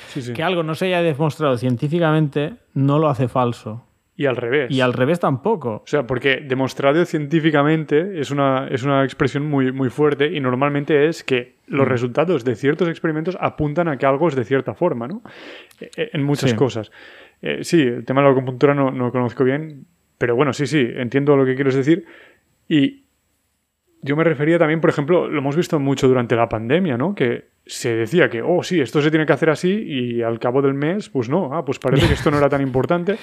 [0.10, 0.34] Sí, sí.
[0.34, 3.86] que algo no se haya demostrado científicamente no lo hace falso.
[4.16, 4.70] Y al revés.
[4.70, 5.76] Y al revés tampoco.
[5.76, 11.08] O sea, porque demostrado científicamente es una, es una expresión muy, muy fuerte y normalmente
[11.08, 11.90] es que los Mm.
[11.90, 15.22] resultados de ciertos experimentos apuntan a que algo es de cierta forma, ¿no?
[15.80, 16.56] Eh, eh, En muchas Sí.
[16.58, 16.92] cosas.
[17.42, 19.86] Eh, sí, el tema de la acupuntura no, no lo conozco bien,
[20.20, 22.06] pero bueno, sí, sí, entiendo lo que quieres decir.
[22.68, 23.06] Y
[24.02, 27.16] yo me refería también, por ejemplo, lo hemos visto mucho durante la pandemia, ¿no?
[27.16, 30.62] Que se decía que, oh, sí, esto se tiene que hacer así y al cabo
[30.62, 33.18] del mes, pues no, ah, pues parece que esto no era tan importante.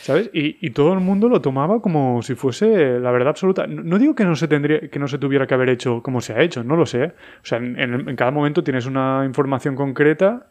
[0.00, 0.30] ¿Sabes?
[0.32, 3.66] Y, y todo el mundo lo tomaba como si fuese la verdad absoluta.
[3.66, 6.32] No, digo que no se tendría, que no se tuviera que haber hecho como se
[6.32, 7.04] ha hecho, no lo sé.
[7.04, 10.48] O sea, en cada momento tienes una información concreta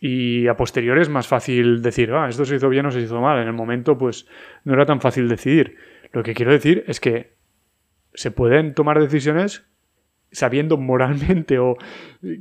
[0.00, 3.20] y a posteriori es más fácil decir, ah, esto se hizo bien o se hizo
[3.20, 3.38] mal.
[3.40, 4.26] En el momento, pues,
[4.64, 5.76] no era tan fácil decidir.
[6.12, 7.34] Lo que quiero decir es que
[8.14, 9.64] se pueden tomar decisiones
[10.32, 11.76] sabiendo moralmente o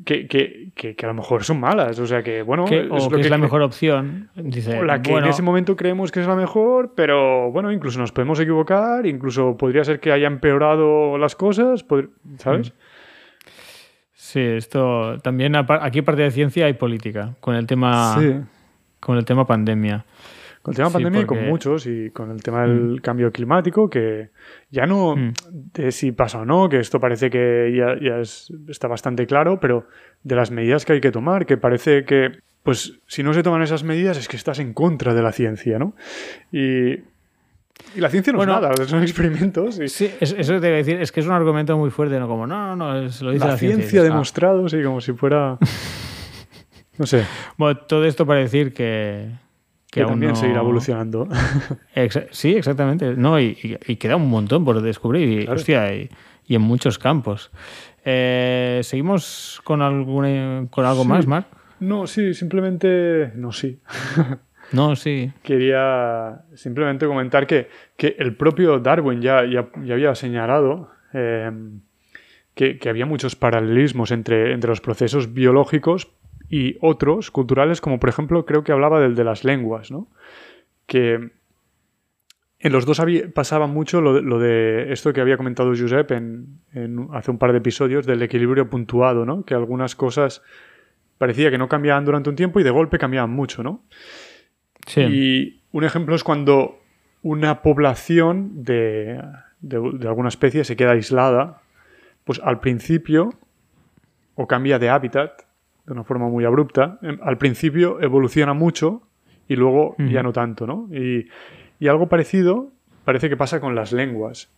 [0.05, 1.99] que, que- que- que a lo mejor son malas.
[1.99, 4.29] O sea que, bueno, Que- es o lo que es la mejor opción.
[4.35, 7.71] Dice, o la que bueno, en ese momento creemos que es la mejor, pero bueno,
[7.71, 11.83] incluso nos podemos equivocar, incluso podría ser que haya empeorado las cosas,
[12.37, 12.73] ¿sabes?
[14.31, 18.35] Sí, esto también aquí aparte de ciencia hay política con el tema Sí.
[18.99, 20.05] con el tema pandemia.
[20.61, 21.47] Con el tema Sí, pandemia y con Mm.
[21.47, 24.29] muchos, y con el tema del cambio climático, que
[24.69, 25.33] ya no Mm.
[25.73, 29.59] de si pasa o no, que esto parece que ya, ya es- está bastante claro,
[29.59, 29.87] pero
[30.23, 32.29] de las medidas que hay que tomar, que parece que,
[32.61, 35.79] pues, si no se toman esas medidas es que estás en contra de la ciencia,
[35.79, 35.95] ¿no?
[36.51, 36.97] Y,
[37.95, 39.79] y la ciencia no Bueno, es nada, son experimentos.
[39.79, 42.19] Y Sí, es- eso te voy a decir, es que es un argumento muy fuerte,
[42.19, 44.03] no como no, no, no, se lo dice la, la, ciencia, y dices, ah.
[44.03, 45.57] demostrado, sí, como si fuera...
[46.97, 47.23] No sé,
[47.57, 49.29] Bueno, todo esto para decir que
[49.89, 51.27] que, aún también no- seguirá evolucionando.
[51.95, 53.15] Exa- sí, exactamente.
[53.15, 55.29] No, y, y- y queda un montón por descubrir.
[55.29, 55.57] Y, Claro.
[55.59, 56.09] hostia, y,
[56.45, 57.49] y en muchos campos.
[58.05, 61.07] Eh, ¿Seguimos con, alguna, con algo Sí.
[61.07, 61.47] más, Marc?
[61.79, 63.31] No, sí, simplemente...
[63.35, 63.79] No, sí.
[64.71, 65.31] No, sí.
[65.43, 71.51] Quería simplemente comentar que, que el propio Darwin ya, ya, ya había señalado eh,
[72.55, 76.11] que, que había muchos paralelismos entre, entre los procesos biológicos
[76.49, 80.07] y otros culturales, como por ejemplo creo que hablaba del de las lenguas, ¿no?
[80.85, 81.29] Que
[82.61, 86.59] en los dos había- pasaba mucho lo, lo de esto que había comentado Josep en,
[86.73, 89.43] en- hace un par de episodios del equilibrio puntuado, ¿no?
[89.45, 90.41] Que algunas cosas
[91.17, 93.83] parecía que no cambiaban durante un tiempo y de golpe cambiaban mucho, ¿no?
[94.89, 95.01] Sí.
[95.01, 96.79] Y un ejemplo es cuando
[97.21, 99.21] una población de,
[99.61, 101.61] de- de alguna especie se queda aislada,
[102.23, 103.33] pues al principio,
[104.35, 105.41] o cambia de hábitat
[105.85, 109.03] de una forma muy abrupta, em, al principio evoluciona mucho
[109.47, 110.87] y luego ya no tanto, ¿no?
[110.95, 111.27] Y,
[111.79, 112.71] y algo parecido
[113.05, 114.51] parece que pasa con las lenguas.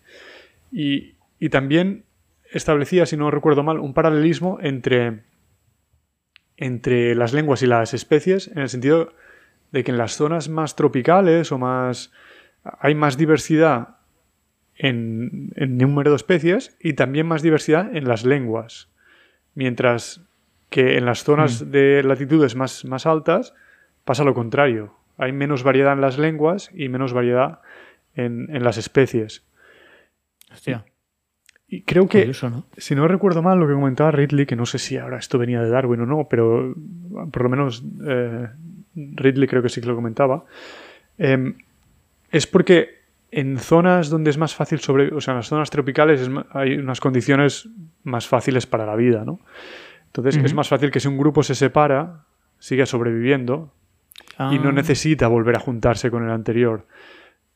[0.72, 2.04] Y, y también
[2.52, 5.22] establecía, si no recuerdo mal, un paralelismo entre,
[6.58, 9.14] entre las lenguas y las especies, en el sentido
[9.72, 12.12] de que en las zonas más tropicales o más
[12.80, 13.98] hay más diversidad
[14.76, 18.90] en, en número de especies y también más diversidad en las lenguas.
[19.56, 20.22] Mientras
[20.70, 23.54] que en las zonas de latitudes más, más altas
[24.06, 24.96] pasa lo contrario.
[25.18, 27.60] Hay menos variedad en las lenguas y menos variedad
[28.16, 29.44] en, en las especies.
[30.52, 30.86] Hostia,
[31.68, 32.66] Y creo que, curioso, ¿no?
[32.78, 35.62] si no recuerdo mal lo que comentaba Ridley, que no sé si ahora esto venía
[35.62, 36.74] de Darwin o no, pero
[37.32, 38.48] por lo menos eh,
[38.96, 40.46] Ridley creo que sí que lo comentaba,
[41.18, 41.54] eh,
[42.32, 43.02] es porque
[43.32, 47.00] en zonas donde es más fácil sobre, o sea, en las zonas tropicales hay unas
[47.00, 47.70] condiciones
[48.04, 49.40] más fáciles para la vida, ¿no?
[50.08, 52.26] Entonces es más fácil que si un grupo se separa,
[52.60, 53.74] siga sobreviviendo
[54.52, 56.86] y no Ah, necesita volver a juntarse con el anterior.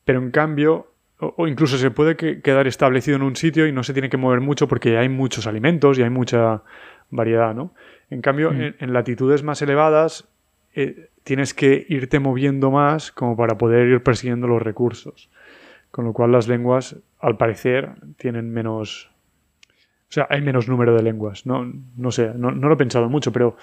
[0.06, 3.72] Pero en cambio, o, o incluso se puede que- quedar establecido en un sitio y
[3.72, 6.62] no se tiene que mover mucho porque hay muchos alimentos y hay mucha
[7.10, 7.74] variedad, ¿no?
[8.08, 8.60] En cambio, Mm.
[8.62, 10.26] en, en latitudes más elevadas,
[10.76, 15.30] eh, tienes que irte moviendo más como para poder ir persiguiendo los recursos.
[15.90, 19.10] Con lo cual las lenguas, al parecer, tienen menos...
[20.08, 21.46] O sea, hay menos número de lenguas.
[21.46, 23.56] No, no sé, no, no lo he pensado mucho, pero...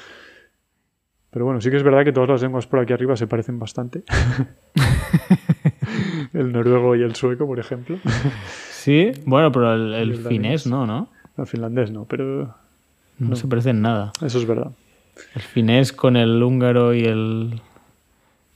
[1.30, 3.58] Pero bueno, sí que es verdad que todas las lenguas por aquí arriba se parecen
[3.60, 4.04] bastante.
[6.34, 7.98] el noruego y el sueco, por ejemplo.
[8.70, 11.10] Sí, bueno, pero el, finés no, ¿no?
[11.38, 12.54] El finlandés no, pero
[13.18, 14.12] No, se parecen nada.
[14.22, 14.72] eso es verdad.
[15.36, 17.62] El finés con el húngaro y el,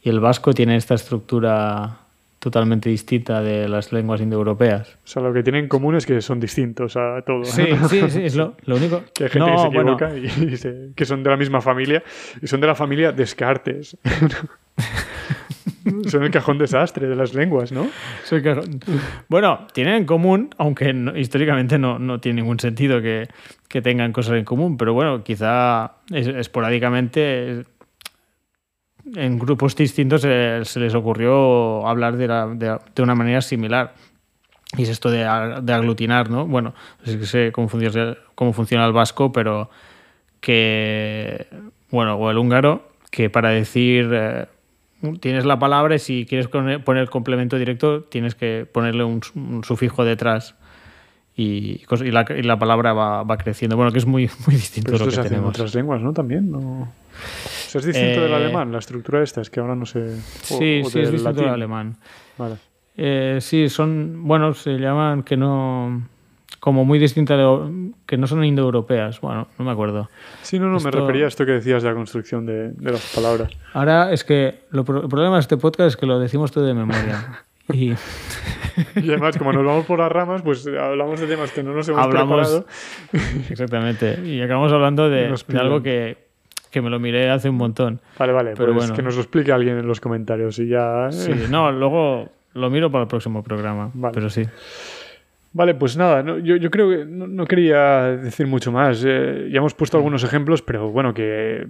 [0.03, 1.97] y el vasco tienen esta estructura
[2.39, 4.89] totalmente distinta de las lenguas indoeuropeas.
[4.89, 7.43] O sea, lo que tienen en común es que son distintos a todo.
[7.45, 9.03] Sí, sí, sí, es lo, lo único.
[9.13, 11.37] Que hay gente No, que se bueno, equivoca y, y se- que son de la
[11.37, 12.03] misma familia
[12.41, 13.97] y son de la familia Descartes.
[16.09, 17.87] son el cajón desastre de las lenguas, ¿no?
[19.29, 23.27] Bueno, tienen en común, aunque no- históricamente no, no tiene ningún sentido que,
[23.67, 27.63] que tengan cosas en común, pero bueno, quizá es- esporádicamente
[29.15, 32.27] en grupos distintos eh, se les ocurrió hablar de,
[32.57, 33.93] de- una manera similar.
[34.77, 36.45] Y es esto de, de aglutinar, ¿no?
[36.45, 36.73] Bueno,
[37.05, 39.69] es que sé cómo funciona, cómo funciona el vasco, pero
[40.41, 41.47] que,
[41.89, 44.45] bueno, o el húngaro, que para decir, eh,
[45.19, 49.63] tienes la palabra y si quieres poner poner complemento directo, tienes que ponerle un, un
[49.63, 50.55] sufijo detrás.
[51.39, 53.75] Y, la, y la palabra va, va creciendo.
[53.77, 55.49] Bueno, que es muy, muy distinto Pero esto lo se que hace en tenemos.
[55.55, 56.11] otras lenguas, ¿no?
[56.13, 56.59] También, ¿no?
[56.59, 56.87] O
[57.69, 59.99] sea, es distinto del Eh, alemán, la estructura esta, es que ahora no sé.
[59.99, 61.95] o- Sí, o sí, es distinto del alemán.
[62.39, 62.55] Vale.
[62.95, 66.07] Eh, sí, son, bueno, se llaman que no,
[66.59, 69.21] como muy distintas, de- que no son indoeuropeas.
[69.21, 70.09] Bueno, no me acuerdo.
[70.41, 72.91] Sí, no, no, me Esto- refería a esto que decías de la construcción de, de
[72.91, 73.51] las palabras.
[73.73, 76.73] Ahora es que lo el problema de este podcast es que lo decimos todo de
[76.73, 77.43] memoria.
[77.73, 77.89] Y
[78.95, 81.89] Y además, como nos vamos por las ramas, pues hablamos de temas que no nos
[81.89, 82.65] hemos Hablamos- preparado.
[83.49, 84.19] exactamente.
[84.25, 86.17] Y acabamos hablando de, de algo que,
[86.71, 87.99] que me lo miré hace un montón.
[88.17, 88.95] Vale, vale, Pero pues bueno.
[88.95, 91.07] que nos lo explique alguien en los comentarios y ya...
[91.11, 93.91] Sí, no, luego lo miro para el próximo programa.
[93.93, 94.13] Vale.
[94.13, 94.43] Pero sí.
[95.57, 99.03] Vale, pues nada, no- yo, yo creo que no, no quería decir mucho más.
[99.03, 101.65] Eh, ya hemos puesto algunos ejemplos, pero bueno, que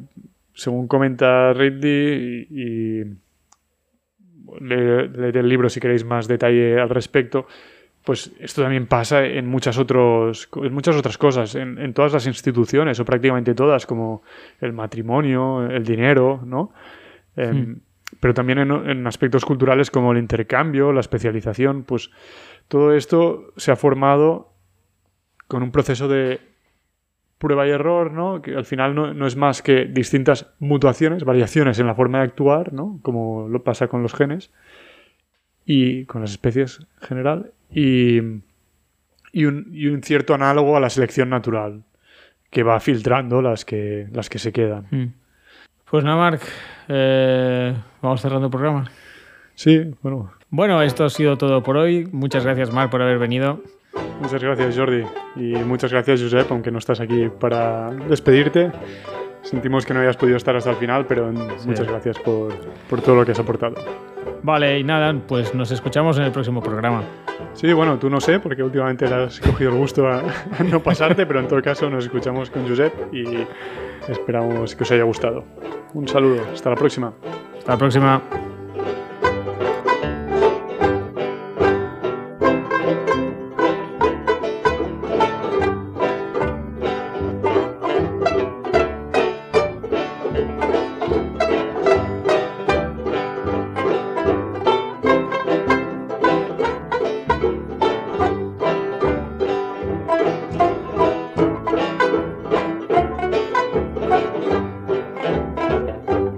[0.53, 2.61] según comenta Ridley y,
[3.01, 3.03] y
[4.59, 7.47] le- leed el libro si queréis más detalle al respecto,
[8.03, 12.27] pues esto también pasa en muchas, otros, en muchas otras cosas, en, en todas las
[12.27, 14.21] instituciones, o prácticamente todas, como
[14.59, 16.73] el matrimonio, el dinero, ¿no?
[17.37, 17.79] Em,
[18.21, 22.09] Pero también en, en aspectos culturales como el intercambio, la especialización, pues
[22.67, 24.53] todo esto se ha formado
[25.47, 26.41] con un proceso de
[27.37, 28.41] prueba y error, ¿no?
[28.41, 32.25] Que al final no, no es más que distintas mutuaciones, variaciones en la forma de
[32.25, 32.99] actuar, ¿no?
[33.03, 34.51] Como lo pasa con los genes
[35.65, 38.19] y con las especies en general, y,
[39.33, 41.83] y, un, y un cierto análogo a la selección natural,
[42.49, 44.87] que va filtrando las que, las que se quedan.
[44.89, 45.13] Mm.
[45.89, 46.41] Pues nada, Marc,
[46.87, 48.89] eh, vamos cerrando el programa.
[49.55, 52.07] Sí, bueno, Bueno, esto ha sido todo por hoy.
[52.11, 53.61] Muchas gracias, Marc, por haber venido.
[54.21, 55.03] muchas gracias Jordi
[55.35, 58.71] y muchas gracias Josep, aunque no estás aquí para despedirte.
[59.41, 62.53] Sentimos que no hayas podido estar hasta el final, pero muchas gracias por,
[62.89, 63.75] por todo lo que has aportado.
[64.43, 67.03] Vale, y nada, pues nos escuchamos en el próximo programa.
[67.53, 70.19] Sí, bueno, tú no sé, porque últimamente has cogido el gusto a,
[70.59, 73.25] a no pasarte, pero en todo caso nos escuchamos con Josep y
[74.09, 75.43] esperamos que os haya gustado.
[75.93, 77.13] Un saludo, hasta la próxima.
[77.57, 78.21] Hasta la próxima.